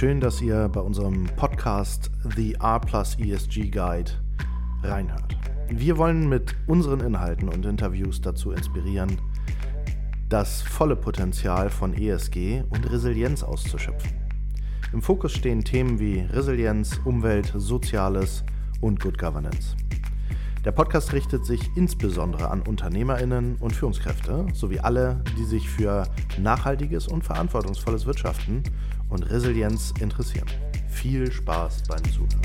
Schön, 0.00 0.18
dass 0.18 0.40
ihr 0.40 0.66
bei 0.70 0.80
unserem 0.80 1.26
Podcast 1.36 2.10
The 2.34 2.54
R 2.54 2.80
Plus 2.80 3.18
ESG 3.18 3.68
Guide 3.68 4.10
reinhört. 4.82 5.36
Wir 5.68 5.98
wollen 5.98 6.26
mit 6.26 6.56
unseren 6.66 7.00
Inhalten 7.00 7.50
und 7.50 7.66
Interviews 7.66 8.22
dazu 8.22 8.52
inspirieren, 8.52 9.20
das 10.30 10.62
volle 10.62 10.96
Potenzial 10.96 11.68
von 11.68 11.92
ESG 11.92 12.62
und 12.70 12.90
Resilienz 12.90 13.42
auszuschöpfen. 13.42 14.12
Im 14.94 15.02
Fokus 15.02 15.32
stehen 15.32 15.64
Themen 15.64 16.00
wie 16.00 16.20
Resilienz, 16.20 16.98
Umwelt, 17.04 17.52
Soziales 17.54 18.42
und 18.80 19.00
Good 19.00 19.18
Governance. 19.18 19.76
Der 20.64 20.72
Podcast 20.72 21.12
richtet 21.12 21.44
sich 21.44 21.70
insbesondere 21.74 22.50
an 22.50 22.62
Unternehmerinnen 22.62 23.56
und 23.56 23.74
Führungskräfte 23.74 24.46
sowie 24.54 24.78
alle, 24.80 25.22
die 25.38 25.44
sich 25.44 25.68
für 25.68 26.06
nachhaltiges 26.38 27.06
und 27.06 27.22
verantwortungsvolles 27.22 28.06
Wirtschaften 28.06 28.62
und 29.10 29.28
Resilienz 29.30 29.92
interessieren. 30.00 30.46
Viel 30.88 31.30
Spaß 31.30 31.82
beim 31.88 32.04
Zuhören. 32.04 32.40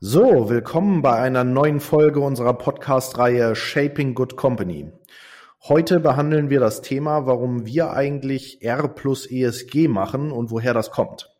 So, 0.00 0.48
willkommen 0.48 1.02
bei 1.02 1.18
einer 1.18 1.44
neuen 1.44 1.80
Folge 1.80 2.20
unserer 2.20 2.54
Podcast-Reihe 2.54 3.54
Shaping 3.54 4.14
Good 4.14 4.36
Company. 4.36 4.90
Heute 5.64 5.98
behandeln 5.98 6.50
wir 6.50 6.60
das 6.60 6.82
Thema, 6.82 7.26
warum 7.26 7.66
wir 7.66 7.90
eigentlich 7.90 8.62
R 8.62 8.86
plus 8.86 9.26
ESG 9.26 9.88
machen 9.88 10.30
und 10.30 10.52
woher 10.52 10.72
das 10.72 10.92
kommt. 10.92 11.34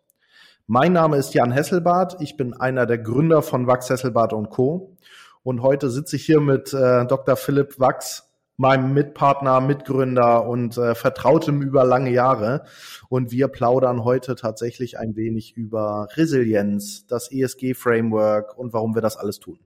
Mein 0.66 0.92
Name 0.92 1.16
ist 1.16 1.34
Jan 1.34 1.52
Hesselbart. 1.52 2.16
Ich 2.20 2.36
bin 2.36 2.52
einer 2.52 2.84
der 2.84 2.98
Gründer 2.98 3.42
von 3.42 3.69
Wachs 3.69 3.88
Hesselbart 3.88 4.33
und 4.33 4.50
Co. 4.50 4.97
Und 5.44 5.62
heute 5.62 5.88
sitze 5.88 6.16
ich 6.16 6.27
hier 6.27 6.41
mit 6.41 6.75
äh, 6.75 7.06
Dr. 7.06 7.36
Philipp 7.36 7.78
Wachs, 7.78 8.28
meinem 8.56 8.92
Mitpartner, 8.92 9.60
Mitgründer 9.60 10.47
und 10.47 10.77
äh, 10.77 10.97
Vertrautem 10.97 11.62
über 11.62 11.84
lange 11.84 12.10
Jahre. 12.10 12.64
Und 13.08 13.30
wir 13.30 13.47
plaudern 13.47 14.03
heute 14.03 14.34
tatsächlich 14.34 14.98
ein 14.98 15.14
wenig 15.14 15.56
über 15.56 16.08
Resilienz, 16.16 17.06
das 17.06 17.30
ESG-Framework 17.30 18.58
und 18.58 18.72
warum 18.72 18.97
wir 18.97 19.00
das 19.00 19.16
alles 19.16 19.38
tun. 19.38 19.60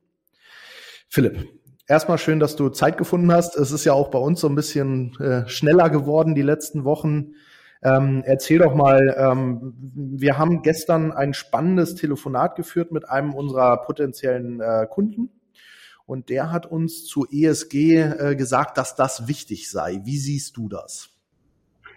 Philipp, 1.09 1.49
erstmal 1.87 2.19
schön, 2.19 2.41
dass 2.41 2.57
du 2.57 2.69
Zeit 2.69 2.99
gefunden 2.99 3.33
hast. 3.33 3.57
Es 3.57 3.73
ist 3.73 3.85
ja 3.85 3.93
auch 3.93 4.09
bei 4.09 4.19
uns 4.19 4.41
so 4.41 4.49
ein 4.49 4.55
bisschen 4.55 5.19
äh, 5.21 5.49
schneller 5.49 5.91
geworden 5.91 6.35
die 6.35 6.43
letzten 6.43 6.85
Wochen. 6.85 7.35
Ähm, 7.83 8.23
erzähl 8.25 8.59
doch 8.59 8.75
mal, 8.75 9.15
ähm, 9.19 9.75
wir 9.93 10.39
haben 10.39 10.63
gestern 10.63 11.13
ein 11.13 11.35
spannendes 11.35 11.97
Telefonat 11.97 12.55
geführt 12.55 12.93
mit 12.93 13.09
einem 13.09 13.35
unserer 13.35 13.79
potenziellen 13.79 14.61
äh, 14.61 14.87
Kunden. 14.89 15.31
Und 16.07 16.29
der 16.29 16.53
hat 16.53 16.67
uns 16.67 17.05
zu 17.07 17.27
ESG 17.31 17.97
äh, 17.97 18.37
gesagt, 18.37 18.79
dass 18.79 18.95
das 18.97 19.29
wichtig 19.29 19.71
sei. 19.71 20.01
Wie 20.05 20.19
siehst 20.19 20.57
du 20.57 20.69
das? 20.69 21.11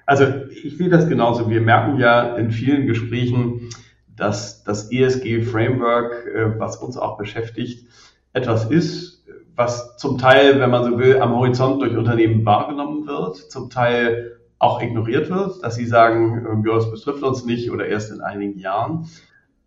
Also 0.06 0.25
ich 0.50 0.78
sehe 0.78 0.89
das 0.89 1.08
genauso. 1.08 1.50
Wir 1.50 1.61
merken 1.61 2.00
ja 2.00 2.36
in 2.36 2.52
vielen 2.52 2.88
Gesprächen, 2.88 3.69
dass 4.16 4.63
das 4.63 4.91
ESG-Framework, 4.91 6.28
äh, 6.28 6.59
was 6.59 6.78
uns 6.78 6.97
auch 6.97 7.17
beschäftigt, 7.17 7.88
etwas 8.33 8.69
ist, 8.69 9.14
was 9.56 9.98
zum 9.98 10.17
Teil, 10.17 10.59
wenn 10.59 10.70
man 10.70 10.84
so 10.84 10.98
will, 11.00 11.22
am 11.22 11.34
Horizont 11.36 11.81
durch 11.81 11.95
Unternehmen 11.95 12.45
wahrgenommen 12.45 13.08
wird, 13.08 13.38
zum 13.38 13.70
Teil 13.70 14.40
auch 14.59 14.81
ignoriert 14.81 15.29
wird, 15.29 15.63
dass 15.63 15.75
sie 15.75 15.85
sagen, 15.85 16.46
ähm, 16.50 16.63
ja, 16.66 16.75
das 16.75 16.91
betrifft 16.91 17.24
uns 17.24 17.46
nicht 17.46 17.72
oder 17.72 17.88
erst 17.88 18.12
in 18.12 18.22
einigen 18.22 18.57
Jahren. 18.59 19.07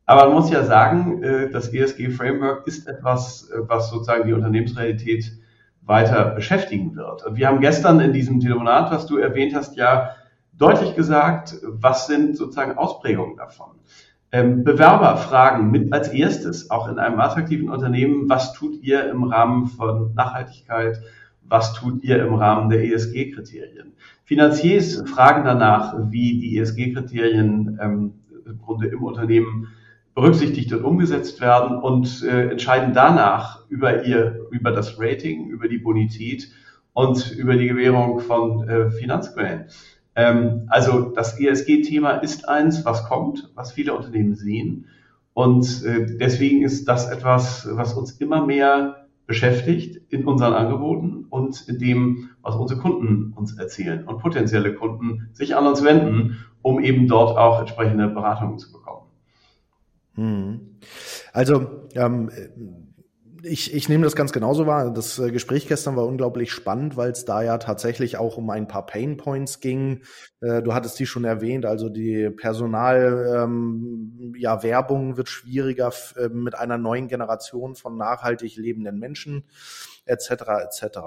Aber 0.06 0.26
man 0.26 0.34
muss 0.34 0.50
ja 0.50 0.64
sagen, 0.64 1.22
äh, 1.22 1.50
das 1.50 1.72
ESG-Framework 1.72 2.66
ist 2.66 2.88
etwas, 2.88 3.50
äh, 3.50 3.58
was 3.66 3.90
sozusagen 3.90 4.26
die 4.26 4.32
Unternehmensrealität 4.32 5.32
weiter 5.82 6.24
beschäftigen 6.34 6.96
wird. 6.96 7.24
Und 7.24 7.36
wir 7.36 7.48
haben 7.48 7.60
gestern 7.60 8.00
in 8.00 8.12
diesem 8.12 8.40
Telefonat, 8.40 8.90
was 8.90 9.06
du 9.06 9.18
erwähnt 9.18 9.54
hast, 9.54 9.76
ja 9.76 10.14
deutlich 10.52 10.94
gesagt, 10.96 11.56
was 11.62 12.06
sind 12.06 12.36
sozusagen 12.36 12.76
Ausprägungen 12.76 13.36
davon. 13.36 13.78
Ähm, 14.30 14.62
Bewerber 14.62 15.16
fragen 15.16 15.70
mit 15.70 15.92
als 15.92 16.08
erstes, 16.08 16.70
auch 16.70 16.88
in 16.88 16.98
einem 16.98 17.18
attraktiven 17.18 17.70
Unternehmen, 17.70 18.28
was 18.28 18.52
tut 18.52 18.82
ihr 18.82 19.08
im 19.08 19.24
Rahmen 19.24 19.66
von 19.66 20.12
Nachhaltigkeit, 20.14 21.00
was 21.42 21.72
tut 21.72 22.04
ihr 22.04 22.22
im 22.24 22.34
Rahmen 22.34 22.68
der 22.68 22.84
ESG-Kriterien. 22.84 23.94
Finanziers 24.24 25.02
fragen 25.08 25.44
danach, 25.44 25.94
wie 26.10 26.38
die 26.38 26.58
ESG-Kriterien 26.58 27.78
ähm, 27.80 28.14
im 28.44 28.58
Grunde 28.58 28.88
im 28.88 29.02
Unternehmen 29.02 29.68
berücksichtigt 30.14 30.72
und 30.72 30.84
umgesetzt 30.84 31.40
werden 31.40 31.78
und 31.78 32.22
äh, 32.24 32.50
entscheiden 32.50 32.92
danach 32.92 33.66
über 33.68 34.04
ihr, 34.04 34.46
über 34.50 34.72
das 34.72 34.98
Rating, 34.98 35.48
über 35.48 35.68
die 35.68 35.78
Bonität 35.78 36.48
und 36.92 37.30
über 37.30 37.56
die 37.56 37.68
Gewährung 37.68 38.20
von 38.20 38.68
äh, 38.68 38.90
Finanzquellen. 38.90 39.66
Ähm, 40.18 40.64
also 40.66 41.12
das 41.14 41.38
ESG-Thema 41.38 42.10
ist 42.16 42.48
eins, 42.48 42.84
was 42.84 43.04
kommt, 43.04 43.52
was 43.54 43.70
viele 43.70 43.94
Unternehmen 43.94 44.34
sehen. 44.34 44.86
Und 45.32 45.84
äh, 45.84 46.16
deswegen 46.18 46.64
ist 46.64 46.88
das 46.88 47.08
etwas, 47.08 47.68
was 47.70 47.94
uns 47.94 48.10
immer 48.20 48.44
mehr 48.44 49.06
beschäftigt 49.26 50.00
in 50.08 50.24
unseren 50.24 50.54
Angeboten 50.54 51.26
und 51.30 51.68
in 51.68 51.78
dem, 51.78 52.30
was 52.42 52.56
unsere 52.56 52.80
Kunden 52.80 53.32
uns 53.36 53.56
erzählen 53.56 54.08
und 54.08 54.18
potenzielle 54.18 54.74
Kunden 54.74 55.28
sich 55.34 55.54
an 55.54 55.68
uns 55.68 55.84
wenden, 55.84 56.44
um 56.62 56.80
eben 56.80 57.06
dort 57.06 57.38
auch 57.38 57.60
entsprechende 57.60 58.08
Beratungen 58.08 58.58
zu 58.58 58.72
bekommen. 58.72 59.06
Hm. 60.14 60.60
Also 61.32 61.84
ähm, 61.94 62.30
ich, 63.42 63.74
ich 63.74 63.88
nehme 63.88 64.04
das 64.04 64.16
ganz 64.16 64.32
genauso 64.32 64.66
wahr. 64.66 64.92
Das 64.92 65.18
äh, 65.18 65.30
Gespräch 65.30 65.66
gestern 65.68 65.96
war 65.96 66.06
unglaublich 66.06 66.52
spannend, 66.52 66.96
weil 66.96 67.10
es 67.10 67.24
da 67.24 67.42
ja 67.42 67.58
tatsächlich 67.58 68.16
auch 68.16 68.36
um 68.36 68.48
ein 68.50 68.68
paar 68.68 68.86
Pain 68.86 69.16
Points 69.16 69.60
ging. 69.60 70.02
Äh, 70.40 70.62
du 70.62 70.74
hattest 70.74 70.98
die 70.98 71.06
schon 71.06 71.24
erwähnt, 71.24 71.66
also 71.66 71.88
die 71.88 72.30
Personal, 72.30 73.44
ähm, 73.44 74.34
ja, 74.36 74.62
Werbung 74.62 75.16
wird 75.16 75.28
schwieriger 75.28 75.92
äh, 76.16 76.28
mit 76.28 76.54
einer 76.56 76.78
neuen 76.78 77.08
Generation 77.08 77.74
von 77.74 77.96
nachhaltig 77.96 78.56
lebenden 78.56 78.98
Menschen 78.98 79.44
etc. 80.04 80.30
etc. 80.64 80.98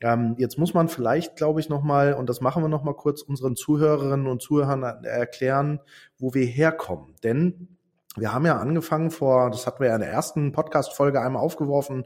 Ähm, 0.00 0.34
jetzt 0.38 0.58
muss 0.58 0.74
man 0.74 0.88
vielleicht, 0.88 1.36
glaube 1.36 1.60
ich, 1.60 1.68
noch 1.68 1.82
mal 1.82 2.14
und 2.14 2.28
das 2.28 2.40
machen 2.40 2.62
wir 2.62 2.68
noch 2.68 2.84
mal 2.84 2.94
kurz 2.94 3.22
unseren 3.22 3.56
Zuhörerinnen 3.56 4.26
und 4.26 4.42
Zuhörern 4.42 4.82
erklären, 4.82 5.80
wo 6.18 6.34
wir 6.34 6.44
herkommen, 6.46 7.14
denn 7.22 7.76
wir 8.16 8.32
haben 8.32 8.46
ja 8.46 8.58
angefangen 8.58 9.10
vor, 9.10 9.50
das 9.50 9.66
hatten 9.66 9.80
wir 9.80 9.88
ja 9.88 9.94
in 9.94 10.00
der 10.00 10.10
ersten 10.10 10.52
Podcast-Folge 10.52 11.20
einmal 11.20 11.42
aufgeworfen, 11.42 12.04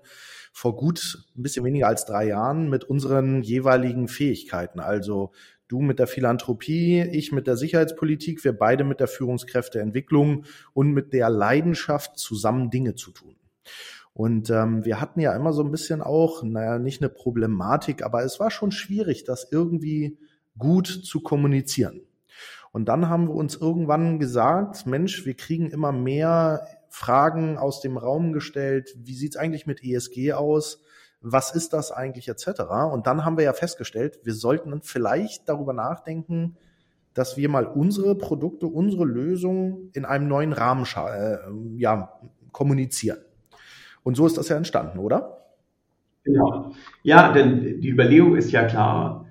vor 0.52 0.76
gut 0.76 1.24
ein 1.36 1.42
bisschen 1.42 1.64
weniger 1.64 1.88
als 1.88 2.04
drei 2.04 2.26
Jahren 2.26 2.68
mit 2.68 2.84
unseren 2.84 3.42
jeweiligen 3.42 4.08
Fähigkeiten. 4.08 4.80
Also 4.80 5.32
du 5.68 5.80
mit 5.80 5.98
der 5.98 6.06
Philanthropie, 6.06 7.00
ich 7.00 7.32
mit 7.32 7.46
der 7.46 7.56
Sicherheitspolitik, 7.56 8.44
wir 8.44 8.52
beide 8.52 8.84
mit 8.84 9.00
der 9.00 9.08
Führungskräfteentwicklung 9.08 10.44
und 10.74 10.92
mit 10.92 11.12
der 11.12 11.30
Leidenschaft, 11.30 12.18
zusammen 12.18 12.70
Dinge 12.70 12.94
zu 12.94 13.10
tun. 13.10 13.36
Und 14.12 14.48
ähm, 14.50 14.84
wir 14.84 15.00
hatten 15.00 15.20
ja 15.20 15.34
immer 15.34 15.52
so 15.52 15.64
ein 15.64 15.72
bisschen 15.72 16.00
auch, 16.00 16.44
naja, 16.44 16.78
nicht 16.78 17.02
eine 17.02 17.08
Problematik, 17.08 18.04
aber 18.04 18.22
es 18.22 18.38
war 18.38 18.50
schon 18.50 18.70
schwierig, 18.70 19.24
das 19.24 19.48
irgendwie 19.50 20.18
gut 20.56 20.86
zu 20.86 21.20
kommunizieren. 21.20 22.02
Und 22.74 22.86
dann 22.86 23.08
haben 23.08 23.28
wir 23.28 23.36
uns 23.36 23.54
irgendwann 23.54 24.18
gesagt, 24.18 24.84
Mensch, 24.84 25.24
wir 25.24 25.34
kriegen 25.34 25.70
immer 25.70 25.92
mehr 25.92 26.66
Fragen 26.88 27.56
aus 27.56 27.80
dem 27.80 27.96
Raum 27.96 28.32
gestellt. 28.32 28.96
Wie 28.98 29.14
sieht's 29.14 29.36
eigentlich 29.36 29.68
mit 29.68 29.84
ESG 29.84 30.32
aus? 30.32 30.82
Was 31.20 31.54
ist 31.54 31.72
das 31.72 31.92
eigentlich 31.92 32.26
etc.? 32.26 32.62
Und 32.90 33.06
dann 33.06 33.24
haben 33.24 33.36
wir 33.36 33.44
ja 33.44 33.52
festgestellt, 33.52 34.18
wir 34.24 34.34
sollten 34.34 34.82
vielleicht 34.82 35.48
darüber 35.48 35.72
nachdenken, 35.72 36.56
dass 37.14 37.36
wir 37.36 37.48
mal 37.48 37.64
unsere 37.64 38.16
Produkte, 38.16 38.66
unsere 38.66 39.04
Lösungen 39.04 39.90
in 39.92 40.04
einem 40.04 40.26
neuen 40.26 40.52
Rahmen 40.52 40.84
äh, 40.84 41.36
ja, 41.76 42.18
kommunizieren. 42.50 43.18
Und 44.02 44.16
so 44.16 44.26
ist 44.26 44.36
das 44.36 44.48
ja 44.48 44.56
entstanden, 44.56 44.98
oder? 44.98 45.46
Genau. 46.24 46.72
Ja, 47.04 47.32
denn 47.32 47.80
die 47.80 47.88
Überlegung 47.88 48.34
ist 48.34 48.50
ja 48.50 48.64
klar, 48.64 49.26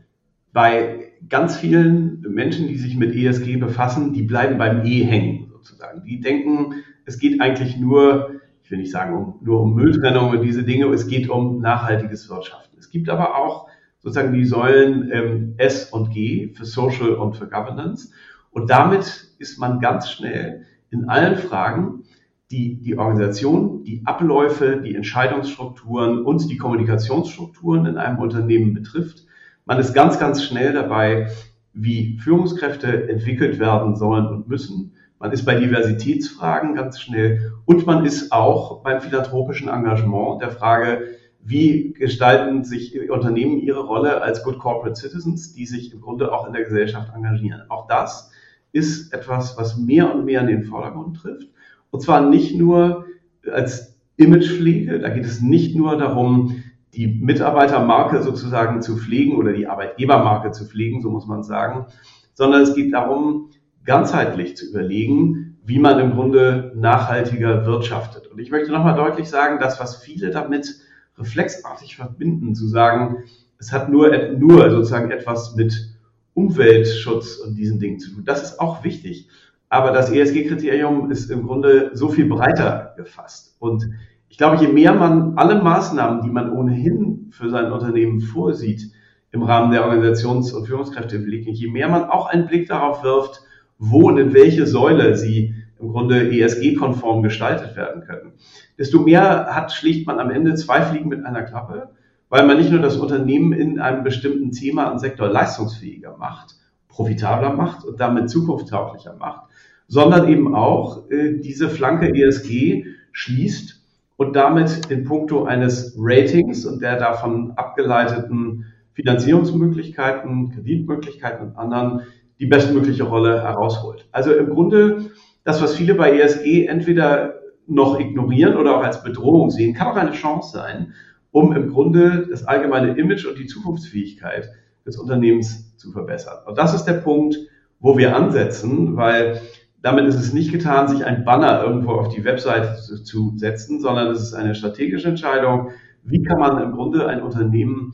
bei 0.54 1.03
ganz 1.30 1.58
vielen 1.58 2.22
Menschen, 2.22 2.68
die 2.68 2.78
sich 2.78 2.96
mit 2.96 3.16
ESG 3.16 3.58
befassen, 3.58 4.14
die 4.14 4.24
bleiben 4.24 4.58
beim 4.58 4.86
E 4.86 5.04
hängen 5.04 5.48
sozusagen. 5.52 6.04
Die 6.04 6.20
denken, 6.20 6.76
es 7.06 7.20
geht 7.20 7.42
eigentlich 7.42 7.78
nur, 7.78 8.42
ich 8.64 8.72
will 8.72 8.80
nicht 8.80 8.92
sagen 8.92 9.16
um, 9.16 9.36
nur 9.42 9.62
um 9.62 9.76
Mülltrennung 9.76 10.32
und 10.32 10.42
diese 10.42 10.64
Dinge, 10.64 10.88
es 10.88 11.08
geht 11.08 11.30
um 11.30 11.60
nachhaltiges 11.60 12.30
Wirtschaften. 12.30 12.78
Es 12.78 12.90
gibt 12.90 13.10
aber 13.10 13.36
auch 13.38 13.68
sozusagen 14.00 14.34
die 14.34 14.46
Säulen 14.46 15.10
ähm, 15.12 15.54
S 15.58 15.86
und 15.92 16.12
G 16.12 16.54
für 16.54 16.66
Social 16.66 17.14
und 17.14 17.38
für 17.38 17.48
Governance. 17.48 18.12
Und 18.52 18.70
damit 18.70 19.30
ist 19.40 19.60
man 19.60 19.80
ganz 19.80 20.10
schnell 20.12 20.66
in 20.90 21.10
allen 21.10 21.38
Fragen, 21.38 22.04
die 22.52 22.82
die 22.82 22.98
Organisation, 22.98 23.84
die 23.84 24.04
Abläufe, 24.06 24.82
die 24.84 24.94
Entscheidungsstrukturen 24.94 26.24
und 26.24 26.50
die 26.52 26.58
Kommunikationsstrukturen 26.58 27.86
in 27.86 27.98
einem 27.98 28.20
Unternehmen 28.20 28.74
betrifft, 28.74 29.26
Man 29.66 29.80
ist 29.80 29.94
ganz, 29.94 30.20
ganz 30.20 30.44
schnell 30.44 30.74
dabei, 30.74 31.28
wie 31.74 32.18
Führungskräfte 32.20 33.10
entwickelt 33.10 33.60
werden 33.60 33.96
sollen 33.96 34.28
und 34.28 34.48
müssen. 34.48 34.94
Man 35.20 35.32
ist 35.32 35.46
bei 35.46 35.56
Diversitätsfragen 35.56 36.76
ganz 36.76 37.00
schnell 37.00 37.54
und 37.66 37.86
man 37.86 38.06
ist 38.06 38.32
auch 38.32 38.84
beim 38.84 39.00
philanthropischen 39.00 39.70
Engagement 39.70 40.42
der 40.42 40.52
Frage, 40.52 41.08
wie 41.40 41.94
gestalten 41.94 42.64
sich 42.64 43.10
Unternehmen 43.10 43.60
ihre 43.60 43.86
Rolle 43.86 44.22
als 44.22 44.44
Good 44.44 44.60
Corporate 44.60 44.96
Citizens, 44.96 45.54
die 45.54 45.66
sich 45.66 45.94
im 45.94 46.02
Grunde 46.02 46.32
auch 46.32 46.46
in 46.46 46.54
der 46.54 46.64
Gesellschaft 46.64 47.12
engagieren. 47.14 47.64
Auch 47.70 47.88
das 47.88 48.32
ist 48.72 49.14
etwas, 49.14 49.58
was 49.58 49.78
mehr 49.78 50.14
und 50.14 50.26
mehr 50.26 50.42
in 50.42 50.48
den 50.48 50.64
Vordergrund 50.64 51.18
trifft. 51.18 51.48
Und 51.92 52.02
zwar 52.02 52.30
nicht 52.30 52.56
nur 52.56 53.06
als 53.52 53.98
Imagepflege, 54.18 55.00
da 55.00 55.10
geht 55.10 55.26
es 55.26 55.42
nicht 55.42 55.76
nur 55.76 55.98
darum, 55.98 56.63
die 56.96 57.08
Mitarbeitermarke 57.08 58.22
sozusagen 58.22 58.82
zu 58.82 58.98
pflegen 58.98 59.36
oder 59.36 59.54
die 59.54 59.68
Arbeitgebermarke 59.68 60.52
zu 60.52 60.66
pflegen, 60.66 61.02
so 61.02 61.10
muss 61.10 61.28
man 61.28 61.44
sagen, 61.44 61.88
sondern 62.34 62.62
es 62.62 62.76
geht 62.76 62.94
darum, 62.94 63.50
ganzheitlich 63.84 64.56
zu 64.56 64.70
überlegen, 64.70 65.58
wie 65.66 65.80
man 65.80 66.00
im 66.00 66.12
Grunde 66.12 66.72
nachhaltiger 66.76 67.66
wirtschaftet. 67.66 68.28
Und 68.28 68.40
ich 68.40 68.52
möchte 68.52 68.72
nochmal 68.72 68.96
deutlich 68.96 69.30
sagen, 69.30 69.60
das, 69.60 69.80
was 69.80 69.98
viele 69.98 70.30
damit 70.30 70.76
reflexartig 71.18 71.96
verbinden, 71.96 72.56
zu 72.56 72.68
sagen, 72.68 73.24
es 73.60 73.72
hat 73.72 73.90
nur, 73.90 74.12
nur 74.38 74.70
sozusagen 74.70 75.12
etwas 75.12 75.56
mit 75.56 75.98
Umweltschutz 76.34 77.38
und 77.38 77.56
diesen 77.56 77.80
Dingen 77.80 78.00
zu 78.00 78.12
tun. 78.12 78.26
Das 78.26 78.44
ist 78.44 78.60
auch 78.60 78.84
wichtig. 78.84 79.30
Aber 79.70 79.92
das 79.92 80.12
ESG-Kriterium 80.12 81.10
ist 81.12 81.32
im 81.32 81.44
Grunde 81.44 81.92
so 81.94 82.10
viel 82.10 82.28
breiter 82.28 82.94
gefasst. 82.98 83.56
Und 83.60 83.90
ich 84.34 84.40
glaube, 84.40 84.58
je 84.58 84.68
mehr 84.68 84.96
man 84.96 85.38
alle 85.38 85.62
Maßnahmen, 85.62 86.24
die 86.24 86.32
man 86.32 86.52
ohnehin 86.52 87.28
für 87.30 87.52
sein 87.52 87.72
Unternehmen 87.72 88.20
vorsieht, 88.20 88.92
im 89.32 89.44
Rahmen 89.44 89.70
der 89.70 89.86
Organisations- 89.86 90.52
und 90.54 90.66
Führungskräfteentwicklung, 90.66 91.54
je 91.54 91.70
mehr 91.70 91.88
man 91.88 92.06
auch 92.06 92.26
einen 92.26 92.48
Blick 92.48 92.68
darauf 92.68 93.04
wirft, 93.04 93.44
wo 93.78 94.08
und 94.08 94.18
in 94.18 94.34
welche 94.34 94.66
Säule 94.66 95.16
sie 95.16 95.54
im 95.80 95.90
Grunde 95.90 96.32
ESG-konform 96.32 97.22
gestaltet 97.22 97.76
werden 97.76 98.02
können, 98.02 98.34
desto 98.80 99.02
mehr 99.02 99.54
hat, 99.54 99.72
schlicht 99.72 100.08
man 100.08 100.20
am 100.20 100.32
Ende 100.32 100.56
zwei 100.56 100.82
Fliegen 100.82 101.10
mit 101.10 101.24
einer 101.24 101.44
Klappe, 101.44 101.90
weil 102.30 102.48
man 102.48 102.58
nicht 102.58 102.72
nur 102.72 102.82
das 102.82 102.98
Unternehmen 102.98 103.54
in 103.54 103.80
einem 103.80 104.04
bestimmten 104.04 104.50
Thema 104.50 104.88
und 104.88 104.98
Sektor 104.98 105.28
leistungsfähiger 105.30 106.18
macht, 106.18 106.56
profitabler 106.88 107.54
macht 107.54 107.86
und 107.86 108.00
damit 108.00 108.32
zukunftstauglicher 108.32 109.16
macht, 109.16 109.44
sondern 109.88 110.28
eben 110.28 110.56
auch 110.56 111.08
äh, 111.12 111.38
diese 111.38 111.70
Flanke 111.70 112.12
ESG 112.12 112.88
schließt 113.12 113.83
und 114.18 114.36
damit 114.36 114.90
in 114.90 115.04
puncto 115.04 115.46
eines 115.46 115.96
Ratings 115.98 116.66
und 116.66 116.82
der 116.82 116.98
davon 116.98 117.52
abgeleiteten 117.56 118.66
Finanzierungsmöglichkeiten, 118.94 120.52
Kreditmöglichkeiten 120.52 121.48
und 121.48 121.58
anderen 121.58 122.02
die 122.40 122.46
bestmögliche 122.46 123.04
Rolle 123.04 123.42
herausholt. 123.42 124.08
Also 124.12 124.34
im 124.34 124.50
Grunde 124.50 125.12
das, 125.44 125.62
was 125.62 125.76
viele 125.76 125.96
bei 125.96 126.18
ESG 126.18 126.68
entweder 126.68 127.36
noch 127.68 128.00
ignorieren 128.00 128.56
oder 128.56 128.78
auch 128.78 128.84
als 128.84 129.04
Bedrohung 129.04 129.50
sehen, 129.50 129.74
kann 129.74 129.88
auch 129.88 129.96
eine 129.96 130.12
Chance 130.12 130.52
sein, 130.52 130.94
um 131.32 131.56
im 131.56 131.70
Grunde 131.70 132.28
das 132.30 132.46
allgemeine 132.46 132.98
Image 132.98 133.26
und 133.26 133.38
die 133.38 133.48
Zukunftsfähigkeit 133.48 134.50
des 134.86 134.98
Unternehmens 134.98 135.76
zu 135.78 135.92
verbessern. 135.92 136.40
Und 136.46 136.58
das 136.58 136.74
ist 136.74 136.86
der 136.86 136.94
Punkt, 136.94 137.38
wo 137.80 137.98
wir 137.98 138.16
ansetzen, 138.16 138.96
weil 138.96 139.42
damit 139.84 140.08
ist 140.08 140.16
es 140.16 140.34
nicht 140.34 140.52
getan, 140.52 140.88
sich 140.88 141.06
ein 141.06 141.26
Banner 141.26 141.62
irgendwo 141.62 141.92
auf 141.92 142.08
die 142.08 142.24
Webseite 142.24 142.82
zu, 142.82 143.04
zu 143.04 143.34
setzen, 143.36 143.82
sondern 143.82 144.08
es 144.08 144.22
ist 144.22 144.34
eine 144.34 144.56
strategische 144.56 145.10
Entscheidung. 145.10 145.72
Wie 146.04 146.24
kann 146.24 146.40
man 146.40 146.64
im 146.64 146.72
Grunde 146.72 147.06
ein 147.08 147.22
Unternehmen 147.22 147.94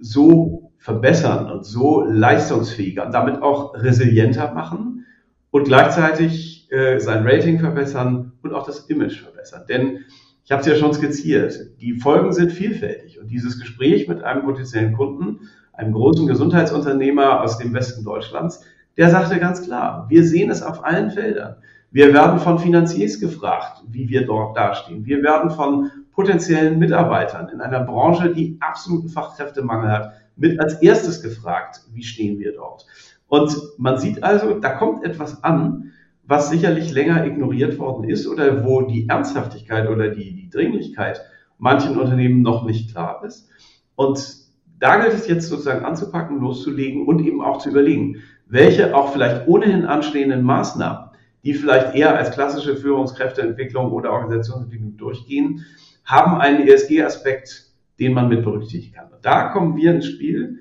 so 0.00 0.72
verbessern 0.78 1.50
und 1.50 1.64
so 1.64 2.02
leistungsfähiger 2.02 3.06
und 3.06 3.12
damit 3.12 3.40
auch 3.40 3.74
resilienter 3.74 4.52
machen 4.52 5.06
und 5.50 5.64
gleichzeitig 5.64 6.70
äh, 6.72 6.98
sein 6.98 7.26
Rating 7.26 7.60
verbessern 7.60 8.32
und 8.42 8.52
auch 8.52 8.66
das 8.66 8.86
Image 8.86 9.20
verbessern. 9.20 9.62
Denn 9.68 10.00
ich 10.44 10.50
habe 10.50 10.62
es 10.62 10.66
ja 10.66 10.74
schon 10.74 10.92
skizziert, 10.92 11.80
die 11.80 11.94
Folgen 11.94 12.32
sind 12.32 12.50
vielfältig 12.50 13.20
und 13.20 13.28
dieses 13.28 13.60
Gespräch 13.60 14.08
mit 14.08 14.22
einem 14.22 14.42
potenziellen 14.42 14.92
Kunden, 14.92 15.48
einem 15.72 15.92
großen 15.92 16.26
Gesundheitsunternehmer 16.26 17.42
aus 17.42 17.58
dem 17.58 17.72
Westen 17.74 18.04
Deutschlands, 18.04 18.64
der 18.98 19.10
sagte 19.10 19.38
ganz 19.38 19.62
klar, 19.62 20.06
wir 20.08 20.24
sehen 20.24 20.50
es 20.50 20.62
auf 20.62 20.84
allen 20.84 21.10
Feldern. 21.10 21.56
Wir 21.90 22.12
werden 22.12 22.40
von 22.40 22.58
Finanziers 22.58 23.18
gefragt, 23.20 23.82
wie 23.88 24.08
wir 24.08 24.26
dort 24.26 24.56
dastehen. 24.56 25.06
Wir 25.06 25.22
werden 25.22 25.50
von 25.50 25.90
potenziellen 26.12 26.78
Mitarbeitern 26.78 27.48
in 27.48 27.60
einer 27.60 27.84
Branche, 27.84 28.34
die 28.34 28.58
absoluten 28.60 29.08
Fachkräftemangel 29.08 29.90
hat, 29.90 30.12
mit 30.36 30.60
als 30.60 30.82
erstes 30.82 31.22
gefragt, 31.22 31.80
wie 31.92 32.02
stehen 32.02 32.38
wir 32.40 32.52
dort. 32.54 32.86
Und 33.28 33.56
man 33.78 33.98
sieht 33.98 34.22
also, 34.22 34.58
da 34.58 34.70
kommt 34.70 35.04
etwas 35.04 35.42
an, 35.44 35.92
was 36.24 36.50
sicherlich 36.50 36.92
länger 36.92 37.24
ignoriert 37.24 37.78
worden 37.78 38.04
ist 38.04 38.26
oder 38.26 38.64
wo 38.64 38.82
die 38.82 39.08
Ernsthaftigkeit 39.08 39.88
oder 39.88 40.08
die, 40.08 40.34
die 40.34 40.50
Dringlichkeit 40.50 41.22
manchen 41.56 41.98
Unternehmen 41.98 42.42
noch 42.42 42.64
nicht 42.64 42.90
klar 42.90 43.22
ist. 43.24 43.48
Und 43.94 44.48
da 44.78 45.00
gilt 45.00 45.14
es 45.14 45.26
jetzt 45.26 45.48
sozusagen 45.48 45.84
anzupacken, 45.84 46.40
loszulegen 46.40 47.06
und 47.06 47.20
eben 47.24 47.42
auch 47.42 47.58
zu 47.58 47.70
überlegen, 47.70 48.22
welche 48.48 48.94
auch 48.96 49.12
vielleicht 49.12 49.46
ohnehin 49.46 49.84
anstehenden 49.84 50.42
Maßnahmen, 50.42 51.10
die 51.44 51.54
vielleicht 51.54 51.94
eher 51.94 52.16
als 52.16 52.30
klassische 52.30 52.76
Führungskräfteentwicklung 52.76 53.92
oder 53.92 54.12
Organisationsentwicklung 54.12 54.96
durchgehen, 54.96 55.64
haben 56.04 56.40
einen 56.40 56.66
ESG-Aspekt, 56.66 57.66
den 57.98 58.14
man 58.14 58.28
mit 58.28 58.42
berücksichtigen 58.42 58.94
kann. 58.94 59.12
Und 59.12 59.24
da 59.24 59.48
kommen 59.48 59.76
wir 59.76 59.92
ins 59.92 60.06
Spiel 60.06 60.60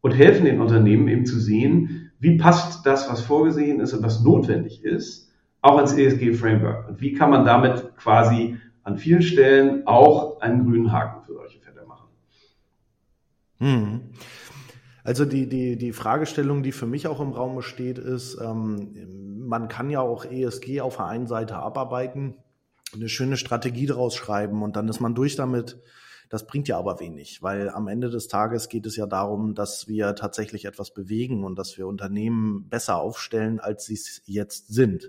und 0.00 0.12
helfen 0.12 0.46
den 0.46 0.60
Unternehmen 0.60 1.08
eben 1.08 1.26
zu 1.26 1.38
sehen, 1.38 2.12
wie 2.18 2.38
passt 2.38 2.86
das, 2.86 3.10
was 3.10 3.20
vorgesehen 3.20 3.80
ist 3.80 3.92
und 3.92 4.02
was 4.02 4.22
notwendig 4.22 4.82
ist, 4.84 5.30
auch 5.60 5.78
ins 5.80 5.92
ESG-Framework? 5.92 6.88
Und 6.88 7.00
wie 7.00 7.12
kann 7.12 7.30
man 7.30 7.44
damit 7.44 7.96
quasi 7.96 8.56
an 8.84 8.96
vielen 8.96 9.22
Stellen 9.22 9.86
auch 9.86 10.40
einen 10.40 10.64
grünen 10.64 10.92
Haken 10.92 11.22
für 11.24 11.34
solche 11.34 11.60
Fälle 11.60 11.84
machen? 11.86 12.08
Hm. 13.58 14.00
Also 15.06 15.24
die, 15.24 15.48
die, 15.48 15.76
die 15.76 15.92
Fragestellung, 15.92 16.64
die 16.64 16.72
für 16.72 16.86
mich 16.86 17.06
auch 17.06 17.20
im 17.20 17.30
Raum 17.30 17.62
steht, 17.62 17.96
ist, 17.96 18.40
ähm, 18.40 19.46
man 19.46 19.68
kann 19.68 19.88
ja 19.88 20.00
auch 20.00 20.24
ESG 20.24 20.80
auf 20.80 20.96
der 20.96 21.06
einen 21.06 21.28
Seite 21.28 21.54
abarbeiten, 21.54 22.34
eine 22.92 23.08
schöne 23.08 23.36
Strategie 23.36 23.86
daraus 23.86 24.16
schreiben 24.16 24.64
und 24.64 24.74
dann 24.74 24.88
ist 24.88 24.98
man 24.98 25.14
durch 25.14 25.36
damit 25.36 25.78
das 26.28 26.46
bringt 26.46 26.66
ja 26.66 26.76
aber 26.76 26.98
wenig, 26.98 27.42
weil 27.42 27.70
am 27.70 27.86
Ende 27.86 28.10
des 28.10 28.26
Tages 28.26 28.68
geht 28.68 28.86
es 28.86 28.96
ja 28.96 29.06
darum, 29.06 29.54
dass 29.54 29.86
wir 29.86 30.14
tatsächlich 30.16 30.64
etwas 30.64 30.92
bewegen 30.92 31.44
und 31.44 31.56
dass 31.56 31.78
wir 31.78 31.86
Unternehmen 31.86 32.68
besser 32.68 32.96
aufstellen, 32.96 33.60
als 33.60 33.86
sie 33.86 33.94
es 33.94 34.22
jetzt 34.26 34.68
sind. 34.74 35.08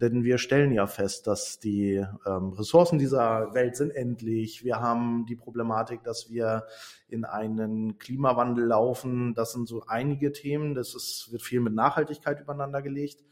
Denn 0.00 0.24
wir 0.24 0.38
stellen 0.38 0.72
ja 0.72 0.86
fest, 0.86 1.26
dass 1.28 1.60
die 1.60 2.04
ähm, 2.26 2.52
Ressourcen 2.52 2.98
dieser 2.98 3.54
Welt 3.54 3.76
sind 3.76 3.90
endlich. 3.90 4.64
Wir 4.64 4.80
haben 4.80 5.24
die 5.26 5.36
Problematik, 5.36 6.02
dass 6.02 6.28
wir 6.30 6.66
in 7.08 7.24
einen 7.24 7.98
Klimawandel 7.98 8.64
laufen. 8.66 9.34
Das 9.34 9.52
sind 9.52 9.68
so 9.68 9.84
einige 9.86 10.32
Themen. 10.32 10.74
Das 10.74 10.94
ist, 10.94 11.30
wird 11.30 11.42
viel 11.42 11.60
mit 11.60 11.74
Nachhaltigkeit 11.74 12.40
übereinander 12.40 12.82
gelegt. 12.82 13.24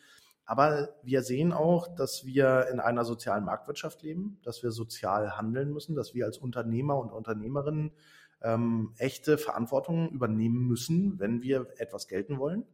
Aber 0.45 0.90
wir 1.02 1.23
sehen 1.23 1.52
auch, 1.52 1.95
dass 1.95 2.26
wir 2.26 2.69
in 2.73 2.78
einer 2.78 3.04
sozialen 3.04 3.45
Marktwirtschaft 3.45 4.02
leben, 4.02 4.38
dass 4.42 4.62
wir 4.62 4.71
sozial 4.71 5.37
handeln 5.37 5.73
müssen, 5.73 5.95
dass 5.95 6.14
wir 6.14 6.26
als 6.26 6.38
Unternehmer 6.38 6.97
und 6.97 7.12
Unternehmerinnen 7.12 7.92
ähm, 8.42 8.92
echte 8.99 9.38
Verantwortung 9.38 10.11
übernehmen 10.11 10.66
müssen, 10.66 11.19
wenn 11.19 11.42
wir 11.42 11.69
etwas 11.78 12.09
gelten 12.09 12.38
wollen. 12.38 12.64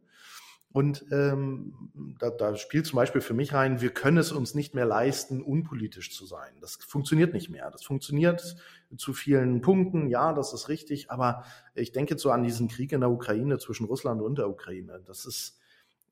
Und 0.71 1.03
ähm, 1.11 2.15
da, 2.19 2.29
da 2.29 2.55
spielt 2.55 2.85
zum 2.85 2.97
Beispiel 2.97 3.21
für 3.21 3.33
mich 3.33 3.53
rein, 3.53 3.81
wir 3.81 3.89
können 3.89 4.17
es 4.17 4.31
uns 4.31 4.53
nicht 4.53 4.75
mehr 4.75 4.85
leisten, 4.85 5.41
unpolitisch 5.41 6.15
zu 6.15 6.27
sein. 6.27 6.53
Das 6.61 6.75
funktioniert 6.75 7.33
nicht 7.33 7.49
mehr. 7.49 7.71
Das 7.71 7.83
funktioniert 7.83 8.55
zu 8.95 9.13
vielen 9.13 9.61
Punkten, 9.61 10.07
ja, 10.09 10.31
das 10.31 10.53
ist 10.53 10.69
richtig, 10.69 11.09
aber 11.09 11.43
ich 11.73 11.91
denke 11.91 12.19
so 12.19 12.29
an 12.29 12.43
diesen 12.43 12.67
Krieg 12.67 12.91
in 12.91 13.01
der 13.01 13.09
Ukraine 13.09 13.57
zwischen 13.57 13.85
Russland 13.85 14.21
und 14.21 14.37
der 14.37 14.47
Ukraine. 14.47 15.01
Das 15.05 15.25
ist, 15.25 15.59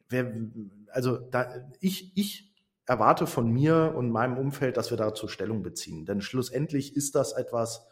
wer, 0.09 0.33
also 0.89 1.17
da, 1.17 1.69
ich, 1.79 2.17
ich 2.17 2.51
erwarte 2.87 3.27
von 3.27 3.51
mir 3.51 3.93
und 3.95 4.09
meinem 4.09 4.39
Umfeld, 4.39 4.77
dass 4.77 4.89
wir 4.89 4.97
dazu 4.97 5.27
Stellung 5.27 5.61
beziehen. 5.61 6.05
Denn 6.05 6.21
schlussendlich 6.21 6.95
ist 6.95 7.13
das 7.13 7.33
etwas, 7.33 7.85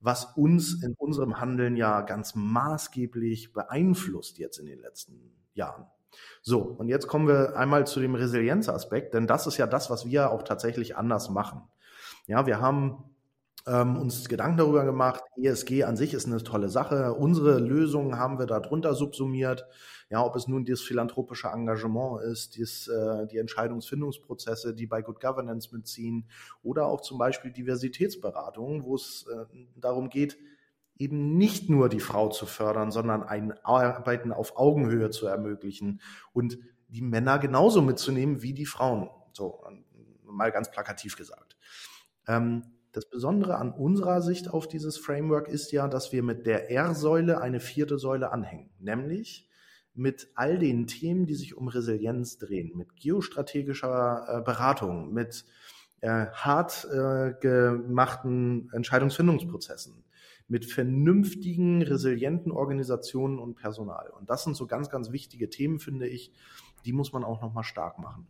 was 0.00 0.36
uns 0.36 0.82
in 0.82 0.94
unserem 0.94 1.38
Handeln 1.40 1.76
ja 1.76 2.00
ganz 2.00 2.34
maßgeblich 2.34 3.52
beeinflusst 3.52 4.38
jetzt 4.38 4.58
in 4.58 4.66
den 4.66 4.80
letzten 4.80 5.36
Jahren. 5.54 5.86
So, 6.42 6.60
und 6.60 6.88
jetzt 6.88 7.06
kommen 7.06 7.28
wir 7.28 7.56
einmal 7.56 7.86
zu 7.86 8.00
dem 8.00 8.14
Resilienzaspekt, 8.14 9.14
denn 9.14 9.26
das 9.26 9.46
ist 9.46 9.58
ja 9.58 9.66
das, 9.66 9.90
was 9.90 10.06
wir 10.06 10.30
auch 10.30 10.42
tatsächlich 10.42 10.96
anders 10.96 11.30
machen. 11.30 11.62
Ja, 12.26 12.46
wir 12.46 12.60
haben 12.60 13.04
ähm, 13.66 13.96
uns 13.96 14.28
Gedanken 14.28 14.58
darüber 14.58 14.84
gemacht, 14.84 15.22
ESG 15.36 15.84
an 15.84 15.96
sich 15.96 16.14
ist 16.14 16.26
eine 16.26 16.42
tolle 16.42 16.68
Sache. 16.68 17.14
Unsere 17.14 17.58
Lösungen 17.58 18.18
haben 18.18 18.38
wir 18.38 18.46
darunter 18.46 18.94
subsumiert. 18.94 19.66
Ja, 20.10 20.24
ob 20.24 20.36
es 20.36 20.48
nun 20.48 20.64
das 20.64 20.80
philanthropische 20.80 21.48
Engagement 21.48 22.22
ist, 22.22 22.56
dies, 22.56 22.88
äh, 22.88 23.26
die 23.26 23.36
Entscheidungsfindungsprozesse, 23.36 24.74
die 24.74 24.86
bei 24.86 25.02
Good 25.02 25.20
Governance 25.20 25.68
mitziehen 25.74 26.26
oder 26.62 26.86
auch 26.86 27.02
zum 27.02 27.18
Beispiel 27.18 27.52
Diversitätsberatungen, 27.52 28.84
wo 28.84 28.94
es 28.94 29.26
äh, 29.30 29.44
darum 29.76 30.08
geht, 30.08 30.38
eben 30.98 31.36
nicht 31.36 31.70
nur 31.70 31.88
die 31.88 32.00
Frau 32.00 32.28
zu 32.28 32.46
fördern, 32.46 32.90
sondern 32.90 33.22
ein 33.22 33.52
Arbeiten 33.64 34.32
auf 34.32 34.56
Augenhöhe 34.56 35.10
zu 35.10 35.26
ermöglichen 35.26 36.00
und 36.32 36.58
die 36.88 37.02
Männer 37.02 37.38
genauso 37.38 37.82
mitzunehmen 37.82 38.42
wie 38.42 38.54
die 38.54 38.66
Frauen. 38.66 39.08
So, 39.32 39.62
mal 40.24 40.50
ganz 40.50 40.70
plakativ 40.70 41.16
gesagt. 41.16 41.56
Ähm, 42.26 42.62
das 42.92 43.08
Besondere 43.08 43.56
an 43.56 43.70
unserer 43.70 44.22
Sicht 44.22 44.48
auf 44.48 44.66
dieses 44.66 44.98
Framework 44.98 45.48
ist 45.48 45.72
ja, 45.72 45.86
dass 45.88 46.12
wir 46.12 46.22
mit 46.22 46.46
der 46.46 46.70
R-Säule 46.70 47.40
eine 47.40 47.60
vierte 47.60 47.98
Säule 47.98 48.32
anhängen, 48.32 48.70
nämlich 48.78 49.48
mit 49.94 50.28
all 50.34 50.58
den 50.58 50.86
Themen, 50.86 51.26
die 51.26 51.34
sich 51.34 51.56
um 51.56 51.68
Resilienz 51.68 52.38
drehen, 52.38 52.76
mit 52.76 52.96
geostrategischer 52.96 54.26
äh, 54.28 54.42
Beratung, 54.42 55.12
mit 55.12 55.44
äh, 56.00 56.26
hart 56.32 56.86
äh, 56.90 57.34
gemachten 57.40 58.70
Entscheidungsfindungsprozessen, 58.72 60.04
mit 60.48 60.64
vernünftigen, 60.64 61.82
resilienten 61.82 62.50
Organisationen 62.50 63.38
und 63.38 63.54
Personal. 63.54 64.10
Und 64.18 64.30
das 64.30 64.44
sind 64.44 64.56
so 64.56 64.66
ganz, 64.66 64.88
ganz 64.90 65.12
wichtige 65.12 65.50
Themen, 65.50 65.78
finde 65.78 66.08
ich. 66.08 66.32
Die 66.84 66.92
muss 66.92 67.12
man 67.12 67.22
auch 67.22 67.42
nochmal 67.42 67.64
stark 67.64 67.98
machen. 67.98 68.26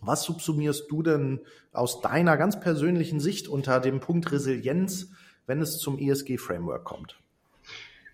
Was 0.00 0.22
subsumierst 0.22 0.90
du 0.90 1.02
denn 1.02 1.40
aus 1.72 2.00
deiner 2.00 2.38
ganz 2.38 2.58
persönlichen 2.58 3.20
Sicht 3.20 3.48
unter 3.48 3.80
dem 3.80 4.00
Punkt 4.00 4.32
Resilienz, 4.32 5.12
wenn 5.46 5.60
es 5.60 5.78
zum 5.78 5.98
ESG-Framework 5.98 6.84
kommt? 6.84 7.20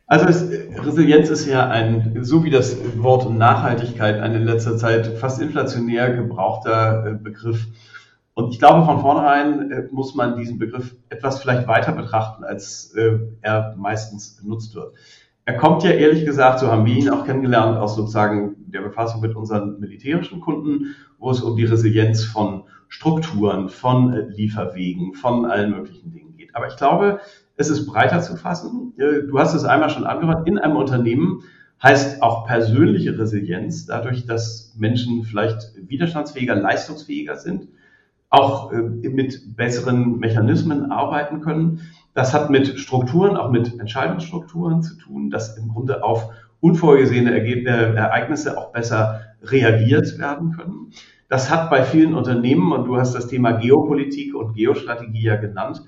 Also 0.09 0.27
es, 0.27 0.43
Resilienz 0.85 1.31
ist 1.31 1.47
ja 1.47 1.69
ein, 1.69 2.19
so 2.23 2.45
wie 2.45 2.51
das 2.51 2.77
Wort 2.99 3.31
Nachhaltigkeit 3.31 4.21
ein 4.21 4.35
in 4.35 4.45
letzter 4.45 4.77
Zeit 4.77 5.19
fast 5.19 5.41
inflationär 5.41 6.15
gebrauchter 6.15 7.07
äh, 7.07 7.15
Begriff. 7.15 7.67
Und 8.37 8.53
ich 8.53 8.59
glaube, 8.59 8.85
von 8.85 9.01
vornherein 9.01 9.71
äh, 9.71 9.89
muss 9.91 10.15
man 10.15 10.37
diesen 10.37 10.59
Begriff 10.59 10.95
etwas 11.09 11.41
vielleicht 11.41 11.67
weiter 11.67 11.93
betrachten, 11.93 12.45
als 12.45 12.93
äh, 12.95 13.19
er 13.41 13.75
meistens 13.79 14.37
genutzt 14.37 14.75
wird. 14.75 14.93
Er 15.47 15.57
kommt 15.57 15.83
ja 15.85 15.93
ehrlich 15.93 16.27
gesagt, 16.27 16.59
so 16.59 16.71
haben 16.71 16.85
wir 16.85 16.95
ihn 16.95 17.09
auch 17.09 17.25
kennengelernt, 17.25 17.79
aus 17.79 17.97
sozusagen 17.97 18.57
der 18.67 18.83
Befassung 18.83 19.23
mit 19.23 19.35
unseren 19.35 19.81
militärischen 19.81 20.41
Kunden, 20.41 20.97
wo 21.19 21.31
es 21.31 21.41
um 21.41 21.57
die 21.57 21.65
Resilienz 21.65 22.25
von 22.25 22.65
Strukturen, 22.89 23.71
von 23.71 24.13
äh, 24.13 24.21
Lieferwegen, 24.29 25.15
von 25.15 25.47
allen 25.47 25.71
möglichen 25.71 26.13
Dingen 26.13 26.37
geht. 26.37 26.55
Aber 26.55 26.69
ich 26.69 26.77
glaube, 26.77 27.21
es 27.57 27.71
ist 27.71 27.87
breiter 27.87 28.21
zu 28.21 28.37
fassen. 28.37 28.93
Du 28.99 29.39
hast 29.39 29.55
es 29.55 29.65
einmal 29.65 29.89
schon 29.89 30.05
angehört. 30.05 30.47
In 30.47 30.59
einem 30.59 30.77
Unternehmen 30.77 31.43
heißt 31.83 32.23
auch 32.23 32.47
persönliche 32.47 33.19
Resilienz 33.19 33.87
dadurch, 33.87 34.27
dass 34.27 34.75
Menschen 34.77 35.25
vielleicht 35.25 35.73
widerstandsfähiger, 35.89 36.55
leistungsfähiger 36.55 37.37
sind, 37.37 37.69
auch 38.31 38.73
äh, 38.73 38.77
mit 38.77 39.57
besseren 39.57 40.19
Mechanismen 40.19 40.91
arbeiten 40.91 41.41
können. 41.41 41.81
Das 42.15 42.35
hat 42.35 42.51
mit 42.51 42.79
Strukturen, 42.79 43.37
auch 43.37 43.51
mit 43.51 43.79
Entscheidungsstrukturen 43.79 44.83
zu 44.83 44.97
tun, 44.97 45.31
dass 45.31 45.57
im 45.59 45.69
Grunde 45.69 46.03
auf 46.03 46.31
unvorgesehene 46.61 47.33
Ereignisse 47.67 48.59
auch 48.59 48.73
besser 48.73 49.21
reagiert 49.43 50.19
werden 50.19 50.53
können. 50.53 50.93
Das 51.29 51.51
hat 51.51 51.71
bei 51.71 51.85
vielen 51.85 52.15
Unternehmen, 52.15 52.73
und 52.73 52.87
du 52.87 52.97
hast 52.97 53.15
das 53.15 53.27
Thema 53.27 53.53
Geopolitik 53.53 54.35
und 54.35 54.55
Geostrategie 54.55 55.23
ja 55.23 55.37
genannt, 55.37 55.83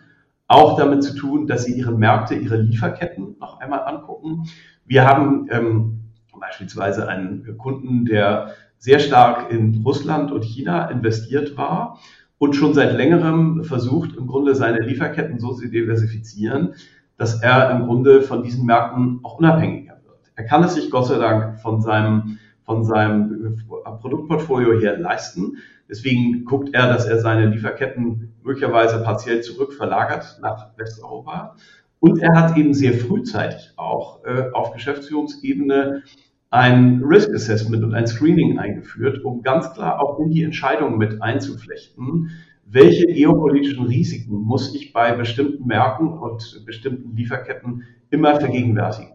auch 0.49 0.76
damit 0.76 1.02
zu 1.02 1.14
tun, 1.14 1.47
dass 1.47 1.64
sie 1.64 1.75
ihre 1.78 1.92
Märkte, 1.92 2.35
ihre 2.35 2.57
Lieferketten 2.57 3.37
noch 3.38 3.61
einmal 3.61 3.85
angucken. 3.85 4.45
Wir 4.85 5.07
haben 5.07 5.47
ähm, 5.50 6.00
beispielsweise 6.38 7.09
einen 7.09 7.57
Kunden, 7.59 8.04
der 8.04 8.54
sehr 8.78 8.99
stark 8.99 9.50
in 9.50 9.83
Russland 9.85 10.30
und 10.30 10.45
China 10.45 10.87
investiert 10.87 11.57
war 11.57 11.99
und 12.38 12.54
schon 12.54 12.75
seit 12.75 12.97
längerem 12.97 13.64
versucht, 13.64 14.16
im 14.16 14.26
Grunde 14.26 14.54
seine 14.54 14.80
Lieferketten 14.80 15.38
so 15.38 15.52
zu 15.52 15.68
diversifizieren, 15.68 16.75
dass 17.16 17.42
er 17.42 17.71
im 17.71 17.87
Grunde 17.87 18.23
von 18.23 18.42
diesen 18.42 18.64
Märkten 18.64 19.21
auch 19.25 19.38
unabhängiger 19.38 19.99
wird. 20.04 20.33
Er 20.37 20.45
kann 20.45 20.62
es 20.62 20.75
sich 20.75 20.90
Gott 20.90 21.07
sei 21.07 21.18
Dank 21.18 21.61
von 21.61 21.83
seinem, 21.83 22.38
von 22.64 22.85
seinem 22.85 23.57
Produktportfolio 24.00 24.78
her 24.78 24.99
leisten. 24.99 25.59
Deswegen 25.88 26.45
guckt 26.45 26.71
er, 26.75 26.87
dass 26.88 27.07
er 27.07 27.18
seine 27.18 27.47
Lieferketten 27.47 28.35
möglicherweise 28.42 29.02
partiell 29.02 29.40
zurück 29.40 29.73
verlagert 29.73 30.38
nach 30.40 30.76
Westeuropa. 30.76 31.57
Und 32.00 32.21
er 32.21 32.37
hat 32.37 32.57
eben 32.57 32.75
sehr 32.75 32.95
frühzeitig 32.95 33.73
auch 33.76 34.25
äh, 34.25 34.50
auf 34.52 34.73
Geschäftsführungsebene 34.73 36.04
ein 36.50 37.02
Risk 37.04 37.34
Assessment 37.34 37.84
und 37.84 37.94
ein 37.94 38.06
Screening 38.06 38.58
eingeführt, 38.58 39.24
um 39.24 39.42
ganz 39.42 39.72
klar 39.72 40.00
auch 40.00 40.18
in 40.18 40.30
die 40.30 40.42
Entscheidung 40.42 40.96
mit 40.96 41.20
einzuflechten, 41.20 42.30
welche 42.64 43.06
geopolitischen 43.06 43.86
Risiken 43.86 44.34
muss 44.34 44.74
ich 44.74 44.92
bei 44.92 45.12
bestimmten 45.12 45.66
Märkten 45.66 46.08
und 46.08 46.62
bestimmten 46.66 47.16
Lieferketten 47.16 47.84
immer 48.10 48.38
vergegenwärtigen. 48.40 49.12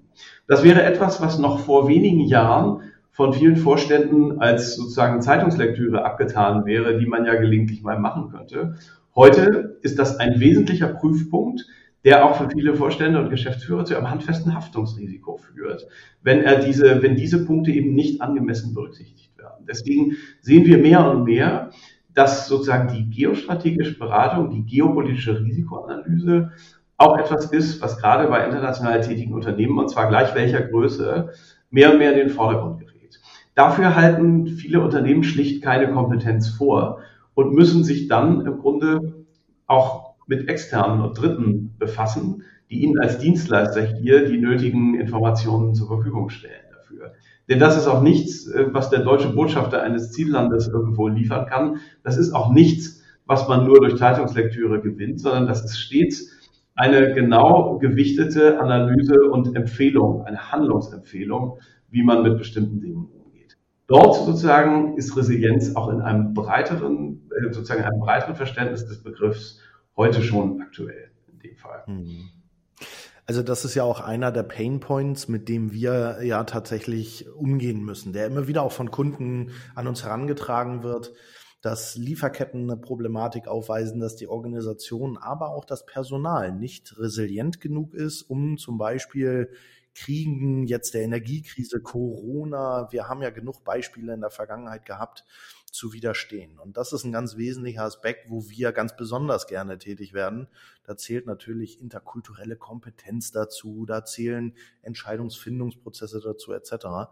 Das 0.47 0.63
wäre 0.63 0.83
etwas, 0.83 1.21
was 1.21 1.39
noch 1.39 1.59
vor 1.59 1.87
wenigen 1.87 2.21
Jahren 2.21 2.81
von 3.11 3.33
vielen 3.33 3.55
Vorständen 3.55 4.39
als 4.39 4.75
sozusagen 4.75 5.21
Zeitungslektüre 5.21 6.03
abgetan 6.03 6.65
wäre, 6.65 6.97
die 6.97 7.05
man 7.05 7.25
ja 7.25 7.35
gelegentlich 7.35 7.83
mal 7.83 7.99
machen 7.99 8.29
könnte. 8.29 8.75
Heute 9.15 9.77
ist 9.83 9.99
das 9.99 10.17
ein 10.17 10.39
wesentlicher 10.39 10.87
Prüfpunkt, 10.87 11.67
der 12.03 12.25
auch 12.25 12.35
für 12.35 12.49
viele 12.49 12.75
Vorstände 12.75 13.19
und 13.19 13.29
Geschäftsführer 13.29 13.85
zu 13.85 13.95
einem 13.95 14.09
handfesten 14.09 14.53
Haftungsrisiko 14.53 15.37
führt, 15.37 15.87
wenn 16.21 16.41
er 16.41 16.59
diese, 16.59 17.01
wenn 17.01 17.15
diese 17.15 17.45
Punkte 17.45 17.71
eben 17.71 17.95
nicht 17.95 18.21
angemessen 18.21 18.73
berücksichtigt 18.73 19.37
werden. 19.37 19.65
Deswegen 19.67 20.17
sehen 20.41 20.65
wir 20.65 20.77
mehr 20.77 21.09
und 21.09 21.23
mehr, 21.23 21.71
dass 22.13 22.47
sozusagen 22.47 22.93
die 22.93 23.09
geostrategische 23.09 23.97
Beratung, 23.97 24.49
die 24.51 24.65
geopolitische 24.65 25.39
Risikoanalyse 25.39 26.51
auch 26.97 27.17
etwas 27.17 27.51
ist, 27.51 27.81
was 27.81 27.97
gerade 27.97 28.27
bei 28.27 28.45
international 28.45 29.01
tätigen 29.01 29.33
Unternehmen, 29.33 29.77
und 29.79 29.89
zwar 29.89 30.09
gleich 30.09 30.35
welcher 30.35 30.61
Größe, 30.61 31.31
mehr 31.69 31.91
und 31.91 31.97
mehr 31.97 32.11
in 32.11 32.19
den 32.19 32.29
Vordergrund 32.29 32.79
gerät. 32.79 33.19
Dafür 33.55 33.95
halten 33.95 34.47
viele 34.47 34.81
Unternehmen 34.81 35.23
schlicht 35.23 35.63
keine 35.63 35.91
Kompetenz 35.91 36.49
vor 36.49 36.99
und 37.33 37.53
müssen 37.53 37.83
sich 37.83 38.07
dann 38.07 38.45
im 38.45 38.59
Grunde 38.59 39.25
auch 39.65 40.02
mit 40.27 40.49
externen 40.49 41.01
und 41.01 41.19
Dritten 41.19 41.75
befassen, 41.77 42.43
die 42.69 42.81
Ihnen 42.81 42.99
als 42.99 43.19
Dienstleister 43.19 43.81
hier 43.81 44.27
die 44.27 44.39
nötigen 44.39 44.95
Informationen 44.99 45.75
zur 45.75 45.87
Verfügung 45.87 46.29
stellen 46.29 46.65
dafür. 46.71 47.13
Denn 47.49 47.59
das 47.59 47.77
ist 47.77 47.87
auch 47.87 48.01
nichts, 48.01 48.47
äh, 48.47 48.67
was 48.71 48.89
der 48.89 49.01
deutsche 49.01 49.29
Botschafter 49.29 49.83
eines 49.83 50.11
Ziellandes 50.11 50.67
irgendwo 50.67 51.07
liefern 51.07 51.45
kann. 51.45 51.77
Das 52.03 52.17
ist 52.17 52.33
auch 52.33 52.51
nichts, 52.51 53.03
was 53.25 53.47
man 53.47 53.65
nur 53.65 53.79
durch 53.79 53.97
Zeitungslektüre 53.97 54.81
gewinnt, 54.81 55.19
sondern 55.19 55.47
das 55.47 55.63
ist 55.63 55.77
stets 55.77 56.31
eine 56.75 57.13
genau 57.13 57.77
gewichtete 57.77 58.59
Analyse 58.59 59.15
und 59.31 59.55
Empfehlung, 59.55 60.23
eine 60.23 60.51
Handlungsempfehlung, 60.51 61.59
wie 61.89 62.03
man 62.03 62.23
mit 62.23 62.37
bestimmten 62.37 62.81
Dingen 62.81 63.05
umgeht. 63.05 63.57
Dort 63.87 64.15
sozusagen 64.15 64.97
ist 64.97 65.15
Resilienz 65.15 65.75
auch 65.75 65.89
in 65.89 66.01
einem 66.01 66.33
breiteren, 66.33 67.29
äh, 67.29 67.53
sozusagen 67.53 67.83
einem 67.83 67.99
breiteren 67.99 68.35
Verständnis 68.35 68.87
des 68.87 69.03
Begriffs 69.03 69.59
heute 69.95 70.21
schon 70.23 70.61
aktuell 70.61 71.11
in 71.31 71.39
dem 71.39 71.57
Fall. 71.57 71.83
Mhm. 71.87 72.29
Also 73.25 73.41
das 73.41 73.63
ist 73.63 73.75
ja 73.75 73.83
auch 73.83 74.01
einer 74.01 74.31
der 74.31 74.43
Pain 74.43 74.81
Points, 74.81 75.29
mit 75.29 75.47
dem 75.47 75.71
wir 75.71 76.19
ja 76.23 76.43
tatsächlich 76.43 77.29
umgehen 77.33 77.83
müssen, 77.83 78.11
der 78.11 78.27
immer 78.27 78.47
wieder 78.47 78.63
auch 78.63 78.73
von 78.73 78.91
Kunden 78.91 79.51
an 79.75 79.87
uns 79.87 80.03
herangetragen 80.03 80.83
wird, 80.83 81.13
dass 81.61 81.95
Lieferketten 81.95 82.69
eine 82.69 82.75
Problematik 82.75 83.47
aufweisen, 83.47 84.01
dass 84.01 84.17
die 84.17 84.27
Organisation, 84.27 85.17
aber 85.17 85.51
auch 85.51 85.63
das 85.63 85.85
Personal 85.85 86.51
nicht 86.51 86.97
resilient 86.97 87.61
genug 87.61 87.93
ist, 87.93 88.23
um 88.23 88.57
zum 88.57 88.77
Beispiel 88.77 89.49
Kriegen, 89.95 90.65
jetzt 90.65 90.93
der 90.93 91.03
Energiekrise, 91.03 91.79
Corona, 91.79 92.91
wir 92.91 93.07
haben 93.07 93.21
ja 93.21 93.29
genug 93.29 93.63
Beispiele 93.63 94.13
in 94.13 94.21
der 94.21 94.31
Vergangenheit 94.31 94.85
gehabt, 94.85 95.23
zu 95.73 95.91
widerstehen. 95.91 96.59
Und 96.59 96.77
das 96.77 96.93
ist 96.93 97.03
ein 97.03 97.11
ganz 97.11 97.35
wesentlicher 97.35 97.83
Aspekt, 97.83 98.29
wo 98.29 98.47
wir 98.47 98.71
ganz 98.71 98.95
besonders 98.95 99.47
gerne 99.47 99.79
tätig 99.79 100.13
werden. 100.13 100.47
Da 100.83 100.95
zählt 100.95 101.25
natürlich 101.25 101.81
interkulturelle 101.81 102.55
Kompetenz 102.55 103.31
dazu, 103.31 103.85
da 103.87 104.05
zählen 104.05 104.53
Entscheidungsfindungsprozesse 104.83 106.21
dazu 106.21 106.53
etc. 106.53 107.11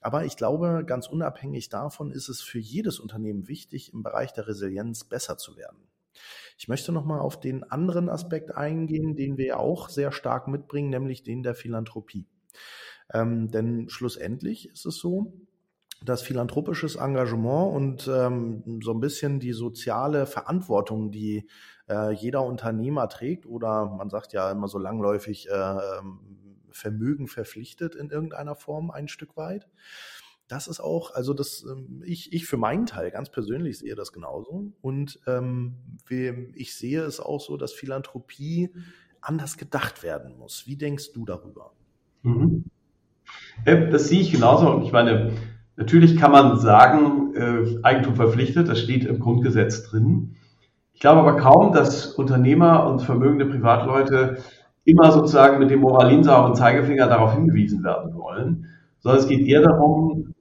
Aber 0.00 0.26
ich 0.26 0.36
glaube, 0.36 0.84
ganz 0.86 1.06
unabhängig 1.06 1.70
davon 1.70 2.12
ist 2.12 2.28
es 2.28 2.42
für 2.42 2.58
jedes 2.58 3.00
Unternehmen 3.00 3.48
wichtig, 3.48 3.94
im 3.94 4.02
Bereich 4.02 4.34
der 4.34 4.46
Resilienz 4.46 5.04
besser 5.04 5.38
zu 5.38 5.56
werden. 5.56 5.88
Ich 6.58 6.68
möchte 6.68 6.92
nochmal 6.92 7.20
auf 7.20 7.40
den 7.40 7.64
anderen 7.64 8.10
Aspekt 8.10 8.54
eingehen, 8.54 9.16
den 9.16 9.38
wir 9.38 9.58
auch 9.58 9.88
sehr 9.88 10.12
stark 10.12 10.48
mitbringen, 10.48 10.90
nämlich 10.90 11.22
den 11.22 11.42
der 11.42 11.54
Philanthropie. 11.54 12.26
Ähm, 13.10 13.50
denn 13.50 13.88
schlussendlich 13.88 14.68
ist 14.68 14.84
es 14.84 14.96
so, 14.96 15.32
dass 16.04 16.22
philanthropisches 16.22 16.96
Engagement 16.96 17.74
und 17.74 18.10
ähm, 18.12 18.80
so 18.82 18.92
ein 18.92 19.00
bisschen 19.00 19.40
die 19.40 19.52
soziale 19.52 20.26
Verantwortung, 20.26 21.10
die 21.10 21.48
äh, 21.88 22.12
jeder 22.12 22.44
Unternehmer 22.44 23.08
trägt, 23.08 23.46
oder 23.46 23.86
man 23.86 24.10
sagt 24.10 24.32
ja 24.32 24.50
immer 24.50 24.68
so 24.68 24.78
langläufig 24.78 25.48
äh, 25.48 25.52
ähm, 25.52 26.20
Vermögen 26.70 27.28
verpflichtet 27.28 27.94
in 27.94 28.10
irgendeiner 28.10 28.54
Form 28.54 28.90
ein 28.90 29.08
Stück 29.08 29.36
weit. 29.36 29.68
Das 30.48 30.68
ist 30.68 30.80
auch, 30.80 31.14
also 31.14 31.34
das, 31.34 31.64
ähm, 31.64 32.02
ich, 32.04 32.32
ich 32.32 32.46
für 32.46 32.56
meinen 32.56 32.86
Teil 32.86 33.10
ganz 33.10 33.30
persönlich 33.30 33.78
sehe 33.78 33.94
das 33.94 34.12
genauso. 34.12 34.72
Und 34.80 35.20
ähm, 35.26 35.76
ich 36.54 36.74
sehe 36.74 37.02
es 37.02 37.20
auch 37.20 37.40
so, 37.40 37.56
dass 37.56 37.72
Philanthropie 37.72 38.70
anders 39.20 39.56
gedacht 39.56 40.02
werden 40.02 40.36
muss. 40.36 40.66
Wie 40.66 40.76
denkst 40.76 41.12
du 41.12 41.24
darüber? 41.24 41.72
Mhm. 42.22 42.64
Das 43.64 44.08
sehe 44.08 44.20
ich 44.20 44.32
genauso. 44.32 44.82
Ich 44.82 44.92
meine, 44.92 45.32
natürlich 45.76 46.16
kann 46.16 46.32
man 46.32 46.58
sagen, 46.58 47.34
äh, 47.34 47.78
Eigentum 47.82 48.16
verpflichtet, 48.16 48.68
das 48.68 48.80
steht 48.80 49.04
im 49.04 49.18
Grundgesetz 49.18 49.84
drin. 49.84 50.36
Ich 50.92 51.00
glaube 51.00 51.20
aber 51.20 51.36
kaum, 51.36 51.72
dass 51.72 52.06
Unternehmer 52.06 52.86
und 52.86 53.00
vermögende 53.00 53.46
Privatleute 53.46 54.38
immer 54.84 55.12
sozusagen 55.12 55.58
mit 55.58 55.70
dem 55.70 55.80
moralinsauren 55.80 56.54
Zeigefinger 56.54 57.08
darauf 57.08 57.34
hingewiesen 57.34 57.84
werden 57.84 58.14
wollen, 58.14 58.66
sondern 59.00 59.20
es 59.20 59.28
geht 59.28 59.46
eher 59.46 59.62
darum, 59.62 60.34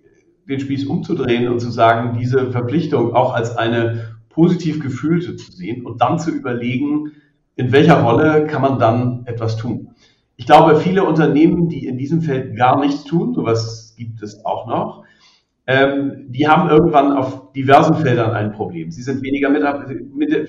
den 0.48 0.60
Spieß 0.60 0.86
umzudrehen 0.86 1.48
und 1.48 1.60
zu 1.60 1.72
sagen, 1.72 2.18
diese 2.20 2.52
Verpflichtung 2.52 3.14
auch 3.16 3.34
als 3.34 3.56
eine 3.58 4.16
positiv 4.30 4.82
gefühlte 4.82 5.36
zu 5.36 5.52
sehen 5.52 5.86
und 5.86 6.02
dann 6.02 6.20
zu 6.20 6.32
überlegen, 6.32 7.12
in 7.56 7.72
welcher 7.72 8.02
Rolle 8.02 8.48
kann 8.48 8.62
man 8.62 8.80
dann 8.80 9.26
etwas 9.26 9.58
tun. 9.58 9.90
Ich 10.36 10.46
glaube, 10.46 10.78
viele 10.78 11.04
Unternehmen, 11.04 11.70
die 11.70 11.86
in 11.86 11.98
diesem 11.98 12.22
Feld 12.22 12.56
gar 12.56 12.80
nichts 12.80 13.04
tun, 13.04 13.34
sowas 13.34 13.94
gibt 13.98 14.24
es 14.24 14.44
auch 14.46 14.66
noch, 14.68 15.04
ähm, 15.68 16.26
die 16.30 16.48
haben 16.48 16.70
irgendwann 16.70 17.12
auf 17.12 17.52
diversen 17.54 17.96
Feldern 17.96 18.32
ein 18.32 18.52
Problem. 18.52 18.92
Sie 18.92 19.04
sind 19.04 19.22
weniger, 19.22 19.50
mit, 19.50 19.62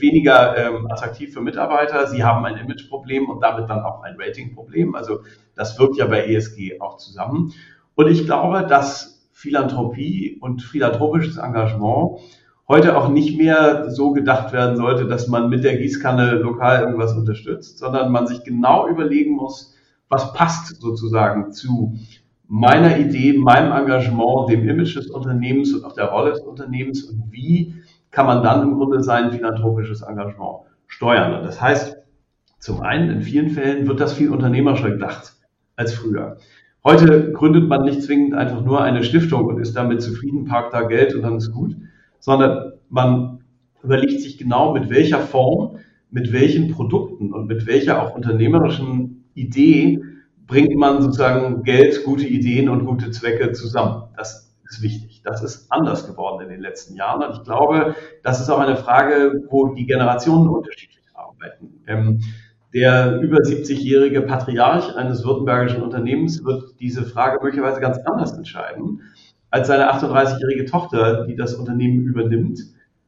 weniger 0.00 0.57
ähm, 0.57 0.90
attraktiv 0.90 1.35
für 1.35 1.42
Mitarbeiter, 1.42 2.07
sie 2.07 2.25
haben 2.25 2.45
ein 2.45 2.57
Imageproblem 2.57 3.28
und 3.28 3.40
damit 3.40 3.69
dann 3.69 3.81
auch 3.81 4.02
ein 4.02 4.16
Ratingproblem. 4.19 4.95
Also 4.95 5.21
das 5.54 5.78
wirkt 5.78 5.97
ja 5.97 6.07
bei 6.07 6.26
ESG 6.26 6.81
auch 6.81 6.97
zusammen. 6.97 7.52
Und 7.95 8.09
ich 8.09 8.25
glaube, 8.25 8.66
dass 8.66 9.28
Philanthropie 9.33 10.38
und 10.40 10.62
philanthropisches 10.62 11.37
Engagement 11.37 12.21
heute 12.69 12.97
auch 12.97 13.09
nicht 13.09 13.37
mehr 13.37 13.90
so 13.90 14.12
gedacht 14.12 14.52
werden 14.52 14.76
sollte, 14.76 15.07
dass 15.07 15.28
man 15.28 15.50
mit 15.50 15.62
der 15.62 15.76
Gießkanne 15.76 16.37
lokal 16.37 16.81
irgendwas 16.81 17.12
unterstützt, 17.12 17.78
sondern 17.78 18.12
man 18.12 18.26
sich 18.26 18.45
genau 18.45 18.88
überlegen 18.88 19.35
muss, 19.35 19.75
was 20.09 20.33
passt 20.33 20.81
sozusagen 20.81 21.52
zu 21.52 21.99
meiner 22.54 22.99
Idee, 22.99 23.32
meinem 23.32 23.73
Engagement, 23.73 24.50
dem 24.50 24.68
Image 24.68 24.94
des 24.94 25.09
Unternehmens 25.09 25.73
und 25.73 25.87
auch 25.87 25.94
der 25.94 26.11
Rolle 26.11 26.32
des 26.32 26.40
Unternehmens 26.40 27.02
und 27.04 27.32
wie 27.32 27.76
kann 28.11 28.26
man 28.26 28.42
dann 28.42 28.61
im 28.61 28.75
Grunde 28.75 29.02
sein 29.02 29.32
philanthropisches 29.32 30.02
Engagement 30.02 30.59
steuern. 30.87 31.32
Und 31.32 31.47
das 31.47 31.62
heißt, 31.62 31.97
zum 32.59 32.82
einen, 32.82 33.09
in 33.09 33.23
vielen 33.23 33.49
Fällen 33.49 33.87
wird 33.87 34.00
das 34.00 34.12
viel 34.12 34.28
unternehmerischer 34.28 34.90
gedacht 34.90 35.32
als 35.76 35.94
früher. 35.94 36.37
Heute 36.85 37.32
gründet 37.32 37.68
man 37.68 37.87
nicht 37.87 38.02
zwingend 38.02 38.35
einfach 38.35 38.62
nur 38.62 38.82
eine 38.82 39.02
Stiftung 39.02 39.47
und 39.47 39.59
ist 39.59 39.75
damit 39.75 40.02
zufrieden, 40.02 40.44
parkt 40.44 40.75
da 40.75 40.82
Geld 40.82 41.14
und 41.14 41.23
dann 41.23 41.38
ist 41.38 41.52
gut, 41.52 41.75
sondern 42.18 42.75
man 42.90 43.40
überlegt 43.82 44.21
sich 44.21 44.37
genau, 44.37 44.75
mit 44.75 44.90
welcher 44.90 45.21
Form, 45.21 45.78
mit 46.11 46.35
welchen 46.35 46.71
Produkten 46.71 47.32
und 47.32 47.47
mit 47.47 47.66
welcher 47.66 48.02
auch 48.02 48.14
unternehmerischen 48.14 49.25
Idee 49.32 50.02
bringt 50.52 50.76
man 50.76 51.00
sozusagen 51.00 51.62
Geld, 51.62 52.04
gute 52.04 52.26
Ideen 52.26 52.68
und 52.68 52.85
gute 52.85 53.11
Zwecke 53.11 53.52
zusammen. 53.52 54.02
Das 54.18 54.54
ist 54.68 54.82
wichtig. 54.82 55.23
Das 55.25 55.42
ist 55.42 55.73
anders 55.73 56.06
geworden 56.06 56.42
in 56.42 56.50
den 56.50 56.61
letzten 56.61 56.94
Jahren. 56.94 57.23
Und 57.23 57.38
ich 57.38 57.42
glaube, 57.42 57.94
das 58.23 58.38
ist 58.38 58.50
auch 58.50 58.59
eine 58.59 58.76
Frage, 58.76 59.44
wo 59.49 59.68
die 59.68 59.87
Generationen 59.87 60.50
unterschiedlich 60.50 61.06
arbeiten. 61.14 61.82
Ähm, 61.87 62.21
der 62.75 63.18
über 63.21 63.38
70-jährige 63.38 64.21
Patriarch 64.23 64.94
eines 64.94 65.25
württembergischen 65.25 65.82
Unternehmens 65.82 66.44
wird 66.44 66.78
diese 66.80 67.04
Frage 67.04 67.42
möglicherweise 67.42 67.80
ganz 67.80 67.99
anders 68.04 68.32
entscheiden 68.32 69.00
als 69.50 69.68
seine 69.68 69.90
38-jährige 69.90 70.66
Tochter, 70.66 71.26
die 71.26 71.37
das 71.37 71.54
Unternehmen 71.54 72.02
übernimmt 72.04 72.61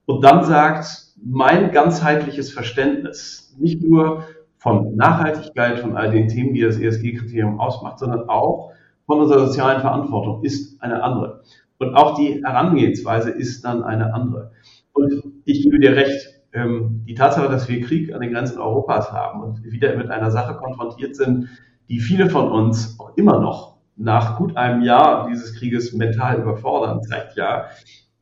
und 0.06 0.22
dann 0.22 0.44
sagt, 0.44 0.86
mein 1.22 1.72
ganzheitliches 1.72 2.52
Verständnis, 2.52 3.54
nicht 3.58 3.82
nur 3.82 4.24
von 4.64 4.96
Nachhaltigkeit, 4.96 5.78
von 5.78 5.94
all 5.94 6.10
den 6.10 6.26
Themen, 6.26 6.54
die 6.54 6.62
das 6.62 6.78
ESG-Kriterium 6.78 7.60
ausmacht, 7.60 7.98
sondern 7.98 8.30
auch 8.30 8.72
von 9.04 9.20
unserer 9.20 9.46
sozialen 9.46 9.82
Verantwortung 9.82 10.42
ist 10.42 10.82
eine 10.82 11.02
andere. 11.02 11.42
Und 11.78 11.94
auch 11.94 12.16
die 12.16 12.42
Herangehensweise 12.42 13.30
ist 13.30 13.62
dann 13.66 13.84
eine 13.84 14.14
andere. 14.14 14.52
Und 14.94 15.22
ich 15.44 15.64
gebe 15.64 15.78
dir 15.78 15.94
recht, 15.94 16.40
ähm, 16.54 17.04
die 17.06 17.14
Tatsache, 17.14 17.50
dass 17.50 17.68
wir 17.68 17.82
Krieg 17.82 18.14
an 18.14 18.22
den 18.22 18.32
Grenzen 18.32 18.58
Europas 18.58 19.12
haben 19.12 19.42
und 19.42 19.62
wieder 19.64 19.94
mit 19.96 20.10
einer 20.10 20.30
Sache 20.30 20.54
konfrontiert 20.54 21.14
sind, 21.14 21.48
die 21.90 22.00
viele 22.00 22.30
von 22.30 22.50
uns 22.50 22.98
auch 22.98 23.14
immer 23.18 23.40
noch 23.40 23.76
nach 23.96 24.38
gut 24.38 24.56
einem 24.56 24.80
Jahr 24.80 25.28
dieses 25.28 25.58
Krieges 25.58 25.92
mental 25.92 26.40
überfordern, 26.40 27.02
zeigt 27.02 27.36
ja, 27.36 27.66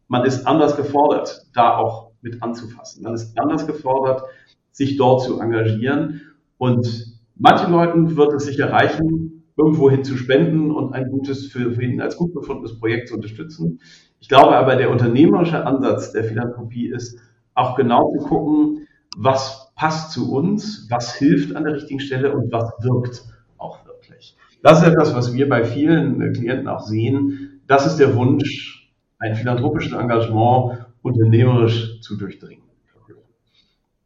man 0.09 0.25
ist 0.25 0.45
anders 0.45 0.77
gefordert, 0.77 1.47
da 1.55 1.77
auch 1.77 2.11
mit 2.21 2.43
anzufassen. 2.43 3.05
Man 3.05 3.15
ist 3.15 3.39
anders 3.39 3.65
gefordert, 3.65 4.25
sich 4.73 4.97
dort 4.97 5.23
zu 5.23 5.41
engagieren. 5.41 6.23
Und 6.63 7.19
manchen 7.35 7.73
Leuten 7.73 8.17
wird 8.17 8.35
es 8.35 8.45
sicher 8.45 8.71
reichen, 8.71 9.43
irgendwo 9.57 9.91
hin 9.91 10.05
zu 10.05 10.17
spenden 10.17 10.71
und 10.71 10.93
ein 10.95 11.11
gutes, 11.11 11.49
für, 11.49 11.73
für 11.73 11.83
ihn 11.83 12.01
als 12.01 12.17
gut 12.17 12.33
befundenes 12.33 12.79
Projekt 12.79 13.09
zu 13.09 13.17
unterstützen. 13.17 13.81
Ich 14.21 14.29
glaube 14.29 14.55
aber, 14.55 14.77
der 14.77 14.89
unternehmerische 14.89 15.67
Ansatz 15.67 16.13
der 16.13 16.23
Philanthropie 16.23 16.87
ist, 16.87 17.19
auch 17.55 17.75
genau 17.75 18.13
zu 18.13 18.25
gucken, 18.29 18.87
was 19.17 19.73
passt 19.75 20.13
zu 20.13 20.33
uns, 20.33 20.87
was 20.89 21.17
hilft 21.17 21.57
an 21.57 21.65
der 21.65 21.75
richtigen 21.75 21.99
Stelle 21.99 22.33
und 22.33 22.53
was 22.53 22.71
wirkt 22.79 23.25
auch 23.59 23.85
wirklich. 23.85 24.37
Das 24.63 24.83
ist 24.83 24.87
etwas, 24.87 25.17
was 25.17 25.35
wir 25.35 25.49
bei 25.49 25.65
vielen 25.65 26.33
Klienten 26.33 26.69
auch 26.69 26.87
sehen. 26.87 27.61
Das 27.67 27.87
ist 27.87 27.97
der 27.97 28.15
Wunsch, 28.15 28.95
ein 29.19 29.35
philanthropisches 29.35 29.95
Engagement 29.95 30.87
unternehmerisch 31.03 32.01
zu 32.03 32.17
durchdringen. 32.17 32.63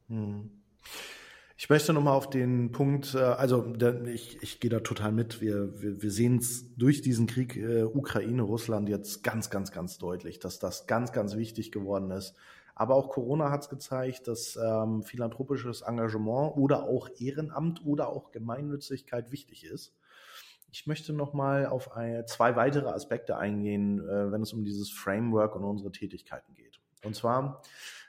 Hm. 0.08 0.55
Ich 1.66 1.70
möchte 1.70 1.92
nochmal 1.92 2.14
auf 2.14 2.30
den 2.30 2.70
Punkt, 2.70 3.16
äh, 3.16 3.18
also 3.18 3.74
ich, 4.06 4.40
ich 4.40 4.60
gehe 4.60 4.70
da 4.70 4.78
total 4.78 5.10
mit. 5.10 5.40
Wir, 5.40 5.82
wir, 5.82 6.00
wir 6.00 6.12
sehen 6.12 6.38
es 6.38 6.76
durch 6.76 7.02
diesen 7.02 7.26
Krieg 7.26 7.56
äh, 7.56 7.82
Ukraine, 7.82 8.42
Russland 8.42 8.88
jetzt 8.88 9.24
ganz, 9.24 9.50
ganz, 9.50 9.72
ganz 9.72 9.98
deutlich, 9.98 10.38
dass 10.38 10.60
das 10.60 10.86
ganz, 10.86 11.10
ganz 11.10 11.34
wichtig 11.34 11.72
geworden 11.72 12.12
ist. 12.12 12.36
Aber 12.76 12.94
auch 12.94 13.08
Corona 13.08 13.50
hat 13.50 13.62
es 13.62 13.68
gezeigt, 13.68 14.28
dass 14.28 14.54
ähm, 14.54 15.02
philanthropisches 15.02 15.82
Engagement 15.82 16.56
oder 16.56 16.84
auch 16.84 17.08
Ehrenamt 17.18 17.84
oder 17.84 18.10
auch 18.10 18.30
Gemeinnützigkeit 18.30 19.32
wichtig 19.32 19.64
ist. 19.64 19.92
Ich 20.70 20.86
möchte 20.86 21.12
nochmal 21.12 21.66
auf 21.66 21.96
ein, 21.96 22.28
zwei 22.28 22.54
weitere 22.54 22.90
Aspekte 22.90 23.38
eingehen, 23.38 23.98
äh, 24.08 24.30
wenn 24.30 24.42
es 24.42 24.52
um 24.52 24.62
dieses 24.62 24.92
Framework 24.92 25.56
und 25.56 25.64
unsere 25.64 25.90
Tätigkeiten 25.90 26.54
geht. 26.54 26.78
Und 27.02 27.16
zwar 27.16 27.62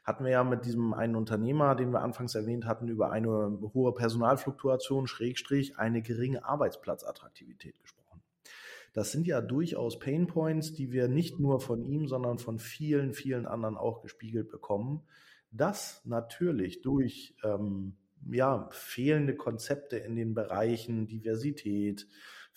hatten 0.08 0.24
wir 0.24 0.32
ja 0.32 0.44
mit 0.46 0.64
diesem 0.64 0.94
einen 0.94 1.18
Unternehmer, 1.18 1.76
den 1.76 1.92
wir 1.92 2.02
anfangs 2.02 2.34
erwähnt 2.34 2.66
hatten, 2.66 2.88
über 2.88 3.12
eine 3.12 3.60
hohe 3.74 3.94
Personalfluktuation, 3.94 5.06
Schrägstrich, 5.06 5.78
eine 5.78 6.02
geringe 6.02 6.46
Arbeitsplatzattraktivität 6.46 7.78
gesprochen. 7.82 8.22
Das 8.94 9.12
sind 9.12 9.28
ja 9.28 9.42
durchaus 9.42 10.00
Painpoints, 10.00 10.74
die 10.74 10.94
wir 10.94 11.10
nicht 11.10 11.42
nur 11.42 11.60
von 11.60 11.84
ihm, 11.84 12.08
sondern 12.08 12.40
von 12.40 12.58
vielen, 12.58 13.14
vielen 13.14 13.46
anderen 13.46 13.76
auch 13.76 14.02
gespiegelt 14.02 14.48
bekommen. 14.48 15.04
Das 15.52 16.02
natürlich 16.06 16.82
durch 16.82 17.36
ähm, 17.44 17.98
ja, 18.32 18.70
fehlende 18.72 19.36
Konzepte 19.36 19.98
in 19.98 20.16
den 20.16 20.34
Bereichen 20.34 21.08
Diversität, 21.08 22.08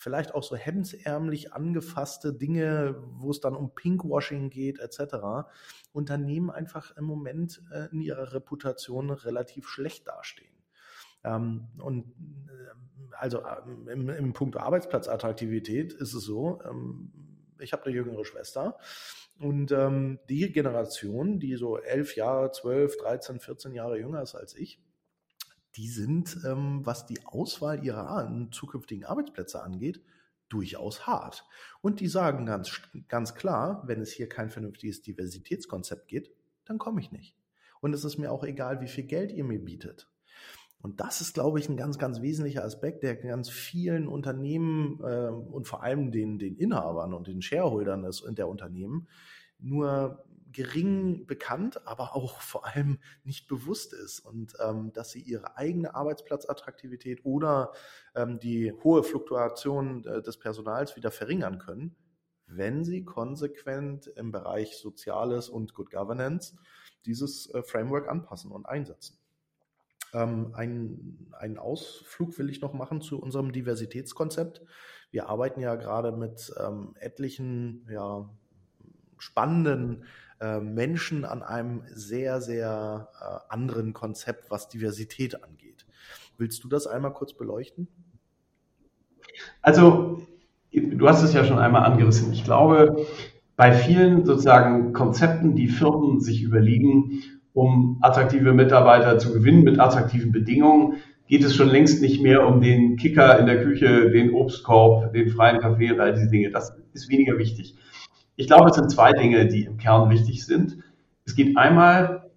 vielleicht 0.01 0.33
auch 0.33 0.41
so 0.41 0.55
hemdsärmlich 0.55 1.53
angefasste 1.53 2.33
Dinge, 2.33 2.95
wo 3.11 3.29
es 3.29 3.39
dann 3.39 3.55
um 3.55 3.75
Pinkwashing 3.75 4.49
geht, 4.49 4.79
etc., 4.79 5.47
Unternehmen 5.93 6.49
einfach 6.49 6.97
im 6.97 7.05
Moment 7.05 7.61
äh, 7.71 7.87
in 7.91 8.01
ihrer 8.01 8.33
Reputation 8.33 9.11
relativ 9.11 9.67
schlecht 9.67 10.07
dastehen. 10.07 10.55
Ähm, 11.23 11.67
und 11.77 12.07
äh, 12.47 13.13
also 13.15 13.43
äh, 13.43 13.91
im, 13.91 14.09
im 14.09 14.33
Punkt 14.33 14.57
Arbeitsplatzattraktivität 14.57 15.93
ist 15.93 16.15
es 16.15 16.23
so, 16.23 16.59
ähm, 16.65 17.11
ich 17.59 17.71
habe 17.71 17.85
eine 17.85 17.93
jüngere 17.93 18.25
Schwester 18.25 18.79
und 19.37 19.71
ähm, 19.71 20.19
die 20.29 20.51
Generation, 20.51 21.39
die 21.39 21.57
so 21.57 21.77
elf 21.77 22.15
Jahre, 22.15 22.51
zwölf, 22.51 22.97
dreizehn, 22.97 23.39
vierzehn 23.39 23.75
Jahre 23.75 23.99
jünger 23.99 24.23
ist 24.23 24.33
als 24.33 24.55
ich, 24.55 24.81
die 25.75 25.87
sind, 25.87 26.39
ähm, 26.45 26.85
was 26.85 27.05
die 27.05 27.25
Auswahl 27.25 27.83
ihrer 27.83 28.29
zukünftigen 28.51 29.05
Arbeitsplätze 29.05 29.61
angeht, 29.61 30.01
durchaus 30.49 31.07
hart. 31.07 31.45
Und 31.81 31.99
die 31.99 32.07
sagen 32.07 32.45
ganz, 32.45 32.81
ganz 33.07 33.35
klar, 33.35 33.83
wenn 33.85 34.01
es 34.01 34.11
hier 34.11 34.27
kein 34.27 34.49
vernünftiges 34.49 35.01
Diversitätskonzept 35.01 36.07
gibt, 36.07 36.31
dann 36.65 36.77
komme 36.77 36.99
ich 36.99 37.11
nicht. 37.11 37.35
Und 37.79 37.93
es 37.93 38.03
ist 38.03 38.17
mir 38.17 38.31
auch 38.31 38.43
egal, 38.43 38.81
wie 38.81 38.87
viel 38.87 39.05
Geld 39.05 39.31
ihr 39.31 39.43
mir 39.43 39.63
bietet. 39.63 40.09
Und 40.81 40.99
das 40.99 41.21
ist, 41.21 41.35
glaube 41.35 41.59
ich, 41.59 41.69
ein 41.69 41.77
ganz, 41.77 41.99
ganz 41.99 42.21
wesentlicher 42.21 42.65
Aspekt, 42.65 43.03
der 43.03 43.15
ganz 43.15 43.49
vielen 43.49 44.07
Unternehmen 44.07 44.99
äh, 45.03 45.27
und 45.29 45.67
vor 45.67 45.83
allem 45.83 46.11
den, 46.11 46.39
den 46.39 46.55
Inhabern 46.55 47.13
und 47.13 47.27
den 47.27 47.41
Shareholdern 47.41 48.01
des, 48.01 48.23
der 48.29 48.47
Unternehmen 48.47 49.07
nur 49.59 50.25
gering 50.51 51.25
bekannt, 51.27 51.85
aber 51.87 52.15
auch 52.15 52.41
vor 52.41 52.65
allem 52.67 52.99
nicht 53.23 53.47
bewusst 53.47 53.93
ist 53.93 54.19
und 54.19 54.53
ähm, 54.59 54.91
dass 54.93 55.11
sie 55.11 55.21
ihre 55.21 55.57
eigene 55.57 55.95
Arbeitsplatzattraktivität 55.95 57.25
oder 57.25 57.71
ähm, 58.15 58.39
die 58.39 58.73
hohe 58.83 59.03
Fluktuation 59.03 60.05
äh, 60.05 60.21
des 60.21 60.37
Personals 60.37 60.95
wieder 60.95 61.11
verringern 61.11 61.59
können, 61.59 61.95
wenn 62.47 62.83
sie 62.83 63.05
konsequent 63.05 64.07
im 64.07 64.31
Bereich 64.31 64.77
Soziales 64.77 65.49
und 65.49 65.73
Good 65.73 65.91
Governance 65.91 66.57
dieses 67.05 67.49
äh, 67.53 67.63
Framework 67.63 68.07
anpassen 68.07 68.51
und 68.51 68.65
einsetzen. 68.65 69.17
Ähm, 70.13 70.51
ein, 70.53 71.31
einen 71.39 71.57
Ausflug 71.57 72.37
will 72.37 72.49
ich 72.49 72.61
noch 72.61 72.73
machen 72.73 73.01
zu 73.01 73.19
unserem 73.21 73.51
Diversitätskonzept. 73.53 74.61
Wir 75.09 75.27
arbeiten 75.29 75.61
ja 75.61 75.75
gerade 75.75 76.11
mit 76.11 76.53
ähm, 76.59 76.95
etlichen 76.99 77.87
ja, 77.89 78.29
spannenden 79.21 80.03
äh, 80.39 80.59
Menschen 80.59 81.23
an 81.23 81.43
einem 81.43 81.83
sehr, 81.93 82.41
sehr 82.41 83.09
äh, 83.19 83.53
anderen 83.53 83.93
Konzept, 83.93 84.49
was 84.49 84.67
Diversität 84.67 85.43
angeht. 85.43 85.85
Willst 86.37 86.63
du 86.63 86.67
das 86.67 86.87
einmal 86.87 87.13
kurz 87.13 87.33
beleuchten? 87.33 87.87
Also, 89.61 90.25
du 90.71 91.07
hast 91.07 91.21
es 91.21 91.33
ja 91.33 91.45
schon 91.45 91.59
einmal 91.59 91.83
angerissen. 91.83 92.33
Ich 92.33 92.43
glaube, 92.43 93.05
bei 93.55 93.73
vielen 93.73 94.25
sozusagen 94.25 94.93
Konzepten, 94.93 95.55
die 95.55 95.67
Firmen 95.67 96.19
sich 96.19 96.41
überlegen, 96.41 97.21
um 97.53 97.99
attraktive 98.01 98.53
Mitarbeiter 98.53 99.19
zu 99.19 99.33
gewinnen 99.33 99.63
mit 99.63 99.79
attraktiven 99.79 100.31
Bedingungen, 100.31 100.95
geht 101.27 101.43
es 101.43 101.55
schon 101.55 101.69
längst 101.69 102.01
nicht 102.01 102.23
mehr 102.23 102.47
um 102.47 102.61
den 102.61 102.97
Kicker 102.97 103.37
in 103.39 103.45
der 103.45 103.63
Küche, 103.63 104.09
den 104.09 104.33
Obstkorb, 104.33 105.13
den 105.13 105.29
freien 105.29 105.61
Kaffee 105.61 105.91
und 105.91 105.99
all 105.99 106.13
diese 106.13 106.29
Dinge. 106.29 106.49
Das 106.49 106.75
ist 106.93 107.09
weniger 107.09 107.37
wichtig. 107.37 107.75
Ich 108.35 108.47
glaube, 108.47 108.69
es 108.69 108.75
sind 108.75 108.89
zwei 108.89 109.11
Dinge, 109.13 109.47
die 109.47 109.65
im 109.65 109.77
Kern 109.77 110.09
wichtig 110.09 110.45
sind. 110.45 110.77
Es 111.25 111.35
geht 111.35 111.57
einmal, 111.57 112.29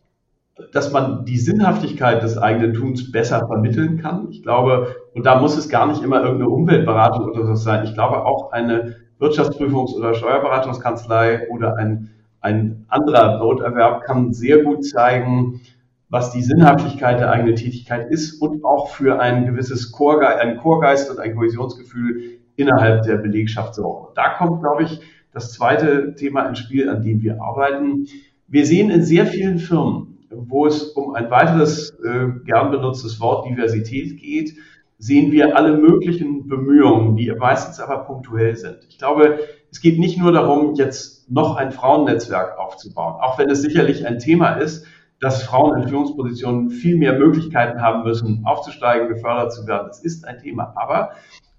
dass 0.73 0.93
man 0.93 1.25
die 1.25 1.39
Sinnhaftigkeit 1.39 2.23
des 2.23 2.39
eigenen 2.39 2.75
Tuns 2.75 3.11
besser 3.11 3.47
vermitteln 3.47 3.99
kann. 4.01 4.29
Ich 4.31 4.43
glaube, 4.43 4.95
und 5.15 5.27
da 5.27 5.41
muss 5.41 5.57
es 5.57 5.69
gar 5.69 5.87
nicht 5.87 6.03
immer 6.03 6.23
irgendeine 6.23 6.51
Umweltberatung 6.51 7.25
oder 7.25 7.47
so 7.47 7.55
sein. 7.55 7.85
Ich 7.85 7.95
glaube, 7.95 8.25
auch 8.25 8.53
eine 8.53 8.97
Wirtschaftsprüfungs- 9.19 9.95
oder 9.95 10.15
Steuerberatungskanzlei 10.15 11.49
oder 11.51 11.77
ein, 11.77 12.11
ein 12.41 12.85
anderer 12.89 13.39
Broterwerb 13.39 14.03
kann 14.05 14.33
sehr 14.33 14.63
gut 14.63 14.85
zeigen, 14.85 15.61
was 16.09 16.31
die 16.31 16.43
Sinnhaftigkeit 16.43 17.19
der 17.19 17.33
eigenen 17.33 17.57
Tätigkeit 17.57 18.11
ist 18.11 18.41
und 18.41 18.65
auch 18.65 18.91
für 18.91 19.21
ein 19.21 19.47
gewisses 19.47 19.91
Chorgeist, 19.91 20.39
ein 20.39 20.59
Chorgeist 20.59 21.11
und 21.11 21.19
ein 21.19 21.35
Kohäsionsgefühl 21.35 22.39
innerhalb 22.57 23.03
der 23.03 23.17
Belegschaft 23.17 23.75
sorgen. 23.75 24.13
Da 24.15 24.35
kommt, 24.35 24.61
glaube 24.61 24.85
ich, 24.85 25.01
das 25.35 25.53
zweite 25.53 26.15
Thema 26.15 26.47
ins 26.49 26.61
Spiel, 26.61 26.89
an 26.89 27.03
dem 27.03 27.21
wir 27.21 27.43
arbeiten. 27.43 28.07
Wir 28.47 28.65
sehen 28.65 28.91
in 28.91 29.03
sehr 29.03 29.27
vielen 29.27 29.59
Firmen, 29.59 30.19
wo 30.31 30.67
es 30.67 30.85
um 30.85 31.15
ein 31.15 31.31
weiteres 31.31 31.91
äh, 32.05 32.29
gern 32.45 32.71
benutztes 32.71 33.21
Wort 33.21 33.47
Diversität 33.47 34.19
geht, 34.19 34.55
sehen 34.99 35.33
wir 35.33 35.57
alle 35.57 35.77
möglichen 35.77 36.49
Bemühungen, 36.49 37.17
die 37.17 37.31
meistens 37.33 37.81
aber 37.81 38.05
punktuell 38.05 38.57
sind. 38.57 38.79
Ich 38.89 38.99
glaube, 38.99 39.41
es 39.71 39.81
geht 39.81 39.99
nicht 39.99 40.19
nur 40.19 40.33
darum, 40.33 40.75
jetzt 40.77 41.31
noch 41.31 41.57
ein 41.57 41.73
Frauennetzwerk 41.73 42.57
aufzubauen, 42.59 43.17
auch 43.21 43.39
wenn 43.39 43.51
es 43.51 43.61
sicherlich 43.61 44.07
ein 44.07 44.19
Thema 44.19 44.55
ist, 44.55 44.87
dass 45.21 45.43
Frauen 45.43 45.83
in 45.83 45.89
Führungspositionen 45.89 46.71
viel 46.71 46.97
mehr 46.97 47.19
Möglichkeiten 47.19 47.81
haben 47.81 48.05
müssen, 48.05 48.43
aufzusteigen, 48.45 49.09
gefördert 49.09 49.53
zu 49.53 49.67
werden. 49.67 49.87
Das 49.89 50.03
ist 50.03 50.27
ein 50.27 50.39
Thema. 50.39 50.75
Aber 50.77 51.13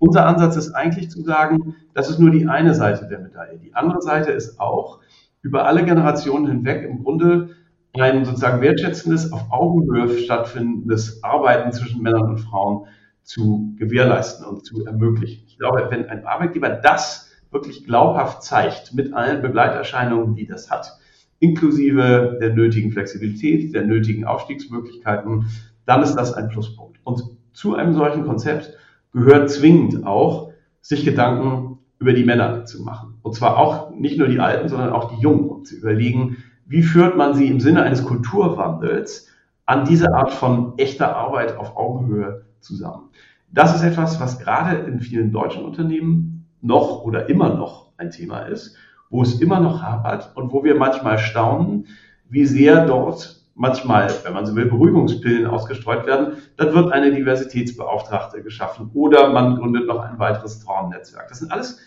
unser 0.06 0.26
Ansatz 0.26 0.56
ist 0.56 0.72
eigentlich 0.74 1.10
zu 1.10 1.22
sagen, 1.24 1.76
das 1.94 2.10
ist 2.10 2.20
nur 2.20 2.32
die 2.32 2.48
eine 2.48 2.76
Seite 2.76 3.08
der 3.08 3.20
Medaille. 3.20 3.58
Die 3.58 3.74
andere 3.74 4.02
Seite 4.02 4.32
ist 4.32 4.60
auch, 4.60 5.00
über 5.41 5.65
alle 5.65 5.86
Generationen 5.86 6.48
hinweg 6.48 6.84
im 6.84 7.04
Grunde 7.04 7.50
ein 7.94 8.26
sozusagen 8.26 8.62
wertschätzendes, 8.62 9.32
auf 9.32 9.52
Augenhöhe 9.52 10.18
stattfindendes 10.18 11.24
Arbeiten 11.24 11.72
zwischen 11.72 12.02
Männern 12.02 12.30
und 12.30 12.39
Frauen 12.39 12.88
zu 13.24 13.74
gewährleisten 13.78 14.46
und 14.46 14.65
zu 14.65 14.86
ermöglichen. 14.86 15.44
Ich 15.48 15.58
glaube, 15.58 15.88
wenn 15.89 16.10
ein 16.10 16.26
Arbeitgeber 16.26 16.70
das 16.70 17.32
wirklich 17.52 17.86
glaubhaft 17.86 18.44
zeigt, 18.44 18.94
mit 18.94 19.13
allen 19.13 19.41
Begleiterscheinungen, 19.41 20.36
die 20.36 20.46
das 20.46 20.70
hat, 20.70 20.98
inklusive 21.39 22.38
der 22.41 22.54
nötigen 22.54 22.91
Flexibilität, 22.91 23.74
der 23.74 23.86
nötigen 23.86 24.26
Aufstiegsmöglichkeiten, 24.26 25.46
dann 25.86 26.04
ist 26.04 26.15
das 26.15 26.34
ein 26.34 26.50
Pluspunkt. 26.50 27.00
Und 27.04 27.24
zu 27.54 27.76
einem 27.76 27.94
solchen 27.94 28.26
Konzept 28.26 28.78
gehört 29.15 29.49
zwingend 29.49 30.06
auch, 30.06 30.51
sich 30.82 31.06
Gedanken 31.06 31.80
über 31.99 32.13
die 32.13 32.25
Männer 32.25 32.65
zu 32.65 32.84
machen. 32.84 33.17
Und 33.21 33.34
zwar 33.34 33.58
auch 33.58 33.89
nicht 33.91 34.19
nur 34.19 34.28
die 34.28 34.39
Alten, 34.39 34.67
sondern 34.67 34.91
auch 34.91 35.15
die 35.15 35.21
Jungen, 35.21 35.49
um 35.49 35.65
zu 35.65 35.78
überlegen, 35.78 36.38
wie 36.65 36.84
führt 36.84 37.15
man 37.15 37.34
sie 37.34 37.47
im 37.47 37.60
Sinne 37.60 37.84
eines 37.84 38.06
Kulturwandels 38.06 39.30
an 39.65 39.86
diese 39.86 40.13
Art 40.13 40.34
von 40.34 40.78
echter 40.78 41.15
Arbeit 41.15 41.58
auf 41.58 41.78
Augenhöhe 41.78 42.45
zusammen. 42.60 43.10
Das 43.51 43.73
ist 43.73 43.84
etwas, 43.84 44.19
was 44.19 44.38
gerade 44.38 44.78
in 44.80 44.99
vielen 44.99 45.32
deutschen 45.32 45.63
Unternehmen 45.63 46.45
noch 46.62 47.04
oder 47.04 47.30
immer 47.30 47.56
noch 47.56 47.93
ein 47.97 48.12
Thema 48.12 48.41
ist, 48.41 48.75
wo 49.10 49.21
es 49.21 49.39
immer 49.39 49.62
noch 49.62 49.82
hapert 49.82 50.36
und 50.36 50.51
wo 50.51 50.63
wir 50.63 50.75
manchmal 50.75 51.19
staunen, 51.19 51.88
wie 52.30 52.45
sehr 52.45 52.86
dort 52.86 53.45
manchmal, 53.56 54.13
wenn 54.24 54.34
man 54.34 54.46
so 54.46 54.56
will, 54.56 54.65
Beruhigungspillen 54.65 55.48
ausgestreut 55.48 56.06
werden, 56.06 56.34
dann 56.58 56.74
wird 56.74 56.91
eine 56.91 57.12
Diversitätsbeauftragte 57.12 58.44
geschaffen 58.44 58.91
oder 58.94 59.32
man 59.32 59.56
gründet 59.56 59.88
noch 59.88 60.00
ein 60.00 60.20
weiteres 60.20 60.62
Frauennetzwerk. 60.62 61.30
Das 61.30 61.39
sind 61.39 61.52
alles 61.52 61.80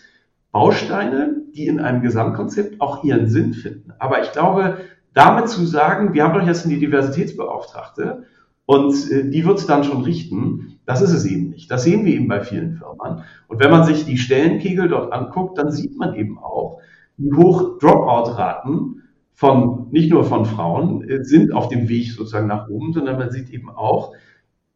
Bausteine, 0.51 1.43
die 1.53 1.67
in 1.67 1.79
einem 1.79 2.01
Gesamtkonzept 2.01 2.81
auch 2.81 3.03
ihren 3.03 3.27
Sinn 3.27 3.53
finden. 3.53 3.93
Aber 3.99 4.21
ich 4.21 4.31
glaube, 4.31 4.79
damit 5.13 5.47
zu 5.49 5.65
sagen, 5.65 6.13
wir 6.13 6.23
haben 6.23 6.37
doch 6.37 6.45
jetzt 6.45 6.65
eine 6.65 6.77
Diversitätsbeauftragte 6.77 8.25
und 8.65 9.11
äh, 9.11 9.29
die 9.29 9.45
wird 9.45 9.59
es 9.59 9.67
dann 9.67 9.83
schon 9.83 10.03
richten, 10.03 10.79
das 10.85 11.01
ist 11.01 11.11
es 11.11 11.25
eben 11.25 11.49
nicht. 11.49 11.69
Das 11.69 11.83
sehen 11.83 12.03
wir 12.03 12.13
eben 12.13 12.27
bei 12.27 12.41
vielen 12.43 12.73
Firmen. 12.73 13.23
Und 13.47 13.59
wenn 13.59 13.69
man 13.69 13.83
sich 13.83 14.05
die 14.05 14.17
Stellenkegel 14.17 14.87
dort 14.87 15.13
anguckt, 15.13 15.57
dann 15.59 15.71
sieht 15.71 15.97
man 15.97 16.15
eben 16.15 16.39
auch, 16.39 16.79
wie 17.17 17.33
hoch 17.33 17.77
Dropout-Raten 17.79 19.03
von, 19.39 19.87
nicht 19.91 20.11
nur 20.11 20.25
von 20.25 20.45
Frauen 20.45 21.09
äh, 21.09 21.23
sind 21.23 21.53
auf 21.53 21.69
dem 21.69 21.87
Weg 21.87 22.11
sozusagen 22.11 22.47
nach 22.47 22.67
oben, 22.67 22.91
sondern 22.91 23.17
man 23.17 23.31
sieht 23.31 23.49
eben 23.51 23.69
auch, 23.69 24.13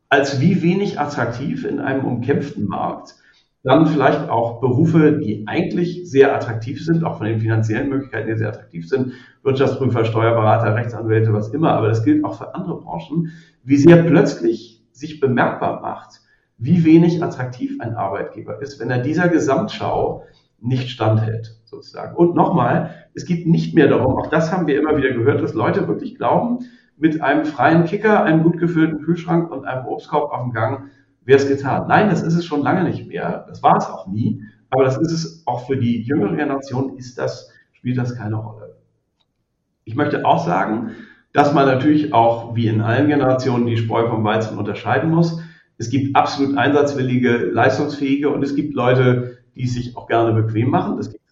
als 0.08 0.40
wie 0.40 0.62
wenig 0.62 1.02
attraktiv 1.02 1.66
in 1.66 1.82
einem 1.82 2.06
umkämpften 2.06 2.66
Markt 2.68 3.16
dann 3.64 3.88
vielleicht 3.88 4.30
auch 4.30 4.62
Berufe, 4.62 5.20
die 5.20 5.48
eigentlich 5.48 6.10
sehr 6.10 6.34
attraktiv 6.34 6.84
sind, 6.84 7.04
auch 7.04 7.18
von 7.18 7.28
den 7.28 7.42
finanziellen 7.42 7.90
Möglichkeiten 7.90 8.28
her 8.28 8.38
sehr 8.38 8.50
attraktiv 8.50 8.88
sind, 8.88 9.12
Wirtschaftsprüfer, 9.42 10.06
Steuerberater, 10.06 10.76
Rechtsanwälte, 10.76 11.34
was 11.34 11.50
immer, 11.50 11.74
aber 11.74 11.90
das 11.90 12.06
gilt 12.06 12.24
auch 12.24 12.38
für 12.38 12.56
andere 12.56 12.80
Branchen, 12.80 13.34
wie 13.64 13.78
sehr 13.78 14.04
plötzlich 14.04 14.82
sich 14.94 15.20
bemerkbar 15.20 15.82
macht, 15.82 16.22
wie 16.58 16.86
wenig 16.86 17.22
attraktiv 17.22 17.82
ein 17.82 17.96
Arbeitgeber 17.96 18.62
ist, 18.62 18.80
wenn 18.80 18.90
er 18.90 19.00
dieser 19.00 19.28
Gesamtschau 19.28 20.24
nicht 20.62 20.90
standhält, 20.90 21.58
sozusagen. 21.66 22.16
Und 22.16 22.36
nochmal, 22.36 23.03
es 23.16 23.26
geht 23.26 23.48
nicht 23.48 23.76
mehr 23.76 23.88
darum, 23.88 24.18
auch 24.18 24.28
das 24.28 24.52
haben 24.52 24.68
wir 24.68 24.80
immer 24.80 24.98
wieder 24.98 25.12
gehört, 25.12 25.42
dass 25.42 25.54
Leute 25.54 25.88
wirklich 25.88 26.16
glauben, 26.16 26.60
mit 26.98 27.22
einem 27.22 27.46
freien 27.46 27.86
Kicker, 27.86 28.24
einem 28.24 28.44
gut 28.44 28.60
gefüllten 28.60 29.02
Kühlschrank 29.02 29.52
und 29.52 29.66
einem 29.66 29.86
Obstkorb 29.86 30.32
auf 30.32 30.44
dem 30.44 30.54
Gang 30.54 30.90
wäre 31.26 31.40
es 31.40 31.48
getan. 31.48 31.88
Nein, 31.88 32.10
das 32.10 32.22
ist 32.22 32.36
es 32.36 32.46
schon 32.46 32.62
lange 32.62 32.84
nicht 32.84 33.08
mehr. 33.08 33.46
Das 33.48 33.64
war 33.64 33.78
es 33.78 33.86
auch 33.86 34.08
nie. 34.08 34.44
Aber 34.70 34.84
das 34.84 34.98
ist 34.98 35.12
es 35.12 35.44
auch 35.46 35.68
für 35.68 35.78
die 35.78 36.02
jüngere 36.02 36.36
Generation, 36.36 36.98
ist 36.98 37.18
das, 37.18 37.52
spielt 37.72 37.98
das 37.98 38.16
keine 38.16 38.36
Rolle. 38.36 38.78
Ich 39.86 39.96
möchte 39.96 40.26
auch 40.26 40.46
sagen, 40.46 40.92
dass 41.34 41.54
man 41.54 41.66
natürlich 41.66 42.14
auch 42.14 42.56
wie 42.56 42.68
in 42.68 42.82
allen 42.82 43.08
Generationen 43.08 43.66
die 43.66 43.78
Spreu 43.78 44.08
vom 44.08 44.24
Weizen 44.24 44.58
unterscheiden 44.58 45.10
muss. 45.12 45.42
Es 45.78 45.90
gibt 45.90 46.16
absolut 46.16 46.58
einsatzwillige, 46.58 47.38
leistungsfähige 47.52 48.30
und 48.30 48.44
es 48.44 48.56
gibt 48.56 48.74
Leute, 48.76 49.40
die 49.56 49.64
es 49.64 49.74
sich 49.74 49.98
auch 49.98 50.08
gerne 50.08 50.32
bequem 50.40 50.70
machen. 50.70 51.00
Gibt 51.00 51.16
es 51.16 51.16
auch. 51.16 51.23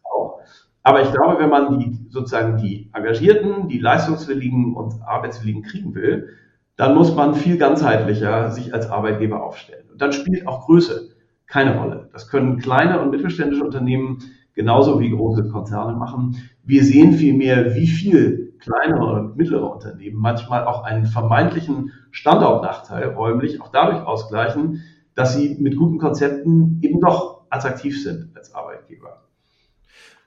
Aber 0.83 1.01
ich 1.01 1.11
glaube, 1.11 1.39
wenn 1.39 1.49
man 1.49 1.79
die 1.79 1.99
sozusagen 2.09 2.57
die 2.57 2.89
Engagierten, 2.93 3.67
die 3.67 3.77
Leistungswilligen 3.77 4.75
und 4.75 5.01
Arbeitswilligen 5.03 5.61
kriegen 5.61 5.93
will, 5.93 6.29
dann 6.75 6.95
muss 6.95 7.15
man 7.15 7.35
viel 7.35 7.57
ganzheitlicher 7.57 8.49
sich 8.51 8.73
als 8.73 8.89
Arbeitgeber 8.89 9.43
aufstellen. 9.43 9.85
Und 9.91 10.01
dann 10.01 10.11
spielt 10.11 10.47
auch 10.47 10.65
Größe 10.65 11.09
keine 11.45 11.77
Rolle. 11.77 12.09
Das 12.13 12.29
können 12.29 12.57
kleine 12.57 13.01
und 13.01 13.11
mittelständische 13.11 13.63
Unternehmen 13.63 14.19
genauso 14.53 14.99
wie 14.99 15.11
große 15.11 15.49
Konzerne 15.49 15.95
machen. 15.95 16.37
Wir 16.63 16.83
sehen 16.83 17.13
vielmehr, 17.13 17.75
wie 17.75 17.87
viel 17.87 18.53
kleinere 18.59 19.13
und 19.13 19.37
mittlere 19.37 19.69
Unternehmen 19.71 20.17
manchmal 20.19 20.65
auch 20.65 20.83
einen 20.83 21.05
vermeintlichen 21.05 21.91
Standortnachteil 22.11 23.09
räumlich 23.09 23.61
auch 23.61 23.69
dadurch 23.69 24.05
ausgleichen, 24.05 24.81
dass 25.15 25.35
sie 25.35 25.57
mit 25.59 25.75
guten 25.75 25.97
Konzepten 25.97 26.79
eben 26.81 27.01
doch 27.01 27.41
attraktiv 27.49 28.01
sind 28.01 28.35
als 28.35 28.55
Arbeitgeber. 28.55 29.23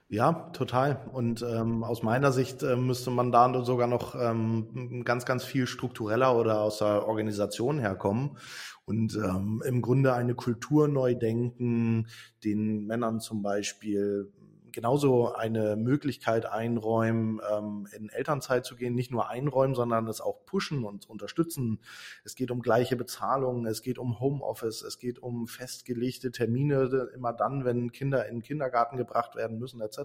Ja, 0.09 0.51
total. 0.53 1.09
Und 1.13 1.43
ähm, 1.43 1.83
aus 1.83 2.03
meiner 2.03 2.31
Sicht 2.31 2.63
äh, 2.63 2.77
müsste 2.77 3.11
man 3.11 3.33
da 3.33 3.65
sogar 3.65 3.87
noch 3.87 4.15
ähm, 4.15 5.03
ganz, 5.05 5.25
ganz 5.25 5.45
viel 5.45 5.67
struktureller 5.67 6.37
oder 6.37 6.61
aus 6.61 6.79
der 6.79 7.09
Organisation 7.09 7.79
herkommen 7.79 8.37
und 8.85 9.17
ähm, 9.17 9.63
im 9.65 9.81
Grunde 9.81 10.13
eine 10.13 10.35
Kultur 10.35 10.89
neu 10.89 11.15
denken, 11.15 12.07
den 12.45 12.87
Männern 12.87 13.21
zum 13.21 13.43
Beispiel 13.43 14.31
genauso 14.75 15.33
eine 15.33 15.77
Möglichkeit 15.77 16.47
einräumen, 16.47 17.41
ähm, 17.51 17.87
in 17.97 18.11
Elternzeit 18.11 18.67
zu 18.67 18.77
gehen, 18.77 18.95
nicht 18.95 19.11
nur 19.11 19.29
einräumen, 19.29 19.75
sondern 19.75 20.09
es 20.09 20.21
auch 20.21 20.45
pushen 20.45 20.85
und 20.85 21.09
unterstützen. 21.09 21.81
Es 22.25 22.35
geht 22.35 22.51
um 22.51 22.61
gleiche 22.61 22.97
Bezahlung, 22.97 23.67
es 23.67 23.83
geht 23.83 23.99
um 23.99 24.21
Homeoffice, 24.21 24.83
es 24.83 24.99
geht 24.99 25.21
um 25.21 25.47
festgelegte 25.47 26.33
Termine, 26.33 27.09
immer 27.15 27.33
dann, 27.33 27.65
wenn 27.65 27.93
Kinder 27.93 28.27
in 28.27 28.37
den 28.37 28.43
Kindergarten 28.43 28.97
gebracht 28.97 29.37
werden 29.37 29.59
müssen, 29.59 29.81
etc. 29.81 29.99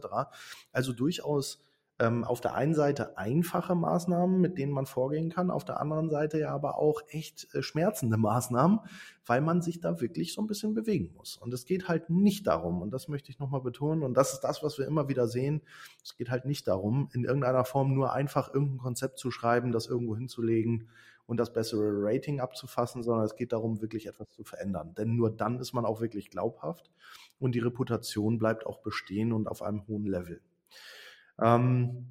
Also 0.72 0.94
durchaus 0.94 1.66
ähm, 2.00 2.24
auf 2.24 2.40
der 2.42 2.56
einen 2.56 2.74
Seite 2.74 3.18
einfache 3.18 3.76
Maßnahmen, 3.76 4.40
mit 4.40 4.58
denen 4.58 4.72
man 4.72 4.86
vorgehen 4.86 5.30
kann, 5.30 5.52
auf 5.52 5.66
der 5.66 5.80
anderen 5.80 6.10
Seite 6.10 6.40
ja 6.40 6.50
aber 6.50 6.78
auch 6.78 7.02
echt 7.10 7.54
äh, 7.54 7.62
schmerzende 7.62 8.18
Maßnahmen, 8.18 8.80
weil 9.26 9.42
man 9.42 9.62
sich 9.62 9.82
da 9.82 10.00
wirklich 10.00 10.34
so 10.34 10.42
ein 10.42 10.48
bisschen 10.48 10.74
bewegen 10.74 11.14
muss. 11.16 11.36
Und 11.38 11.54
es 11.54 11.66
geht 11.66 11.88
halt 11.88 12.10
nicht 12.10 12.48
darum, 12.48 12.82
und 12.82 12.92
das 12.92 13.10
möchte 13.10 13.30
ich 13.30 13.40
nochmal 13.40 13.62
betonen, 13.62 14.04
und 14.04 14.16
das 14.16 14.34
ist 14.34 14.42
das, 14.42 14.64
was 14.64 14.78
wir 14.78 14.88
immer 14.88 15.10
wieder 15.10 15.28
sehen, 15.28 15.62
es 16.04 16.16
geht 16.16 16.30
halt 16.30 16.46
nicht 16.46 16.68
darum, 16.68 17.10
in 17.14 17.26
irgendeiner 17.26 17.66
Form 17.66 17.94
nur 17.94 18.14
einfach 18.14 18.54
irgendein 18.54 18.78
Konzept 18.78 19.20
zu 19.20 19.30
schreiben, 19.30 19.72
das 19.72 19.88
irgendwo 19.88 20.16
hinzulegen 20.16 20.88
und 21.26 21.38
das 21.38 21.54
bessere 21.54 21.92
Rating 22.02 22.40
abzufassen, 22.40 23.04
sondern 23.04 23.26
es 23.26 23.36
geht 23.36 23.52
darum, 23.52 23.82
wirklich 23.82 24.08
etwas 24.08 24.32
zu 24.32 24.44
verändern. 24.44 24.96
Denn 24.96 25.16
nur 25.16 25.30
dann 25.30 25.60
ist 25.60 25.74
man 25.74 25.86
auch 25.86 26.02
wirklich 26.02 26.32
glaubhaft 26.32 26.90
und 27.40 27.54
die 27.54 27.60
Reputation 27.60 28.40
bleibt 28.40 28.66
auch 28.66 28.80
bestehen 28.80 29.34
und 29.34 29.48
auf 29.48 29.62
einem 29.62 29.86
hohen 29.88 30.06
Level. 30.06 30.42
Ähm, 31.42 32.06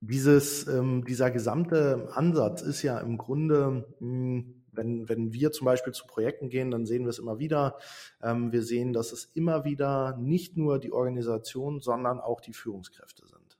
dieses, 0.00 0.66
ähm, 0.68 1.04
dieser 1.04 1.30
gesamte 1.30 2.08
Ansatz 2.12 2.62
ist 2.62 2.82
ja 2.82 2.98
im 2.98 3.18
Grunde, 3.18 3.86
mh, 4.00 4.08
hm, 4.08 4.54
wenn, 4.78 5.08
wenn 5.08 5.32
wir 5.32 5.50
zum 5.50 5.64
Beispiel 5.64 5.92
zu 5.92 6.06
Projekten 6.06 6.48
gehen, 6.48 6.70
dann 6.70 6.86
sehen 6.86 7.02
wir 7.02 7.10
es 7.10 7.18
immer 7.18 7.38
wieder. 7.38 7.78
Ähm, 8.22 8.52
wir 8.52 8.62
sehen, 8.62 8.92
dass 8.92 9.12
es 9.12 9.24
immer 9.24 9.64
wieder 9.64 10.16
nicht 10.16 10.56
nur 10.56 10.78
die 10.78 10.92
Organisation, 10.92 11.80
sondern 11.80 12.20
auch 12.20 12.40
die 12.40 12.52
Führungskräfte 12.52 13.26
sind. 13.26 13.58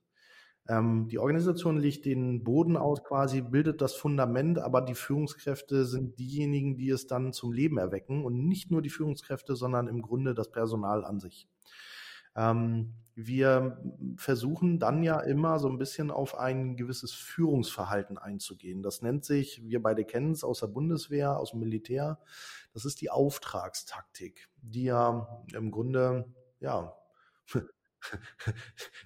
Ähm, 0.68 1.08
die 1.08 1.18
Organisation 1.18 1.78
legt 1.78 2.04
den 2.04 2.44
Boden 2.44 2.76
aus 2.76 3.02
quasi, 3.02 3.40
bildet 3.40 3.80
das 3.80 3.94
Fundament, 3.94 4.58
aber 4.58 4.82
die 4.82 4.94
Führungskräfte 4.94 5.84
sind 5.86 6.18
diejenigen, 6.18 6.76
die 6.76 6.90
es 6.90 7.06
dann 7.06 7.32
zum 7.32 7.52
Leben 7.52 7.78
erwecken 7.78 8.24
und 8.24 8.46
nicht 8.46 8.70
nur 8.70 8.82
die 8.82 8.90
Führungskräfte, 8.90 9.56
sondern 9.56 9.88
im 9.88 10.02
Grunde 10.02 10.34
das 10.34 10.50
Personal 10.50 11.04
an 11.04 11.20
sich. 11.20 11.48
Ähm, 12.38 12.94
wir 13.20 13.82
versuchen 14.16 14.78
dann 14.78 15.02
ja 15.02 15.18
immer 15.18 15.58
so 15.58 15.68
ein 15.68 15.76
bisschen 15.76 16.12
auf 16.12 16.38
ein 16.38 16.76
gewisses 16.76 17.12
Führungsverhalten 17.12 18.16
einzugehen. 18.16 18.80
Das 18.80 19.02
nennt 19.02 19.24
sich, 19.24 19.60
wir 19.64 19.82
beide 19.82 20.04
kennen 20.04 20.30
es 20.30 20.44
aus 20.44 20.60
der 20.60 20.68
Bundeswehr, 20.68 21.36
aus 21.36 21.50
dem 21.50 21.58
Militär, 21.58 22.20
das 22.72 22.84
ist 22.84 23.00
die 23.00 23.10
Auftragstaktik, 23.10 24.48
die 24.62 24.84
ja 24.84 25.42
im 25.52 25.72
Grunde, 25.72 26.32
ja, 26.60 26.96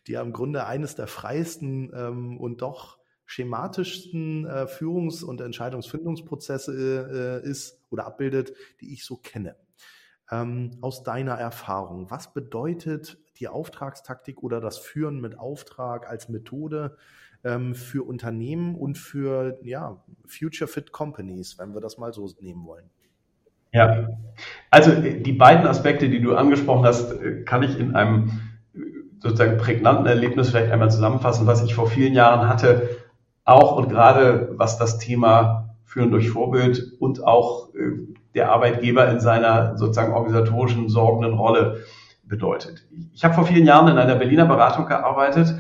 die 0.07 0.13
ja 0.13 0.21
im 0.21 0.35
Grunde 0.35 0.67
eines 0.67 0.95
der 0.95 1.07
freiesten 1.07 1.91
ähm, 1.95 2.39
und 2.39 2.61
doch 2.61 2.99
schematischsten 3.25 4.45
äh, 4.45 4.67
Führungs- 4.67 5.25
und 5.25 5.41
Entscheidungsfindungsprozesse 5.41 7.41
äh, 7.43 7.49
ist 7.49 7.81
oder 7.89 8.05
abbildet, 8.05 8.53
die 8.83 8.93
ich 8.93 9.07
so 9.07 9.17
kenne. 9.17 9.57
Ähm, 10.31 10.77
aus 10.83 11.03
deiner 11.03 11.37
Erfahrung, 11.37 12.11
was 12.11 12.35
bedeutet 12.35 13.22
die 13.43 13.49
Auftragstaktik 13.49 14.43
oder 14.43 14.61
das 14.61 14.79
Führen 14.79 15.21
mit 15.21 15.37
Auftrag 15.37 16.09
als 16.09 16.29
Methode 16.29 16.97
ähm, 17.43 17.75
für 17.75 18.07
Unternehmen 18.07 18.77
und 18.77 18.97
für 18.97 19.59
ja, 19.63 20.01
Future 20.27 20.69
Fit 20.69 20.93
Companies, 20.93 21.59
wenn 21.59 21.75
wir 21.75 21.81
das 21.81 21.99
mal 21.99 22.13
so 22.13 22.31
nehmen 22.41 22.65
wollen. 22.65 22.89
Ja, 23.73 24.11
also 24.71 24.93
die 24.93 25.33
beiden 25.33 25.67
Aspekte, 25.67 26.09
die 26.09 26.21
du 26.21 26.37
angesprochen 26.37 26.85
hast, 26.85 27.11
äh, 27.13 27.43
kann 27.43 27.65
ich 27.65 27.81
in 27.81 27.97
einem 27.97 28.31
sozusagen 29.19 29.57
prägnanten 29.57 30.07
Erlebnis 30.07 30.51
vielleicht 30.51 30.71
einmal 30.71 30.91
zusammenfassen, 30.91 31.47
was 31.47 31.65
ich 31.65 31.75
vor 31.75 31.89
vielen 31.89 32.15
Jahren 32.15 32.49
hatte, 32.49 32.89
auch 33.45 33.77
und 33.77 33.89
gerade 33.89 34.53
was 34.53 34.79
das 34.79 34.99
Thema 34.99 35.75
Führen 35.85 36.13
durch 36.13 36.31
Vorbild 36.31 36.93
und 37.01 37.25
auch 37.25 37.75
äh, 37.75 38.07
der 38.37 38.53
Arbeitgeber 38.53 39.11
in 39.11 39.19
seiner 39.19 39.77
sozusagen 39.77 40.13
organisatorischen 40.13 40.89
sorgenden 40.89 41.35
Rolle 41.35 41.85
bedeutet. 42.25 42.87
Ich 43.13 43.25
habe 43.25 43.35
vor 43.35 43.47
vielen 43.47 43.67
Jahren 43.67 43.89
in 43.89 43.99
einer 43.99 44.15
Berliner 44.15 44.47
Beratung 44.47 44.87
gearbeitet 44.87 45.55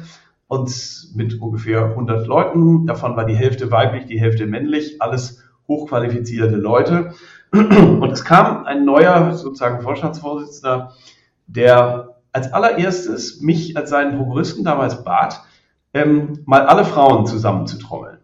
und 0.48 0.70
mit 1.14 1.40
ungefähr 1.40 1.84
100 1.86 2.26
Leuten. 2.26 2.86
Davon 2.86 3.16
war 3.16 3.24
die 3.24 3.36
Hälfte 3.36 3.70
weiblich, 3.70 4.06
die 4.06 4.20
Hälfte 4.20 4.46
männlich, 4.46 5.00
alles 5.00 5.42
hochqualifizierte 5.68 6.56
Leute. 6.56 7.14
Und 7.52 8.10
es 8.10 8.24
kam 8.24 8.64
ein 8.64 8.84
neuer 8.84 9.34
sozusagen 9.34 9.82
Vorstandsvorsitzender, 9.82 10.92
der 11.46 12.16
als 12.32 12.52
allererstes 12.52 13.40
mich 13.40 13.76
als 13.76 13.90
seinen 13.90 14.16
Prokuristen 14.16 14.64
damals 14.64 15.04
bat, 15.04 15.42
ähm, 15.92 16.40
mal 16.46 16.66
alle 16.66 16.84
Frauen 16.84 17.26
zusammenzutrommeln. 17.26 18.18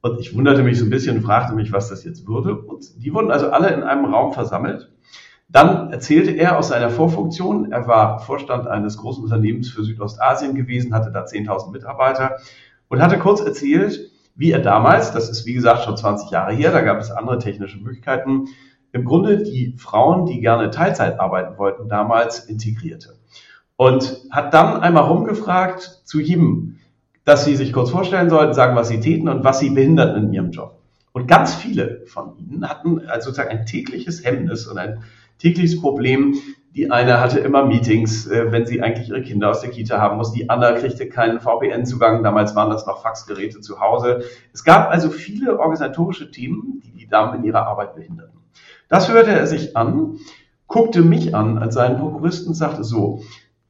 Und 0.00 0.20
ich 0.20 0.36
wunderte 0.36 0.62
mich 0.62 0.78
so 0.78 0.84
ein 0.84 0.90
bisschen 0.90 1.16
und 1.16 1.22
fragte 1.24 1.54
mich, 1.54 1.72
was 1.72 1.88
das 1.88 2.04
jetzt 2.04 2.28
würde. 2.28 2.56
Und 2.56 3.02
die 3.02 3.12
wurden 3.12 3.32
also 3.32 3.50
alle 3.50 3.68
in 3.70 3.82
einem 3.82 4.04
Raum 4.04 4.32
versammelt. 4.32 4.92
Dann 5.48 5.90
erzählte 5.92 6.32
er 6.32 6.58
aus 6.58 6.68
seiner 6.68 6.90
Vorfunktion, 6.90 7.72
er 7.72 7.86
war 7.88 8.20
Vorstand 8.20 8.66
eines 8.66 8.98
großen 8.98 9.24
Unternehmens 9.24 9.70
für 9.70 9.82
Südostasien 9.82 10.54
gewesen, 10.54 10.94
hatte 10.94 11.10
da 11.10 11.24
10.000 11.24 11.72
Mitarbeiter 11.72 12.36
und 12.88 13.00
hatte 13.00 13.18
kurz 13.18 13.40
erzählt, 13.40 14.10
wie 14.34 14.52
er 14.52 14.60
damals, 14.60 15.10
das 15.12 15.30
ist 15.30 15.46
wie 15.46 15.54
gesagt 15.54 15.84
schon 15.84 15.96
20 15.96 16.30
Jahre 16.30 16.52
her, 16.52 16.70
da 16.70 16.82
gab 16.82 17.00
es 17.00 17.10
andere 17.10 17.38
technische 17.38 17.78
Möglichkeiten, 17.78 18.48
im 18.92 19.04
Grunde 19.04 19.42
die 19.42 19.74
Frauen, 19.76 20.26
die 20.26 20.40
gerne 20.40 20.70
Teilzeit 20.70 21.18
arbeiten 21.18 21.58
wollten, 21.58 21.88
damals 21.88 22.40
integrierte. 22.40 23.14
Und 23.76 24.18
hat 24.30 24.52
dann 24.52 24.80
einmal 24.80 25.04
rumgefragt 25.04 26.02
zu 26.04 26.20
jedem, 26.20 26.78
dass 27.24 27.44
sie 27.44 27.56
sich 27.56 27.72
kurz 27.72 27.90
vorstellen 27.90 28.28
sollten, 28.28 28.54
sagen, 28.54 28.76
was 28.76 28.88
sie 28.88 29.00
täten 29.00 29.28
und 29.28 29.44
was 29.44 29.60
sie 29.60 29.70
behindert 29.70 30.16
in 30.16 30.32
ihrem 30.32 30.50
Job. 30.50 30.78
Und 31.12 31.26
ganz 31.26 31.54
viele 31.54 32.02
von 32.06 32.36
ihnen 32.38 32.68
hatten 32.68 33.06
also 33.08 33.30
sozusagen 33.30 33.50
ein 33.50 33.66
tägliches 33.66 34.24
Hemmnis 34.24 34.66
und 34.66 34.78
ein 34.78 35.02
tägliches 35.38 35.80
Problem. 35.80 36.34
Die 36.74 36.90
eine 36.90 37.20
hatte 37.20 37.40
immer 37.40 37.64
Meetings, 37.64 38.26
äh, 38.26 38.52
wenn 38.52 38.66
sie 38.66 38.82
eigentlich 38.82 39.08
ihre 39.08 39.22
Kinder 39.22 39.50
aus 39.50 39.60
der 39.60 39.70
Kita 39.70 39.98
haben 40.00 40.16
muss. 40.16 40.32
Die 40.32 40.48
andere 40.48 40.76
kriegte 40.76 41.08
keinen 41.08 41.40
VPN-Zugang. 41.40 42.22
Damals 42.22 42.54
waren 42.54 42.70
das 42.70 42.86
noch 42.86 43.02
Faxgeräte 43.02 43.60
zu 43.60 43.80
Hause. 43.80 44.22
Es 44.52 44.64
gab 44.64 44.90
also 44.90 45.10
viele 45.10 45.58
organisatorische 45.58 46.30
Themen, 46.30 46.80
die 46.84 46.92
die 46.92 47.08
Damen 47.08 47.38
in 47.38 47.44
ihrer 47.44 47.66
Arbeit 47.66 47.94
behinderten. 47.94 48.38
Das 48.88 49.10
hörte 49.10 49.30
er 49.30 49.46
sich 49.46 49.76
an, 49.76 50.18
guckte 50.66 51.02
mich 51.02 51.34
an 51.34 51.58
als 51.58 51.74
seinen 51.74 51.98
Prokuristen 51.98 52.48
und 52.48 52.54
sagte 52.54 52.84
so, 52.84 53.22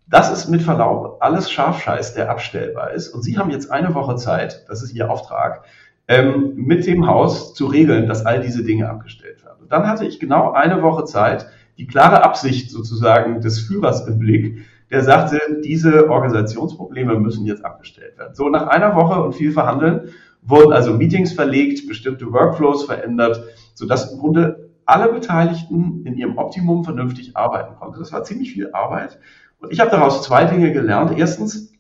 das 0.07 0.33
ist 0.33 0.49
mit 0.49 0.63
Verlaub 0.63 1.19
alles 1.21 1.51
Scharfscheiß, 1.51 2.15
der 2.15 2.31
abstellbar 2.31 2.93
ist. 2.93 3.09
Und 3.09 3.23
Sie 3.23 3.39
haben 3.39 3.51
jetzt 3.51 3.71
eine 3.71 3.95
Woche 3.95 4.17
Zeit, 4.17 4.65
das 4.69 4.83
ist 4.83 4.93
Ihr 4.93 5.11
Auftrag, 5.11 5.65
ähm, 6.09 6.55
mit 6.57 6.87
dem 6.87 7.07
Haus 7.07 7.55
zu 7.55 7.67
regeln, 7.67 8.07
dass 8.07 8.25
all 8.25 8.41
diese 8.41 8.65
Dinge 8.65 8.89
abgestellt 8.89 9.45
werden. 9.45 9.59
Und 9.61 9.73
dann 9.73 9.87
hatte 9.87 10.07
ich 10.07 10.19
genau 10.19 10.53
eine 10.53 10.83
Woche 10.83 11.05
Zeit, 11.05 11.47
die 11.79 11.87
klare 11.87 12.23
Absicht 12.25 12.71
sozusagen 12.71 13.41
des 13.41 13.61
Führers 13.61 14.07
im 14.07 14.19
Blick, 14.19 14.67
der 14.91 15.03
sagte, 15.05 15.41
diese 15.65 16.11
Organisationsprobleme 16.11 17.19
müssen 17.19 17.47
jetzt 17.47 17.65
abgestellt 17.65 18.19
werden. 18.19 18.35
So 18.35 18.49
nach 18.49 18.67
einer 18.67 18.95
Woche 18.95 19.23
und 19.23 19.35
viel 19.35 19.53
Verhandeln 19.53 20.09
wurden 20.43 20.73
also 20.73 20.95
Meetings 20.95 21.33
verlegt, 21.33 21.87
bestimmte 21.87 22.33
Workflows 22.33 22.85
verändert, 22.85 23.43
sodass 23.75 24.13
im 24.13 24.19
Grunde 24.19 24.71
alle 24.87 25.13
Beteiligten 25.13 26.03
in 26.05 26.17
ihrem 26.17 26.39
Optimum 26.39 26.85
vernünftig 26.85 27.37
arbeiten 27.37 27.77
konnten. 27.77 27.99
Das 27.99 28.13
war 28.13 28.25
ziemlich 28.25 28.53
viel 28.53 28.73
Arbeit. 28.73 29.19
Und 29.59 29.73
ich 29.73 29.81
habe 29.81 29.91
daraus 29.91 30.23
zwei 30.23 30.45
Dinge 30.45 30.73
gelernt. 30.73 31.17
Erstens, 31.17 31.73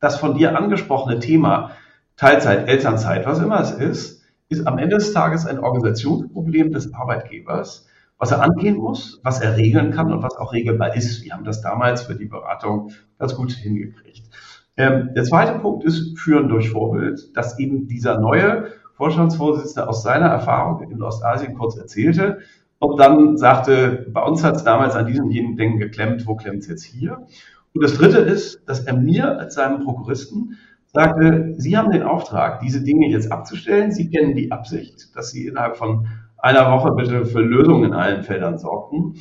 das 0.00 0.18
von 0.18 0.34
dir 0.34 0.56
angesprochene 0.56 1.18
Thema 1.18 1.70
Teilzeit, 2.16 2.68
Elternzeit, 2.68 3.26
was 3.26 3.40
immer 3.40 3.60
es 3.60 3.70
ist, 3.70 4.22
ist 4.50 4.66
am 4.66 4.78
Ende 4.78 4.96
des 4.96 5.12
Tages 5.12 5.46
ein 5.46 5.58
Organisationsproblem 5.58 6.72
des 6.72 6.92
Arbeitgebers 6.92 7.86
was 8.18 8.32
er 8.32 8.42
angehen 8.42 8.76
muss, 8.76 9.20
was 9.22 9.40
er 9.40 9.56
regeln 9.56 9.92
kann 9.92 10.12
und 10.12 10.22
was 10.22 10.36
auch 10.36 10.52
regelbar 10.52 10.96
ist. 10.96 11.24
Wir 11.24 11.32
haben 11.32 11.44
das 11.44 11.60
damals 11.60 12.02
für 12.02 12.16
die 12.16 12.26
Beratung 12.26 12.90
ganz 13.18 13.34
gut 13.34 13.52
hingekriegt. 13.52 14.28
Ähm, 14.76 15.10
der 15.14 15.24
zweite 15.24 15.58
Punkt 15.58 15.84
ist 15.84 16.18
Führen 16.18 16.48
durch 16.48 16.70
Vorbild, 16.70 17.36
dass 17.36 17.58
eben 17.58 17.88
dieser 17.88 18.20
neue 18.20 18.66
Vorstandsvorsitzende 18.94 19.88
aus 19.88 20.02
seiner 20.02 20.26
Erfahrung 20.26 20.90
in 20.90 21.02
Ostasien 21.02 21.54
kurz 21.54 21.76
erzählte 21.76 22.38
und 22.80 22.98
dann 22.98 23.36
sagte, 23.36 24.06
bei 24.12 24.22
uns 24.22 24.44
hat 24.44 24.56
es 24.56 24.64
damals 24.64 24.94
an 24.94 25.06
diesen 25.06 25.30
jenen 25.30 25.56
Dingen 25.56 25.78
geklemmt, 25.78 26.26
wo 26.26 26.36
klemmt 26.36 26.60
es 26.60 26.68
jetzt 26.68 26.84
hier? 26.84 27.26
Und 27.74 27.82
das 27.82 27.94
dritte 27.94 28.18
ist, 28.18 28.62
dass 28.66 28.80
er 28.80 28.94
mir 28.94 29.38
als 29.38 29.54
seinem 29.54 29.84
Prokuristen 29.84 30.56
sagte, 30.86 31.54
Sie 31.58 31.76
haben 31.76 31.90
den 31.90 32.02
Auftrag, 32.02 32.60
diese 32.60 32.82
Dinge 32.82 33.08
jetzt 33.08 33.30
abzustellen. 33.30 33.92
Sie 33.92 34.10
kennen 34.10 34.34
die 34.34 34.52
Absicht, 34.52 35.14
dass 35.16 35.30
Sie 35.30 35.46
innerhalb 35.46 35.76
von 35.76 36.06
einer 36.38 36.70
Woche 36.70 36.92
bitte 36.92 37.26
für 37.26 37.40
Lösungen 37.40 37.84
in 37.84 37.92
allen 37.92 38.22
Feldern 38.22 38.58
sorgten. 38.58 39.14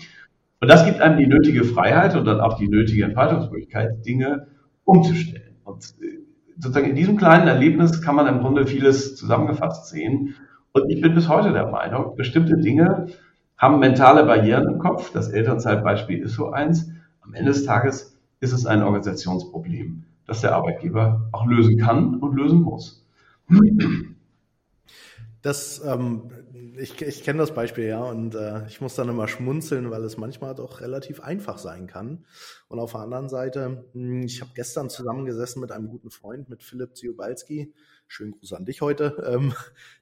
Und 0.60 0.68
das 0.68 0.86
gibt 0.86 1.02
einem 1.02 1.18
die 1.18 1.28
nötige 1.28 1.64
Freiheit 1.64 2.16
und 2.16 2.26
dann 2.26 2.40
auch 2.40 2.58
die 2.58 2.68
nötige 2.68 3.04
Entfaltungsmöglichkeit, 3.04 4.06
Dinge 4.06 4.48
umzustellen. 4.86 5.56
Und 5.64 5.96
äh, 6.02 6.20
sozusagen 6.58 6.90
in 6.90 6.96
diesem 6.96 7.18
kleinen 7.18 7.48
Erlebnis 7.48 8.02
kann 8.02 8.16
man 8.16 8.28
im 8.28 8.40
Grunde 8.40 8.66
vieles 8.66 9.16
zusammengefasst 9.16 9.88
sehen. 9.90 10.36
Und 10.72 10.90
ich 10.90 11.02
bin 11.02 11.14
bis 11.14 11.30
heute 11.30 11.52
der 11.52 11.68
Meinung, 11.68 12.16
bestimmte 12.16 12.58
Dinge 12.58 13.08
haben 13.58 13.80
mentale 13.80 14.24
Barrieren 14.24 14.68
im 14.68 14.80
Kopf. 14.80 15.12
Das 15.12 15.30
Elternzeitbeispiel 15.30 16.20
ist 16.20 16.34
so 16.34 16.52
eins. 16.52 16.92
Am 17.22 17.34
Ende 17.34 17.52
des 17.52 17.66
Tages 17.66 18.18
ist 18.40 18.54
es 18.54 18.66
ein 18.66 18.84
Organisationsproblem, 18.84 20.04
das 20.28 20.42
der 20.42 20.56
Arbeitgeber 20.56 21.30
auch 21.32 21.46
lösen 21.46 21.78
kann 21.78 22.16
und 22.16 22.36
lösen 22.36 22.62
muss. 22.62 23.06
Das 25.42 25.82
ähm, 25.86 26.24
ich, 26.78 27.02
ich 27.02 27.24
kenne 27.24 27.40
das 27.40 27.54
Beispiel 27.54 27.86
ja 27.86 28.02
und 28.02 28.36
äh, 28.36 28.66
ich 28.68 28.82
muss 28.82 28.96
dann 28.96 29.10
immer 29.10 29.28
schmunzeln, 29.28 29.92
weil 29.92 30.04
es 30.04 30.18
manchmal 30.18 30.56
doch 30.56 30.82
relativ 30.82 31.20
einfach 31.22 31.58
sein 31.58 31.88
kann. 31.88 32.26
Und 32.68 32.80
auf 32.80 32.92
der 32.92 33.02
anderen 33.02 33.30
Seite, 33.30 33.86
hm, 33.94 34.24
ich 34.24 34.42
habe 34.42 34.52
gestern 34.56 34.90
zusammengesessen 34.90 35.62
mit 35.62 35.72
einem 35.72 35.88
guten 35.88 36.10
Freund, 36.10 36.50
mit 36.50 36.64
Philipp 36.64 36.96
Ziobalski. 36.96 37.74
Schönen 38.08 38.32
Gruß 38.32 38.54
an 38.54 38.66
dich 38.66 38.82
heute. 38.82 39.16
Ähm, 39.28 39.54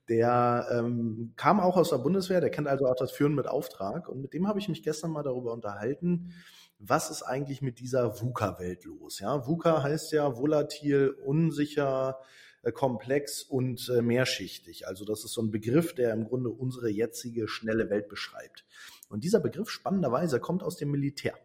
der 0.08 0.68
ähm, 0.72 1.34
kam 1.36 1.60
auch 1.60 1.78
aus 1.78 1.90
der 1.90 1.98
Bundeswehr, 1.98 2.40
der 2.40 2.52
kennt 2.52 2.68
also 2.68 2.86
auch 2.86 2.96
das 2.96 3.12
Führen 3.12 3.34
mit 3.34 3.48
Auftrag. 3.48 4.08
Und 4.08 4.22
mit 4.22 4.34
dem 4.34 4.48
habe 4.48 4.60
ich 4.60 4.70
mich 4.70 4.84
gestern 4.84 5.10
mal 5.10 5.24
darüber 5.24 5.52
unterhalten, 5.52 6.32
was 6.78 7.10
ist 7.10 7.24
eigentlich 7.24 7.62
mit 7.62 7.80
dieser 7.80 8.22
VUCA-Welt 8.22 8.86
los? 8.86 9.20
Ja, 9.20 9.48
VUCA 9.48 9.82
heißt 9.82 10.12
ja 10.12 10.38
volatil, 10.38 11.16
unsicher, 11.26 12.20
komplex 12.72 13.44
und 13.44 13.90
äh, 13.90 14.02
mehrschichtig. 14.02 14.88
Also 14.88 15.06
das 15.06 15.24
ist 15.24 15.34
so 15.34 15.42
ein 15.42 15.52
Begriff, 15.52 15.94
der 15.94 16.14
im 16.14 16.26
Grunde 16.26 16.50
unsere 16.50 16.90
jetzige 16.90 17.48
schnelle 17.48 17.90
Welt 17.90 18.10
beschreibt. 18.10 18.66
Und 19.10 19.24
dieser 19.24 19.40
Begriff 19.40 19.70
spannenderweise 19.70 20.40
kommt 20.40 20.64
aus 20.64 20.78
dem 20.78 20.92
Militär. 20.92 21.36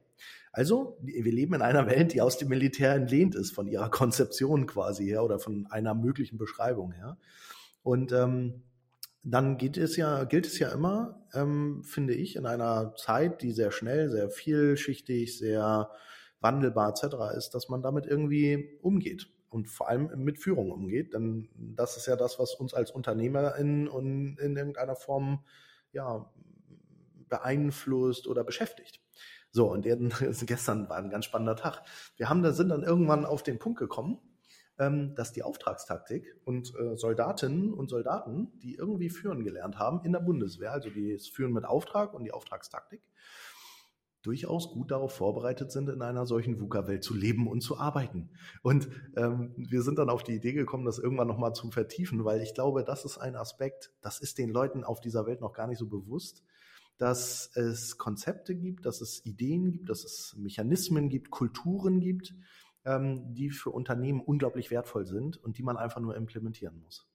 Also, 0.53 0.99
wir 1.01 1.33
leben 1.33 1.55
in 1.55 1.63
einer 1.63 1.87
Welt, 1.87 2.13
die 2.13 2.21
aus 2.21 2.37
dem 2.37 2.49
Militär 2.49 2.95
entlehnt 2.95 3.37
ist, 3.37 3.53
von 3.53 3.69
ihrer 3.69 3.89
Konzeption 3.89 4.67
quasi 4.67 5.07
her 5.07 5.23
oder 5.23 5.39
von 5.39 5.69
einer 5.71 5.95
möglichen 5.95 6.39
Beschreibung 6.39 6.93
her. 6.93 7.19
Und 7.83 8.13
ähm, 8.13 8.63
dann 9.23 9.59
geht 9.59 9.77
es 9.77 9.97
ja, 9.97 10.25
gilt 10.25 10.47
es 10.47 10.59
ja 10.59 10.71
immer, 10.71 11.25
ähm, 11.35 11.83
finde 11.85 12.15
ich, 12.15 12.35
in 12.35 12.47
einer 12.47 12.95
Zeit, 12.97 13.43
die 13.43 13.53
sehr 13.53 13.71
schnell, 13.71 14.11
sehr 14.11 14.31
vielschichtig, 14.31 15.39
sehr 15.39 15.91
wandelbar 16.41 16.91
etc. 16.91 17.37
ist, 17.37 17.51
dass 17.51 17.69
man 17.69 17.83
damit 17.83 18.07
irgendwie 18.07 18.79
umgeht 18.83 19.29
und 19.51 19.69
vor 19.69 19.89
allem 19.89 20.11
mit 20.25 20.39
Führung 20.39 20.71
umgeht. 20.71 21.13
Denn 21.13 21.49
das 21.55 21.97
ist 21.97 22.07
ja 22.07 22.17
das, 22.17 22.39
was 22.39 22.55
uns 22.55 22.73
als 22.73 22.91
UnternehmerInnen 22.93 23.89
in, 23.89 24.37
in 24.39 24.57
irgendeiner 24.57 24.97
Form 24.97 25.45
ja, 25.93 26.31
beeinflusst 27.29 28.27
oder 28.27 28.45
beschäftigt. 28.45 29.01
So, 29.51 29.71
und 29.71 29.85
gestern 30.47 30.89
war 30.89 30.97
ein 30.97 31.11
ganz 31.11 31.25
spannender 31.25 31.57
Tag. 31.57 31.83
Wir 32.17 32.29
haben 32.29 32.43
da, 32.43 32.53
sind 32.53 32.69
dann 32.69 32.85
irgendwann 32.85 33.27
auf 33.27 33.43
den 33.43 33.59
Punkt 33.59 33.79
gekommen, 33.79 34.19
ähm, 34.79 35.15
dass 35.17 35.33
die 35.33 35.43
Auftragstaktik 35.43 36.37
und 36.45 36.73
äh, 36.77 36.97
Soldatinnen 36.97 37.75
und 37.75 37.91
Soldaten, 37.91 38.53
die 38.61 38.77
irgendwie 38.77 39.11
führen 39.11 39.45
gelernt 39.45 39.79
haben 39.79 40.05
in 40.05 40.13
der 40.13 40.21
Bundeswehr, 40.21 40.73
also 40.73 40.91
die 40.91 41.19
Führen 41.19 41.53
mit 41.53 41.65
Auftrag 41.65 42.15
und 42.15 42.23
die 42.23 42.33
Auftragstaktik, 42.33 43.03
durchaus 44.23 44.71
gut 44.71 44.91
darauf 44.91 45.13
vorbereitet 45.13 45.73
sind, 45.73 45.89
in 45.89 46.03
einer 46.03 46.27
solchen 46.27 46.61
VUCA-Welt 46.61 47.03
zu 47.03 47.15
leben 47.15 47.49
und 47.49 47.63
zu 47.63 47.79
arbeiten. 47.79 48.31
Und 48.63 48.89
ähm, 49.17 49.55
wir 49.57 49.83
sind 49.83 49.99
dann 49.99 50.11
auf 50.11 50.23
die 50.23 50.35
Idee 50.35 50.53
gekommen, 50.53 50.85
das 50.85 50.99
irgendwann 50.99 51.29
nochmal 51.29 51.55
zu 51.55 51.71
vertiefen, 51.71 52.25
weil 52.25 52.43
ich 52.43 52.55
glaube, 52.55 52.85
das 52.85 53.05
ist 53.05 53.19
ein 53.19 53.37
Aspekt, 53.37 53.93
das 54.01 54.21
ist 54.21 54.39
den 54.39 54.51
Leuten 54.51 54.85
auf 54.85 55.01
dieser 55.01 55.27
Welt 55.27 55.41
noch 55.41 55.53
gar 55.53 55.67
nicht 55.67 55.79
so 55.79 55.87
bewusst, 55.87 56.43
dass 56.99 57.51
es 57.57 57.97
Konzepte 57.97 58.55
gibt, 58.55 58.85
dass 58.85 59.01
es 59.01 59.25
Ideen 59.25 59.71
gibt, 59.71 59.89
dass 59.89 60.05
es 60.05 60.35
Mechanismen 60.37 61.09
gibt, 61.09 61.31
Kulturen 61.31 62.01
gibt, 62.01 62.35
ähm, 62.85 63.35
die 63.35 63.51
für 63.51 63.71
Unternehmen 63.71 64.21
unglaublich 64.21 64.71
wertvoll 64.71 65.07
sind 65.07 65.39
und 65.39 65.57
die 65.57 65.63
man 65.63 65.79
einfach 65.79 66.01
nur 66.01 66.15
implementieren 66.15 66.79
muss. 66.83 67.09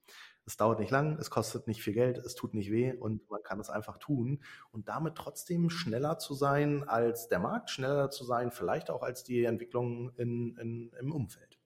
Es 0.48 0.58
dauert 0.58 0.80
nicht 0.80 0.92
lang, 0.92 1.18
es 1.20 1.32
kostet 1.32 1.68
nicht 1.68 1.82
viel 1.82 1.94
Geld, 1.94 2.20
es 2.20 2.36
tut 2.36 2.54
nicht 2.54 2.72
weh 2.72 2.94
und 2.94 3.30
man 3.32 3.42
kann 3.42 3.60
es 3.60 3.70
einfach 3.70 3.98
tun 3.98 4.44
und 4.72 4.88
damit 4.88 5.16
trotzdem 5.16 5.72
schneller 5.72 6.20
zu 6.20 6.36
sein 6.36 6.84
als 6.88 7.28
der 7.28 7.40
Markt, 7.40 7.72
schneller 7.72 8.12
zu 8.12 8.26
sein, 8.26 8.52
vielleicht 8.52 8.92
auch 8.92 9.02
als 9.02 9.24
die 9.24 9.44
Entwicklung 9.44 10.12
in, 10.18 10.56
in, 10.58 10.92
im 11.00 11.12
Umfeld. 11.12 11.58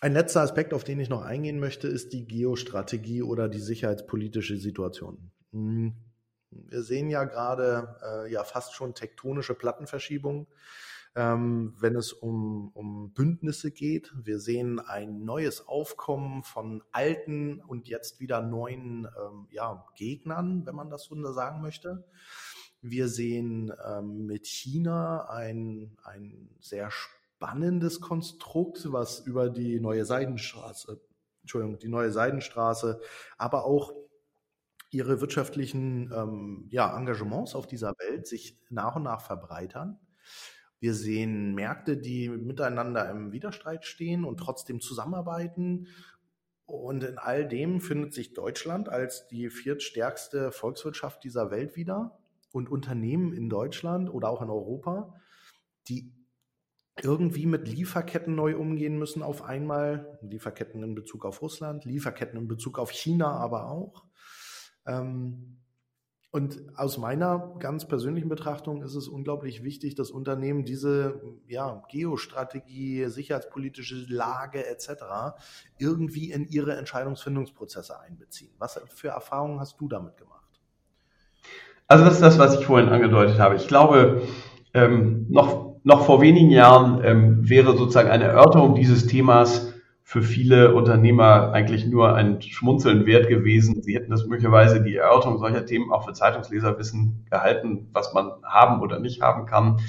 Ein 0.00 0.12
letzter 0.12 0.42
Aspekt, 0.42 0.72
auf 0.72 0.84
den 0.84 1.00
ich 1.00 1.08
noch 1.08 1.22
eingehen 1.22 1.58
möchte, 1.58 1.88
ist 1.88 2.12
die 2.12 2.26
Geostrategie 2.26 3.22
oder 3.22 3.48
die 3.48 3.60
sicherheitspolitische 3.60 4.56
Situation. 4.56 5.32
Hm, 5.52 5.94
wir 6.50 6.82
sehen 6.82 7.10
ja 7.10 7.24
gerade 7.24 7.96
äh, 8.04 8.32
ja 8.32 8.44
fast 8.44 8.74
schon 8.74 8.94
tektonische 8.94 9.54
Plattenverschiebungen 9.54 10.46
ähm, 11.16 11.74
wenn 11.78 11.96
es 11.96 12.12
um, 12.12 12.70
um 12.74 13.12
Bündnisse 13.12 13.72
geht. 13.72 14.12
Wir 14.14 14.38
sehen 14.38 14.78
ein 14.78 15.24
neues 15.24 15.66
Aufkommen 15.66 16.42
von 16.42 16.82
alten 16.92 17.60
und 17.62 17.88
jetzt 17.88 18.20
wieder 18.20 18.42
neuen 18.42 19.06
ähm, 19.06 19.48
ja, 19.50 19.86
Gegnern, 19.96 20.66
wenn 20.66 20.74
man 20.74 20.90
das 20.90 21.04
so 21.04 21.32
sagen 21.32 21.62
möchte. 21.62 22.04
Wir 22.82 23.08
sehen 23.08 23.72
ähm, 23.88 24.26
mit 24.26 24.46
China 24.46 25.30
ein, 25.30 25.96
ein 26.04 26.50
sehr 26.60 26.90
spannendes 26.90 28.02
Konstrukt, 28.02 28.92
was 28.92 29.20
über 29.20 29.48
die 29.48 29.80
neue 29.80 30.04
Seidenstraße, 30.04 31.00
Entschuldigung, 31.40 31.78
die 31.78 31.88
neue 31.88 32.12
Seidenstraße, 32.12 33.00
aber 33.38 33.64
auch 33.64 33.94
ihre 34.90 35.22
wirtschaftlichen 35.22 36.12
ähm, 36.12 36.66
ja, 36.70 36.94
Engagements 36.96 37.54
auf 37.54 37.66
dieser 37.66 37.94
Welt 37.98 38.26
sich 38.26 38.58
nach 38.68 38.96
und 38.96 39.04
nach 39.04 39.22
verbreitern. 39.22 39.98
Wir 40.86 40.94
sehen 40.94 41.56
Märkte, 41.56 41.96
die 41.96 42.28
miteinander 42.28 43.10
im 43.10 43.32
Widerstreit 43.32 43.84
stehen 43.84 44.24
und 44.24 44.36
trotzdem 44.36 44.80
zusammenarbeiten. 44.80 45.88
Und 46.64 47.02
in 47.02 47.18
all 47.18 47.48
dem 47.48 47.80
findet 47.80 48.14
sich 48.14 48.34
Deutschland 48.34 48.88
als 48.88 49.26
die 49.26 49.50
viertstärkste 49.50 50.52
Volkswirtschaft 50.52 51.24
dieser 51.24 51.50
Welt 51.50 51.74
wieder 51.74 52.20
und 52.52 52.70
Unternehmen 52.70 53.32
in 53.32 53.48
Deutschland 53.48 54.08
oder 54.14 54.30
auch 54.30 54.42
in 54.42 54.48
Europa, 54.48 55.12
die 55.88 56.12
irgendwie 57.02 57.46
mit 57.46 57.66
Lieferketten 57.66 58.36
neu 58.36 58.56
umgehen 58.56 58.96
müssen 58.96 59.24
auf 59.24 59.42
einmal. 59.42 60.20
Lieferketten 60.22 60.84
in 60.84 60.94
Bezug 60.94 61.24
auf 61.24 61.42
Russland, 61.42 61.84
Lieferketten 61.84 62.38
in 62.38 62.46
Bezug 62.46 62.78
auf 62.78 62.92
China 62.92 63.32
aber 63.32 63.72
auch. 63.72 64.04
Ähm, 64.86 65.58
und 66.36 66.60
aus 66.76 66.98
meiner 66.98 67.54
ganz 67.60 67.88
persönlichen 67.88 68.28
Betrachtung 68.28 68.82
ist 68.82 68.94
es 68.94 69.08
unglaublich 69.08 69.64
wichtig, 69.64 69.94
dass 69.94 70.10
Unternehmen 70.10 70.66
diese 70.66 71.22
ja, 71.48 71.82
Geostrategie, 71.88 73.06
sicherheitspolitische 73.06 74.04
Lage 74.10 74.66
etc. 74.66 74.90
irgendwie 75.78 76.30
in 76.30 76.46
ihre 76.46 76.76
Entscheidungsfindungsprozesse 76.76 77.98
einbeziehen. 77.98 78.50
Was 78.58 78.78
für 78.94 79.08
Erfahrungen 79.08 79.60
hast 79.60 79.80
du 79.80 79.88
damit 79.88 80.18
gemacht? 80.18 80.44
Also 81.86 82.04
das 82.04 82.16
ist 82.16 82.22
das, 82.22 82.38
was 82.38 82.60
ich 82.60 82.66
vorhin 82.66 82.90
angedeutet 82.90 83.38
habe. 83.38 83.56
Ich 83.56 83.66
glaube, 83.66 84.20
ähm, 84.74 85.24
noch, 85.30 85.76
noch 85.84 86.04
vor 86.04 86.20
wenigen 86.20 86.50
Jahren 86.50 87.02
ähm, 87.02 87.48
wäre 87.48 87.78
sozusagen 87.78 88.10
eine 88.10 88.24
Erörterung 88.24 88.74
dieses 88.74 89.06
Themas 89.06 89.65
für 90.08 90.22
viele 90.22 90.72
Unternehmer 90.72 91.50
eigentlich 91.52 91.84
nur 91.84 92.14
ein 92.14 92.40
Schmunzeln 92.40 93.06
wert 93.06 93.28
gewesen. 93.28 93.82
Sie 93.82 93.96
hätten 93.96 94.12
das 94.12 94.24
möglicherweise 94.24 94.80
die 94.80 94.94
Erörterung 94.94 95.38
solcher 95.38 95.66
Themen 95.66 95.92
auch 95.92 96.06
für 96.06 96.12
Zeitungsleserwissen 96.12 97.26
gehalten, 97.28 97.88
was 97.92 98.14
man 98.14 98.30
haben 98.44 98.80
oder 98.82 99.00
nicht 99.00 99.20
haben 99.20 99.46
kann. 99.46 99.80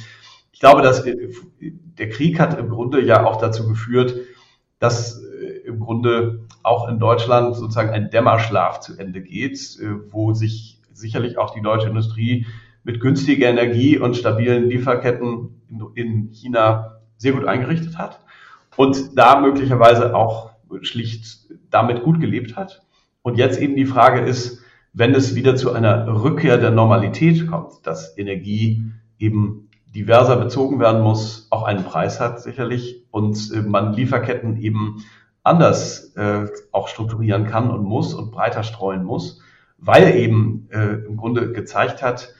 Ich 0.52 0.60
glaube, 0.60 0.82
dass 0.82 1.06
äh, 1.06 1.16
der 1.60 2.10
Krieg 2.10 2.40
hat 2.40 2.58
im 2.58 2.70
Grunde 2.70 3.00
ja 3.00 3.28
auch 3.28 3.36
dazu 3.36 3.68
geführt, 3.68 4.16
dass 4.80 5.22
äh, 5.22 5.68
im 5.68 5.80
Grunde 5.80 6.48
auch 6.64 6.90
in 6.90 6.98
Deutschland 6.98 7.56
sozusagen 7.56 7.92
ein 7.92 8.10
Dämmerschlaf 8.10 8.80
zu 8.80 8.98
Ende 8.98 9.22
geht, 9.22 9.60
äh, 9.80 10.12
wo 10.12 10.34
sich 10.34 10.82
sicherlich 10.92 11.38
auch 11.38 11.54
die 11.54 11.62
deutsche 11.62 11.90
Industrie 11.90 12.48
mit 12.84 13.02
günstiger 13.02 13.50
Energie 13.50 14.00
und 14.00 14.18
stabilen 14.18 14.68
Lieferketten 14.68 15.62
in 15.94 16.32
China 16.32 17.02
sehr 17.18 17.34
gut 17.34 17.46
eingerichtet 17.46 18.00
hat 18.00 18.20
und 18.78 19.18
da 19.18 19.42
möglicherweise 19.42 20.16
auch 20.16 20.52
schlicht 20.82 21.48
damit 21.70 22.04
gut 22.04 22.22
gelebt 22.22 22.56
hat. 22.56 22.84
Und 23.22 23.38
jetzt 23.38 23.60
eben 23.60 23.76
die 23.76 23.86
Frage 23.86 24.22
ist, 24.22 24.62
wenn 24.94 25.14
es 25.14 25.36
wieder 25.36 25.56
zu 25.56 25.74
einer 25.74 26.08
Rückkehr 26.24 26.58
der 26.58 26.72
Normalität 26.72 27.48
kommt, 27.48 27.86
dass 27.86 28.18
Energie 28.18 28.86
eben 29.20 29.70
diverser 29.94 30.38
bezogen 30.38 30.80
werden 30.80 31.02
muss, 31.02 31.48
auch 31.50 31.64
einen 31.64 31.84
Preis 31.84 32.20
hat 32.20 32.42
sicherlich 32.42 33.06
und 33.12 33.52
äh, 33.54 33.62
man 33.62 33.94
Lieferketten 33.94 34.58
eben 34.58 35.04
anders 35.44 36.14
äh, 36.16 36.46
auch 36.72 36.88
strukturieren 36.88 37.46
kann 37.46 37.72
und 37.72 37.84
muss 37.84 38.14
und 38.14 38.32
breiter 38.32 38.64
streuen 38.64 39.04
muss, 39.04 39.42
weil 39.78 40.16
eben 40.16 40.68
äh, 40.72 41.06
im 41.08 41.18
Grunde 41.18 41.52
gezeigt 41.52 42.04
hat, 42.04 42.34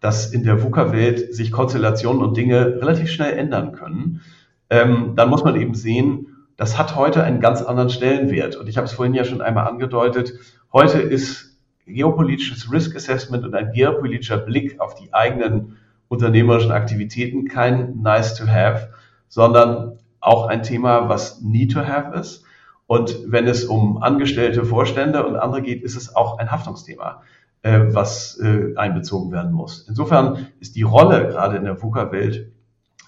dass 0.00 0.32
in 0.32 0.42
der 0.42 0.62
VUCA-Welt 0.62 1.34
sich 1.34 1.52
Konstellationen 1.52 2.22
und 2.22 2.36
Dinge 2.36 2.80
relativ 2.80 3.10
schnell 3.10 3.38
ändern 3.38 3.72
können 3.72 4.22
ähm, 4.70 5.14
dann 5.16 5.28
muss 5.28 5.44
man 5.44 5.60
eben 5.60 5.74
sehen, 5.74 6.48
das 6.56 6.78
hat 6.78 6.96
heute 6.96 7.22
einen 7.24 7.40
ganz 7.40 7.62
anderen 7.62 7.90
Stellenwert. 7.90 8.56
Und 8.56 8.68
ich 8.68 8.76
habe 8.76 8.86
es 8.86 8.92
vorhin 8.92 9.14
ja 9.14 9.24
schon 9.24 9.40
einmal 9.40 9.66
angedeutet. 9.66 10.32
Heute 10.72 11.00
ist 11.00 11.58
geopolitisches 11.86 12.72
Risk 12.72 12.96
Assessment 12.96 13.44
und 13.44 13.54
ein 13.54 13.72
geopolitischer 13.72 14.38
Blick 14.38 14.80
auf 14.80 14.94
die 14.94 15.12
eigenen 15.12 15.76
unternehmerischen 16.08 16.72
Aktivitäten 16.72 17.48
kein 17.48 18.00
nice 18.00 18.34
to 18.34 18.46
have, 18.46 18.90
sondern 19.28 19.98
auch 20.20 20.46
ein 20.46 20.62
Thema, 20.62 21.08
was 21.08 21.42
need 21.42 21.72
to 21.72 21.80
have 21.80 22.18
ist. 22.18 22.44
Und 22.86 23.18
wenn 23.26 23.46
es 23.46 23.64
um 23.64 24.02
angestellte 24.02 24.64
Vorstände 24.64 25.26
und 25.26 25.36
andere 25.36 25.62
geht, 25.62 25.82
ist 25.82 25.96
es 25.96 26.14
auch 26.14 26.38
ein 26.38 26.50
Haftungsthema, 26.50 27.22
äh, 27.62 27.80
was 27.88 28.38
äh, 28.38 28.76
einbezogen 28.76 29.32
werden 29.32 29.52
muss. 29.52 29.86
Insofern 29.88 30.48
ist 30.60 30.76
die 30.76 30.82
Rolle 30.82 31.28
gerade 31.28 31.56
in 31.56 31.64
der 31.64 31.82
VUCA-Welt 31.82 32.52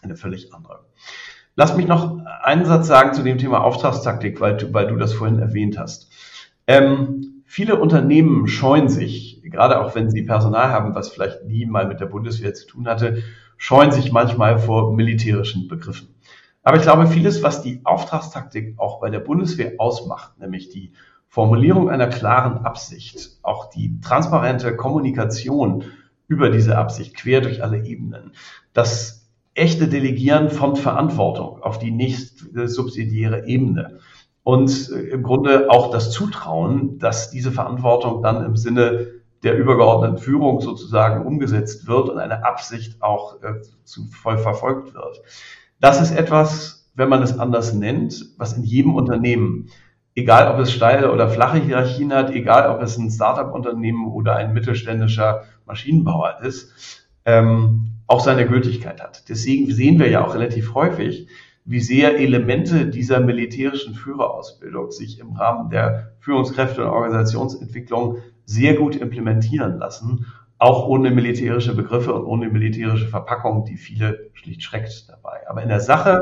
eine 0.03 0.17
völlig 0.17 0.53
andere. 0.55 0.85
Lass 1.59 1.75
mich 1.75 1.87
noch 1.87 2.19
einen 2.43 2.67
Satz 2.67 2.87
sagen 2.87 3.15
zu 3.15 3.23
dem 3.23 3.39
Thema 3.39 3.65
Auftragstaktik, 3.65 4.41
weil 4.41 4.59
du, 4.59 4.73
weil 4.75 4.89
du 4.89 4.97
das 4.97 5.15
vorhin 5.15 5.39
erwähnt 5.39 5.79
hast. 5.79 6.11
Ähm, 6.67 7.43
viele 7.47 7.81
Unternehmen 7.81 8.47
scheuen 8.47 8.89
sich, 8.91 9.41
gerade 9.43 9.81
auch 9.81 9.95
wenn 9.95 10.11
sie 10.11 10.23
Personal 10.23 10.69
haben, 10.69 10.95
was 10.95 11.09
vielleicht 11.09 11.45
nie 11.45 11.65
mal 11.65 11.87
mit 11.87 11.99
der 11.99 12.07
Bundeswehr 12.07 12.53
zu 12.53 12.67
tun 12.67 12.87
hatte, 12.87 13.23
scheuen 13.57 13.91
sich 13.91 14.13
manchmal 14.13 14.59
vor 14.59 14.93
militärischen 14.95 15.67
Begriffen. 15.67 16.15
Aber 16.63 16.77
ich 16.77 16.83
glaube, 16.83 17.07
vieles, 17.07 17.43
was 17.43 17.63
die 17.63 17.81
Auftragstaktik 17.85 18.75
auch 18.77 19.01
bei 19.01 19.09
der 19.09 19.21
Bundeswehr 19.21 19.75
ausmacht, 19.79 20.39
nämlich 20.39 20.69
die 20.69 20.93
Formulierung 21.27 21.89
einer 21.89 22.09
klaren 22.09 22.67
Absicht, 22.67 23.39
auch 23.43 23.71
die 23.71 23.99
transparente 24.01 24.77
Kommunikation 24.77 25.85
über 26.29 26.51
diese 26.51 26.77
Absicht 26.77 27.17
quer 27.17 27.41
durch 27.41 27.63
alle 27.63 27.85
Ebenen, 27.87 28.33
das 28.75 29.26
echte 29.57 29.89
Delegieren 29.89 30.51
von 30.51 30.77
Verantwortung 30.77 31.63
auf 31.63 31.79
die 31.79 31.91
nächste 31.91 32.69
subsidiäre 32.69 33.47
Ebene 33.47 33.99
und 34.43 34.91
äh, 34.91 35.09
im 35.09 35.23
Grunde 35.23 35.71
auch 35.71 35.91
das 35.91 36.13
Zutrauen, 36.13 36.99
dass 36.99 37.31
diese 37.31 37.51
Verantwortung 37.51 38.23
dann 38.23 38.45
im 38.45 38.57
Sinne 38.57 39.09
der 39.43 39.57
übergeordneten 39.59 40.19
Führung 40.19 40.61
sozusagen 40.61 41.27
umgesetzt 41.27 41.87
wird 41.87 42.09
und 42.09 42.19
eine 42.19 42.45
Absicht 42.45 43.03
auch 43.03 43.43
äh, 43.43 43.61
zu 43.85 44.05
voll 44.07 44.39
verfolgt 44.39 44.95
wird. 44.95 45.21
Das 45.81 46.01
ist 46.01 46.17
etwas, 46.17 46.91
wenn 46.95 47.09
man 47.09 47.23
es 47.23 47.39
anders 47.39 47.75
nennt, 47.75 48.25
was 48.39 48.55
in 48.55 48.63
jedem 48.63 48.95
Unternehmen, 48.95 49.69
egal 50.15 50.53
ob 50.53 50.61
es 50.61 50.73
steile 50.73 51.13
oder 51.13 51.29
flache 51.29 51.59
Hierarchien 51.59 52.13
hat, 52.13 52.31
egal 52.31 52.71
ob 52.71 52.81
es 52.83 52.97
ein 52.97 53.11
Startup-Unternehmen 53.11 54.07
oder 54.07 54.37
ein 54.37 54.55
mittelständischer 54.55 55.43
Maschinenbauer 55.67 56.39
ist, 56.43 57.09
ähm, 57.25 57.96
auch 58.07 58.21
seine 58.21 58.47
Gültigkeit 58.47 59.03
hat. 59.03 59.29
Deswegen 59.29 59.71
sehen 59.73 59.99
wir 59.99 60.09
ja 60.09 60.25
auch 60.25 60.35
relativ 60.35 60.75
häufig, 60.75 61.29
wie 61.65 61.81
sehr 61.81 62.19
Elemente 62.19 62.87
dieser 62.87 63.21
militärischen 63.21 63.95
Führerausbildung 63.95 64.93
sich 64.93 65.19
im 65.19 65.33
Rahmen 65.33 65.69
der 65.69 66.13
Führungskräfte 66.21 66.85
und 66.85 66.91
Organisationsentwicklung 66.91 68.19
sehr 68.45 68.75
gut 68.75 68.95
implementieren 68.95 69.79
lassen, 69.79 70.27
auch 70.59 70.87
ohne 70.87 71.11
militärische 71.11 71.75
Begriffe 71.75 72.15
und 72.15 72.25
ohne 72.25 72.49
militärische 72.49 73.09
Verpackung, 73.09 73.65
die 73.65 73.77
viele 73.77 74.31
schlicht 74.35 74.63
schreckt 74.63 75.09
dabei. 75.09 75.41
Aber 75.49 75.63
in 75.63 75.69
der 75.69 75.81
Sache 75.81 76.21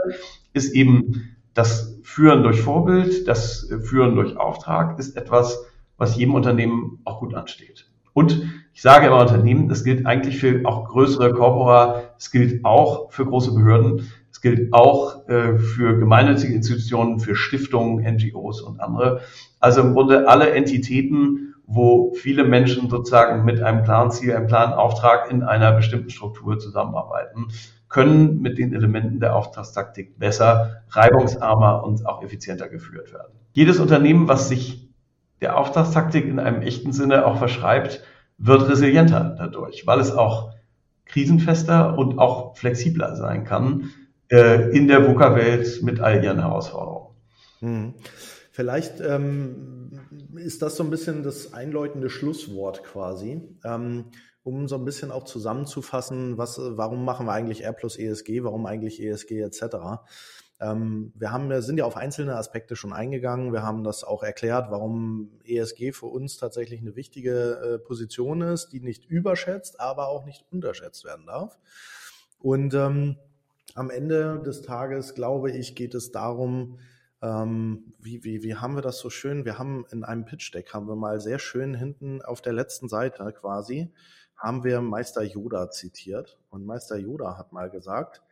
ist 0.54 0.74
eben 0.74 1.36
das 1.52 2.00
Führen 2.02 2.42
durch 2.42 2.60
Vorbild, 2.60 3.28
das 3.28 3.70
Führen 3.82 4.16
durch 4.16 4.36
Auftrag 4.36 4.98
ist 4.98 5.16
etwas, 5.16 5.64
was 5.98 6.16
jedem 6.16 6.34
Unternehmen 6.34 7.00
auch 7.04 7.20
gut 7.20 7.34
ansteht. 7.34 7.86
Und 8.14 8.42
ich 8.74 8.82
sage 8.82 9.06
immer 9.06 9.20
Unternehmen, 9.20 9.68
das 9.68 9.84
gilt 9.84 10.04
eigentlich 10.04 10.38
für 10.38 10.66
auch 10.66 10.88
größere 10.88 11.32
Corpora, 11.32 12.02
es 12.18 12.32
gilt 12.32 12.64
auch 12.64 13.10
für 13.12 13.24
große 13.24 13.54
Behörden, 13.54 14.10
es 14.32 14.40
gilt 14.40 14.72
auch 14.72 15.28
äh, 15.28 15.56
für 15.56 15.96
gemeinnützige 15.96 16.52
Institutionen, 16.52 17.20
für 17.20 17.36
Stiftungen, 17.36 18.04
NGOs 18.04 18.60
und 18.60 18.80
andere. 18.80 19.20
Also 19.60 19.80
im 19.80 19.94
Grunde 19.94 20.28
alle 20.28 20.50
Entitäten, 20.50 21.54
wo 21.66 22.12
viele 22.14 22.42
Menschen 22.42 22.90
sozusagen 22.90 23.44
mit 23.44 23.62
einem 23.62 23.84
klaren 23.84 24.10
Ziel, 24.10 24.34
einem 24.34 24.48
klaren 24.48 24.72
Auftrag 24.72 25.30
in 25.30 25.44
einer 25.44 25.72
bestimmten 25.72 26.10
Struktur 26.10 26.58
zusammenarbeiten, 26.58 27.46
können 27.88 28.40
mit 28.40 28.58
den 28.58 28.74
Elementen 28.74 29.20
der 29.20 29.36
Auftragstaktik 29.36 30.18
besser, 30.18 30.82
reibungsarmer 30.90 31.84
und 31.84 32.04
auch 32.06 32.24
effizienter 32.24 32.68
geführt 32.68 33.12
werden. 33.12 33.32
Jedes 33.52 33.78
Unternehmen, 33.78 34.26
was 34.26 34.48
sich 34.48 34.90
der 35.40 35.56
Auftragstaktik 35.56 36.26
in 36.26 36.40
einem 36.40 36.60
echten 36.60 36.92
Sinne 36.92 37.24
auch 37.24 37.38
verschreibt, 37.38 38.02
wird 38.38 38.68
resilienter 38.68 39.34
dadurch, 39.38 39.86
weil 39.86 40.00
es 40.00 40.12
auch 40.12 40.52
krisenfester 41.06 41.98
und 41.98 42.18
auch 42.18 42.56
flexibler 42.56 43.16
sein 43.16 43.44
kann 43.44 43.90
äh, 44.30 44.76
in 44.76 44.88
der 44.88 45.06
VUCA-Welt 45.06 45.82
mit 45.82 46.00
all 46.00 46.22
ihren 46.22 46.40
Herausforderungen. 46.40 47.14
Hm. 47.60 47.94
Vielleicht 48.50 49.00
ähm, 49.00 50.00
ist 50.36 50.62
das 50.62 50.76
so 50.76 50.84
ein 50.84 50.90
bisschen 50.90 51.22
das 51.22 51.54
einläutende 51.54 52.08
Schlusswort 52.08 52.84
quasi, 52.84 53.42
ähm, 53.64 54.04
um 54.44 54.68
so 54.68 54.76
ein 54.76 54.84
bisschen 54.84 55.10
auch 55.10 55.24
zusammenzufassen, 55.24 56.38
was, 56.38 56.60
warum 56.60 57.04
machen 57.04 57.26
wir 57.26 57.32
eigentlich 57.32 57.64
R 57.64 57.72
plus 57.72 57.96
ESG, 57.98 58.44
warum 58.44 58.66
eigentlich 58.66 59.02
ESG 59.02 59.40
etc. 59.40 60.04
Ähm, 60.64 61.12
wir 61.14 61.30
haben, 61.30 61.60
sind 61.60 61.78
ja 61.78 61.84
auf 61.84 61.96
einzelne 61.96 62.36
Aspekte 62.36 62.74
schon 62.74 62.94
eingegangen. 62.94 63.52
Wir 63.52 63.62
haben 63.62 63.84
das 63.84 64.02
auch 64.02 64.22
erklärt, 64.22 64.70
warum 64.70 65.38
ESG 65.44 65.92
für 65.92 66.06
uns 66.06 66.38
tatsächlich 66.38 66.80
eine 66.80 66.96
wichtige 66.96 67.58
äh, 67.74 67.78
Position 67.78 68.40
ist, 68.40 68.70
die 68.70 68.80
nicht 68.80 69.04
überschätzt, 69.04 69.78
aber 69.80 70.08
auch 70.08 70.24
nicht 70.24 70.46
unterschätzt 70.50 71.04
werden 71.04 71.26
darf. 71.26 71.58
Und 72.38 72.72
ähm, 72.72 73.16
am 73.74 73.90
Ende 73.90 74.40
des 74.42 74.62
Tages, 74.62 75.14
glaube 75.14 75.50
ich, 75.50 75.74
geht 75.74 75.94
es 75.94 76.12
darum, 76.12 76.78
ähm, 77.20 77.92
wie, 77.98 78.24
wie, 78.24 78.42
wie 78.42 78.54
haben 78.54 78.74
wir 78.74 78.82
das 78.82 78.98
so 78.98 79.10
schön? 79.10 79.44
Wir 79.44 79.58
haben 79.58 79.84
in 79.90 80.02
einem 80.02 80.24
Pitch-Deck, 80.24 80.72
haben 80.72 80.88
wir 80.88 80.96
mal 80.96 81.20
sehr 81.20 81.38
schön 81.38 81.74
hinten 81.74 82.22
auf 82.22 82.40
der 82.40 82.52
letzten 82.54 82.88
Seite 82.88 83.32
quasi, 83.32 83.92
haben 84.36 84.64
wir 84.64 84.80
Meister 84.80 85.22
Yoda 85.22 85.70
zitiert. 85.70 86.38
Und 86.48 86.64
Meister 86.64 86.96
Yoda 86.96 87.36
hat 87.36 87.52
mal 87.52 87.68
gesagt, 87.68 88.22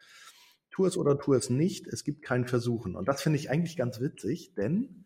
tu 0.72 0.86
es 0.86 0.96
oder 0.96 1.18
tu 1.18 1.34
es 1.34 1.50
nicht, 1.50 1.86
es 1.86 2.02
gibt 2.02 2.22
kein 2.22 2.46
Versuchen. 2.46 2.96
Und 2.96 3.06
das 3.06 3.22
finde 3.22 3.38
ich 3.38 3.50
eigentlich 3.50 3.76
ganz 3.76 4.00
witzig, 4.00 4.54
denn 4.54 5.04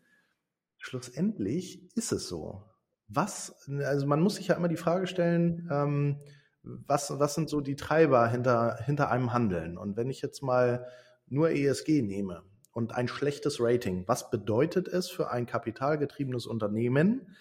schlussendlich 0.77 1.95
ist 1.95 2.11
es 2.11 2.27
so. 2.27 2.63
Was, 3.09 3.69
also 3.83 4.07
man 4.07 4.21
muss 4.21 4.35
sich 4.35 4.47
ja 4.47 4.55
immer 4.55 4.69
die 4.69 4.77
Frage 4.77 5.07
stellen, 5.07 5.69
ähm, 5.71 6.19
was, 6.63 7.19
was 7.19 7.35
sind 7.35 7.49
so 7.49 7.61
die 7.61 7.75
Treiber 7.75 8.27
hinter, 8.27 8.77
hinter 8.83 9.11
einem 9.11 9.33
Handeln? 9.33 9.77
Und 9.77 9.95
wenn 9.95 10.09
ich 10.09 10.21
jetzt 10.21 10.41
mal 10.41 10.87
nur 11.27 11.51
ESG 11.51 12.01
nehme 12.01 12.43
und 12.71 12.93
ein 12.93 13.07
schlechtes 13.07 13.59
Rating, 13.59 14.05
was 14.07 14.29
bedeutet 14.29 14.87
es 14.87 15.09
für 15.09 15.31
ein 15.31 15.45
kapitalgetriebenes 15.45 16.45
Unternehmen, 16.45 17.35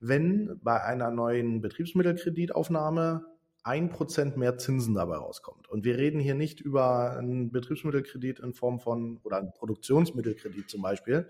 wenn 0.00 0.60
bei 0.62 0.82
einer 0.82 1.10
neuen 1.10 1.60
Betriebsmittelkreditaufnahme 1.60 3.24
ein 3.68 3.90
Prozent 3.90 4.38
mehr 4.38 4.56
Zinsen 4.56 4.94
dabei 4.94 5.16
rauskommt. 5.16 5.68
Und 5.68 5.84
wir 5.84 5.98
reden 5.98 6.20
hier 6.20 6.34
nicht 6.34 6.58
über 6.58 7.18
einen 7.18 7.52
Betriebsmittelkredit 7.52 8.40
in 8.40 8.54
Form 8.54 8.80
von 8.80 9.20
oder 9.24 9.36
einen 9.36 9.52
Produktionsmittelkredit 9.52 10.70
zum 10.70 10.80
Beispiel 10.80 11.28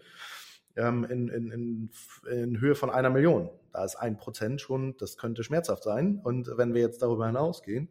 ähm, 0.76 1.04
in, 1.04 1.28
in, 1.28 1.50
in, 1.50 1.90
in 2.30 2.60
Höhe 2.60 2.76
von 2.76 2.90
einer 2.90 3.10
Million. 3.10 3.50
Da 3.72 3.84
ist 3.84 3.96
ein 3.96 4.16
Prozent 4.16 4.60
schon, 4.60 4.96
das 4.98 5.16
könnte 5.16 5.42
schmerzhaft 5.42 5.82
sein. 5.82 6.20
Und 6.22 6.48
wenn 6.56 6.74
wir 6.74 6.80
jetzt 6.80 7.02
darüber 7.02 7.26
hinausgehen 7.26 7.88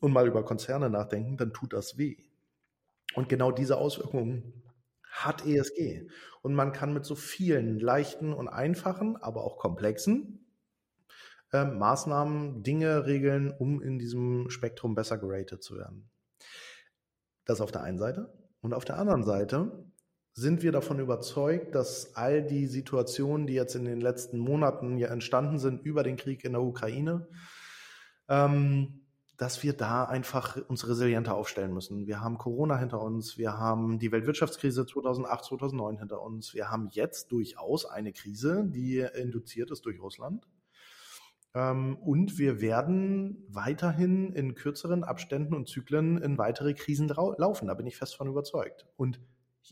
und 0.00 0.10
mal 0.10 0.26
über 0.26 0.42
Konzerne 0.42 0.88
nachdenken, 0.88 1.36
dann 1.36 1.52
tut 1.52 1.74
das 1.74 1.98
weh. 1.98 2.16
Und 3.14 3.28
genau 3.28 3.50
diese 3.52 3.76
Auswirkungen 3.76 4.62
hat 5.02 5.44
ESG. 5.46 6.08
Und 6.40 6.54
man 6.54 6.72
kann 6.72 6.94
mit 6.94 7.04
so 7.04 7.14
vielen 7.14 7.78
leichten 7.78 8.32
und 8.32 8.48
einfachen, 8.48 9.18
aber 9.18 9.44
auch 9.44 9.58
komplexen 9.58 10.45
äh, 11.52 11.64
Maßnahmen, 11.64 12.62
Dinge 12.62 13.06
regeln, 13.06 13.50
um 13.50 13.80
in 13.82 13.98
diesem 13.98 14.50
Spektrum 14.50 14.94
besser 14.94 15.18
geratet 15.18 15.62
zu 15.62 15.76
werden. 15.76 16.10
Das 17.44 17.60
auf 17.60 17.72
der 17.72 17.82
einen 17.82 17.98
Seite. 17.98 18.32
Und 18.60 18.74
auf 18.74 18.84
der 18.84 18.98
anderen 18.98 19.22
Seite 19.22 19.84
sind 20.32 20.62
wir 20.62 20.72
davon 20.72 20.98
überzeugt, 20.98 21.74
dass 21.74 22.14
all 22.14 22.42
die 22.42 22.66
Situationen, 22.66 23.46
die 23.46 23.54
jetzt 23.54 23.74
in 23.74 23.84
den 23.84 24.00
letzten 24.00 24.38
Monaten 24.38 24.98
ja 24.98 25.08
entstanden 25.08 25.58
sind 25.58 25.82
über 25.82 26.02
den 26.02 26.16
Krieg 26.16 26.44
in 26.44 26.52
der 26.52 26.62
Ukraine, 26.62 27.26
ähm, 28.28 29.06
dass 29.36 29.62
wir 29.62 29.74
da 29.74 30.04
einfach 30.04 30.56
uns 30.68 30.86
resilienter 30.88 31.34
aufstellen 31.34 31.72
müssen. 31.72 32.06
Wir 32.06 32.20
haben 32.20 32.38
Corona 32.38 32.76
hinter 32.78 33.00
uns, 33.00 33.38
wir 33.38 33.58
haben 33.58 33.98
die 33.98 34.12
Weltwirtschaftskrise 34.12 34.86
2008, 34.86 35.44
2009 35.44 35.98
hinter 35.98 36.22
uns, 36.22 36.54
wir 36.54 36.70
haben 36.70 36.88
jetzt 36.90 37.32
durchaus 37.32 37.84
eine 37.84 38.12
Krise, 38.12 38.64
die 38.66 38.98
induziert 39.14 39.70
ist 39.70 39.84
durch 39.86 40.00
Russland. 40.00 40.46
Ähm, 41.56 41.96
und 41.96 42.38
wir 42.38 42.60
werden 42.60 43.42
weiterhin 43.48 44.32
in 44.34 44.54
kürzeren 44.54 45.02
Abständen 45.02 45.54
und 45.54 45.68
Zyklen 45.68 46.18
in 46.18 46.36
weitere 46.36 46.74
Krisen 46.74 47.08
laufen. 47.08 47.68
Da 47.68 47.74
bin 47.74 47.86
ich 47.86 47.96
fest 47.96 48.14
von 48.14 48.28
überzeugt. 48.28 48.86
Und 48.96 49.20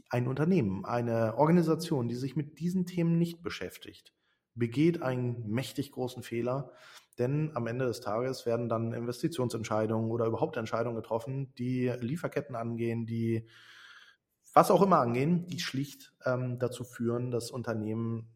ein 0.09 0.27
Unternehmen, 0.27 0.87
eine 0.87 1.37
Organisation, 1.37 2.09
die 2.09 2.15
sich 2.15 2.37
mit 2.37 2.59
diesen 2.59 2.87
Themen 2.87 3.19
nicht 3.19 3.43
beschäftigt, 3.43 4.15
begeht 4.55 5.03
einen 5.03 5.47
mächtig 5.47 5.93
großen 5.93 6.23
Fehler, 6.23 6.73
denn 7.19 7.53
am 7.55 7.67
Ende 7.67 7.85
des 7.87 8.01
Tages 8.01 8.47
werden 8.47 8.69
dann 8.69 8.93
Investitionsentscheidungen 8.93 10.11
oder 10.11 10.27
überhaupt 10.27 10.57
Entscheidungen 10.57 10.97
getroffen, 10.97 11.53
die 11.59 11.93
Lieferketten 12.01 12.57
angehen, 12.57 13.05
die 13.07 13.47
was 14.53 14.71
auch 14.71 14.83
immer 14.83 15.01
angehen, 15.01 15.47
die 15.47 15.59
schlicht 15.61 16.13
ähm, 16.25 16.59
dazu 16.61 16.85
führen, 16.85 17.31
dass 17.31 17.51
Unternehmen 17.51 18.34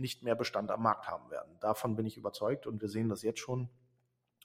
nicht 0.00 0.22
mehr 0.22 0.34
Bestand 0.34 0.70
am 0.70 0.82
Markt 0.82 1.08
haben 1.08 1.30
werden. 1.30 1.56
Davon 1.60 1.96
bin 1.96 2.06
ich 2.06 2.16
überzeugt 2.16 2.66
und 2.66 2.80
wir 2.80 2.88
sehen 2.88 3.08
das 3.08 3.22
jetzt 3.22 3.40
schon. 3.40 3.68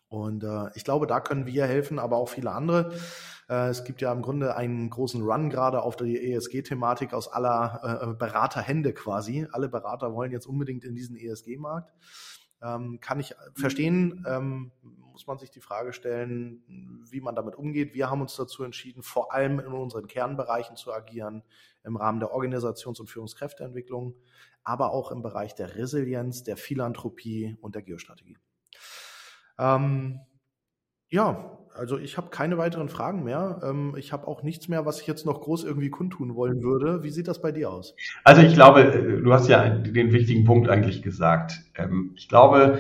Und 0.09 0.43
äh, 0.43 0.69
ich 0.75 0.83
glaube, 0.83 1.07
da 1.07 1.19
können 1.19 1.47
wir 1.47 1.65
helfen, 1.65 1.97
aber 1.97 2.17
auch 2.17 2.29
viele 2.29 2.51
andere. 2.51 2.93
Äh, 3.49 3.69
es 3.69 3.83
gibt 3.83 3.99
ja 4.01 4.11
im 4.11 4.21
Grunde 4.21 4.55
einen 4.55 4.89
großen 4.89 5.23
Run 5.23 5.49
gerade 5.49 5.81
auf 5.81 5.95
die 5.95 6.33
ESG-Thematik 6.33 7.13
aus 7.13 7.27
aller 7.27 7.81
äh, 8.03 8.13
Beraterhände 8.13 8.93
quasi. 8.93 9.47
Alle 9.51 9.69
Berater 9.69 10.13
wollen 10.13 10.31
jetzt 10.31 10.45
unbedingt 10.45 10.83
in 10.83 10.93
diesen 10.93 11.15
ESG-Markt. 11.15 11.91
Ähm, 12.64 12.99
kann 13.01 13.20
ich 13.20 13.36
verstehen, 13.55 14.26
ähm, 14.28 14.72
muss 15.11 15.28
man 15.28 15.38
sich 15.38 15.51
die 15.51 15.61
Frage 15.61 15.93
stellen, 15.93 16.64
wie 17.09 17.22
man 17.22 17.36
damit 17.36 17.55
umgeht. 17.55 17.93
Wir 17.93 18.09
haben 18.09 18.22
uns 18.22 18.36
dazu 18.36 18.64
entschieden, 18.64 19.03
vor 19.03 19.34
allem 19.34 19.59
in 19.59 19.68
unseren 19.68 20.07
Kernbereichen 20.07 20.76
zu 20.76 20.91
agieren, 20.91 21.43
im 21.84 21.97
Rahmen 21.97 22.20
der 22.20 22.32
Organisations- 22.34 22.99
und 22.99 23.09
Führungskräfteentwicklung, 23.09 24.16
aber 24.64 24.91
auch 24.91 25.11
im 25.11 25.22
Bereich 25.22 25.53
der 25.55 25.76
Resilienz, 25.76 26.43
der 26.43 26.57
Philanthropie 26.57 27.57
und 27.61 27.76
der 27.76 27.84
Geostrategie. 27.84 28.38
Ähm, 29.59 30.22
ja, 31.09 31.59
also 31.76 31.97
ich 31.97 32.17
habe 32.17 32.30
keine 32.30 32.57
weiteren 32.57 32.89
Fragen 32.89 33.24
mehr. 33.24 33.61
Ähm, 33.63 33.95
ich 33.97 34.13
habe 34.13 34.28
auch 34.28 34.43
nichts 34.43 34.67
mehr, 34.67 34.86
was 34.86 35.01
ich 35.01 35.07
jetzt 35.07 35.26
noch 35.26 35.41
groß 35.41 35.63
irgendwie 35.63 35.89
kundtun 35.89 36.36
wollen 36.36 36.61
würde. 36.61 37.03
Wie 37.03 37.09
sieht 37.09 37.28
das 37.28 37.41
bei 37.41 37.51
dir 37.51 37.71
aus? 37.71 37.95
Also 38.24 38.41
ich 38.41 38.53
glaube, 38.53 38.84
äh, 38.84 39.21
du 39.21 39.34
hast 39.34 39.47
ja 39.47 39.69
den 39.69 40.11
wichtigen 40.11 40.45
Punkt 40.45 40.69
eigentlich 40.69 41.01
gesagt. 41.01 41.61
Ähm, 41.76 42.11
ich 42.15 42.30
glaube, 42.30 42.80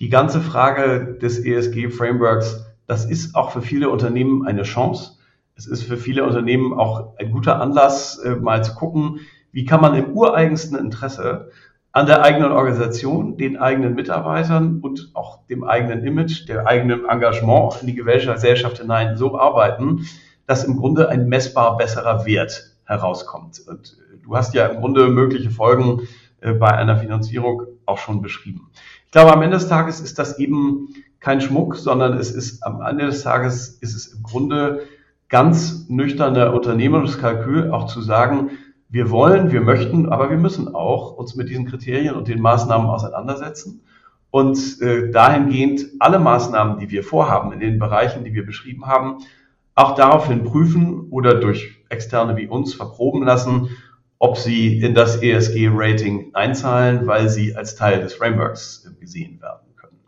die 0.00 0.08
ganze 0.08 0.40
Frage 0.40 1.18
des 1.20 1.44
ESG-Frameworks, 1.44 2.66
das 2.86 3.04
ist 3.04 3.34
auch 3.34 3.52
für 3.52 3.62
viele 3.62 3.90
Unternehmen 3.90 4.46
eine 4.46 4.62
Chance. 4.62 5.18
Es 5.54 5.66
ist 5.66 5.82
für 5.82 5.96
viele 5.96 6.24
Unternehmen 6.24 6.72
auch 6.72 7.18
ein 7.18 7.30
guter 7.30 7.60
Anlass, 7.60 8.18
äh, 8.18 8.36
mal 8.36 8.64
zu 8.64 8.74
gucken, 8.74 9.20
wie 9.52 9.64
kann 9.64 9.80
man 9.80 9.94
im 9.94 10.12
ureigensten 10.12 10.78
Interesse 10.78 11.50
an 11.92 12.06
der 12.06 12.22
eigenen 12.22 12.52
Organisation, 12.52 13.36
den 13.36 13.56
eigenen 13.56 13.94
Mitarbeitern 13.94 14.80
und 14.80 15.10
auch 15.14 15.46
dem 15.46 15.64
eigenen 15.64 16.04
Image, 16.04 16.48
der 16.48 16.66
eigenen 16.66 17.04
Engagement 17.08 17.80
in 17.80 17.88
die 17.88 17.94
Gesellschaft 17.94 18.78
hinein 18.78 19.16
so 19.16 19.38
arbeiten, 19.38 20.06
dass 20.46 20.64
im 20.64 20.76
Grunde 20.76 21.08
ein 21.08 21.28
messbar 21.28 21.76
besserer 21.76 22.26
Wert 22.26 22.76
herauskommt. 22.84 23.60
Und 23.66 23.96
äh, 24.12 24.18
du 24.22 24.36
hast 24.36 24.54
ja 24.54 24.66
im 24.66 24.80
Grunde 24.80 25.08
mögliche 25.08 25.50
Folgen 25.50 26.02
äh, 26.40 26.52
bei 26.52 26.68
einer 26.68 26.96
Finanzierung 26.96 27.62
auch 27.86 27.98
schon 27.98 28.22
beschrieben. 28.22 28.70
Ich 29.06 29.12
glaube, 29.12 29.32
am 29.32 29.42
Ende 29.42 29.56
des 29.56 29.68
Tages 29.68 30.00
ist 30.00 30.18
das 30.18 30.38
eben 30.38 30.88
kein 31.18 31.40
Schmuck, 31.40 31.76
sondern 31.76 32.14
es 32.14 32.30
ist 32.30 32.62
am 32.62 32.80
Ende 32.80 33.06
des 33.06 33.22
Tages 33.22 33.68
ist 33.80 33.94
es 33.94 34.06
im 34.14 34.22
Grunde 34.22 34.82
ganz 35.28 35.88
nüchterner 35.88 36.54
Unternehmenskalkül, 36.54 37.70
auch 37.70 37.86
zu 37.86 38.00
sagen, 38.00 38.50
wir 38.90 39.10
wollen, 39.10 39.52
wir 39.52 39.60
möchten, 39.60 40.08
aber 40.08 40.30
wir 40.30 40.36
müssen 40.36 40.74
auch 40.74 41.12
uns 41.12 41.36
mit 41.36 41.48
diesen 41.48 41.66
Kriterien 41.66 42.16
und 42.16 42.28
den 42.28 42.40
Maßnahmen 42.40 42.88
auseinandersetzen 42.88 43.82
und 44.30 44.80
äh, 44.80 45.10
dahingehend 45.10 45.86
alle 46.00 46.18
Maßnahmen, 46.18 46.78
die 46.78 46.90
wir 46.90 47.04
vorhaben 47.04 47.52
in 47.52 47.60
den 47.60 47.78
Bereichen, 47.78 48.24
die 48.24 48.34
wir 48.34 48.44
beschrieben 48.44 48.86
haben, 48.86 49.18
auch 49.74 49.94
daraufhin 49.94 50.44
prüfen 50.44 51.08
oder 51.10 51.34
durch 51.34 51.84
Externe 51.88 52.36
wie 52.36 52.48
uns 52.48 52.74
verproben 52.74 53.22
lassen, 53.24 53.70
ob 54.18 54.36
sie 54.36 54.80
in 54.80 54.94
das 54.94 55.22
ESG-Rating 55.22 56.34
einzahlen, 56.34 57.06
weil 57.06 57.28
sie 57.28 57.56
als 57.56 57.74
Teil 57.74 58.02
des 58.02 58.14
Frameworks 58.14 58.86
äh, 58.86 59.00
gesehen 59.00 59.40
werden 59.40 59.74
können. 59.76 59.98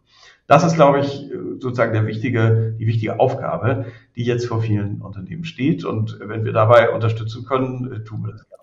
Das 0.47 0.64
ist, 0.64 0.74
glaube 0.74 1.01
ich, 1.01 1.30
äh, 1.30 1.37
sozusagen 1.59 1.93
der 1.93 2.07
wichtige, 2.07 2.74
die 2.78 2.87
wichtige 2.87 3.18
Aufgabe, 3.20 3.87
die 4.16 4.24
jetzt 4.24 4.47
vor 4.47 4.61
vielen 4.61 5.01
Unternehmen 5.01 5.45
steht. 5.45 5.85
Und 5.85 6.18
wenn 6.20 6.45
wir 6.45 6.53
dabei 6.53 6.91
unterstützen 6.91 7.45
können, 7.45 7.91
äh, 7.91 8.05
tun 8.05 8.24
wir 8.24 8.33
das 8.33 8.47
gerne. 8.49 8.61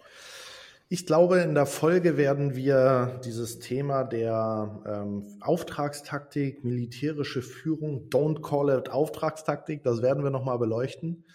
Ich 0.92 1.06
glaube, 1.06 1.42
in 1.42 1.54
der 1.54 1.68
Folge 1.68 2.18
werden 2.18 2.56
wir 2.56 3.22
dieses 3.24 3.60
Thema 3.60 4.04
der 4.04 4.82
ähm, 4.88 5.38
Auftragstaktik, 5.40 6.64
militärische 6.64 7.44
Führung, 7.44 8.10
don't 8.10 8.42
call 8.42 8.76
it 8.76 8.90
Auftragstaktik, 8.90 9.84
das 9.84 10.02
werden 10.02 10.24
wir 10.24 10.32
nochmal 10.32 10.58
beleuchten. 10.58 11.26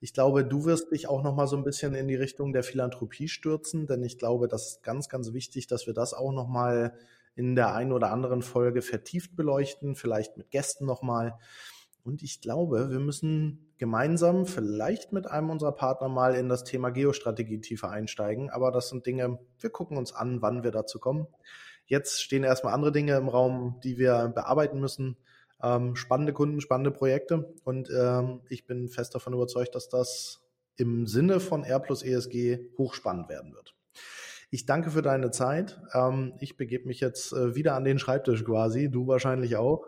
Ich 0.00 0.14
glaube, 0.14 0.46
du 0.46 0.64
wirst 0.64 0.92
dich 0.92 1.08
auch 1.08 1.22
noch 1.22 1.34
mal 1.34 1.46
so 1.46 1.58
ein 1.58 1.62
bisschen 1.62 1.94
in 1.94 2.08
die 2.08 2.14
Richtung 2.14 2.54
der 2.54 2.62
Philanthropie 2.62 3.28
stürzen, 3.28 3.86
denn 3.86 4.02
ich 4.02 4.16
glaube, 4.16 4.48
das 4.48 4.68
ist 4.68 4.82
ganz, 4.82 5.10
ganz 5.10 5.34
wichtig, 5.34 5.66
dass 5.66 5.86
wir 5.86 5.92
das 5.92 6.14
auch 6.14 6.32
noch 6.32 6.48
mal 6.48 6.94
in 7.34 7.54
der 7.54 7.74
einen 7.74 7.92
oder 7.92 8.12
anderen 8.12 8.40
Folge 8.40 8.80
vertieft 8.80 9.36
beleuchten, 9.36 9.94
vielleicht 9.94 10.38
mit 10.38 10.50
Gästen 10.50 10.86
noch 10.86 11.02
mal. 11.02 11.38
Und 12.04 12.22
ich 12.22 12.40
glaube, 12.40 12.90
wir 12.90 12.98
müssen 12.98 13.72
gemeinsam 13.78 14.46
vielleicht 14.46 15.12
mit 15.12 15.28
einem 15.28 15.50
unserer 15.50 15.72
Partner 15.72 16.08
mal 16.08 16.34
in 16.34 16.48
das 16.48 16.64
Thema 16.64 16.90
Geostrategie 16.90 17.60
tiefer 17.60 17.90
einsteigen. 17.90 18.50
Aber 18.50 18.72
das 18.72 18.88
sind 18.88 19.06
Dinge, 19.06 19.38
wir 19.58 19.70
gucken 19.70 19.96
uns 19.96 20.12
an, 20.12 20.42
wann 20.42 20.64
wir 20.64 20.72
dazu 20.72 20.98
kommen. 20.98 21.26
Jetzt 21.86 22.22
stehen 22.22 22.44
erstmal 22.44 22.74
andere 22.74 22.92
Dinge 22.92 23.16
im 23.16 23.28
Raum, 23.28 23.80
die 23.84 23.98
wir 23.98 24.32
bearbeiten 24.34 24.80
müssen. 24.80 25.16
Ähm, 25.62 25.94
spannende 25.94 26.32
Kunden, 26.32 26.60
spannende 26.60 26.90
Projekte 26.90 27.54
und 27.62 27.88
ähm, 27.96 28.40
ich 28.48 28.66
bin 28.66 28.88
fest 28.88 29.14
davon 29.14 29.32
überzeugt, 29.32 29.76
dass 29.76 29.88
das 29.88 30.40
im 30.76 31.06
Sinne 31.06 31.38
von 31.38 31.62
R 31.62 31.78
plus 31.78 32.02
ESG 32.02 32.58
hochspannend 32.78 33.28
werden 33.28 33.54
wird. 33.54 33.76
Ich 34.50 34.66
danke 34.66 34.90
für 34.90 35.02
deine 35.02 35.30
Zeit. 35.30 35.80
Ähm, 35.94 36.34
ich 36.40 36.56
begebe 36.56 36.86
mich 36.86 37.00
jetzt 37.00 37.32
äh, 37.32 37.54
wieder 37.54 37.74
an 37.74 37.84
den 37.84 38.00
Schreibtisch 38.00 38.44
quasi, 38.44 38.90
du 38.90 39.06
wahrscheinlich 39.06 39.56
auch. 39.56 39.86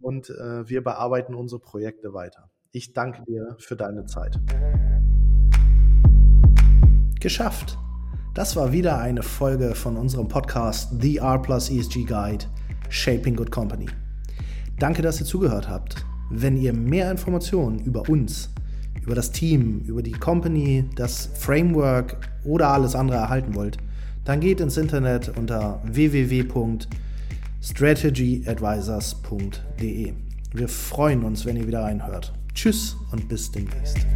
Und 0.00 0.30
äh, 0.30 0.68
wir 0.68 0.82
bearbeiten 0.82 1.34
unsere 1.34 1.60
Projekte 1.60 2.12
weiter. 2.12 2.50
Ich 2.72 2.92
danke 2.92 3.24
dir 3.24 3.56
für 3.58 3.76
deine 3.76 4.06
Zeit. 4.06 4.38
Geschafft. 7.20 7.78
Das 8.34 8.54
war 8.54 8.72
wieder 8.72 8.98
eine 8.98 9.22
Folge 9.22 9.74
von 9.74 9.96
unserem 9.96 10.28
Podcast 10.28 11.00
The 11.00 11.16
R 11.16 11.40
Plus 11.40 11.70
ESG 11.70 12.04
Guide 12.04 12.44
Shaping 12.90 13.34
Good 13.34 13.50
Company. 13.50 13.86
Danke, 14.78 15.00
dass 15.00 15.18
ihr 15.20 15.26
zugehört 15.26 15.68
habt. 15.68 16.04
Wenn 16.30 16.56
ihr 16.56 16.74
mehr 16.74 17.10
Informationen 17.10 17.78
über 17.78 18.08
uns, 18.10 18.50
über 19.02 19.14
das 19.14 19.30
Team, 19.30 19.80
über 19.86 20.02
die 20.02 20.12
Company, 20.12 20.84
das 20.96 21.30
Framework 21.34 22.18
oder 22.44 22.68
alles 22.68 22.94
andere 22.94 23.18
erhalten 23.18 23.54
wollt, 23.54 23.78
dann 24.24 24.40
geht 24.40 24.60
ins 24.60 24.76
Internet 24.76 25.32
unter 25.38 25.80
www.strategyadvisors.de. 27.66 30.12
Wir 30.52 30.68
freuen 30.68 31.24
uns, 31.24 31.44
wenn 31.44 31.56
ihr 31.56 31.66
wieder 31.66 31.82
reinhört. 31.82 32.32
Tschüss 32.54 32.96
und 33.10 33.28
bis 33.28 33.50
demnächst. 33.50 34.06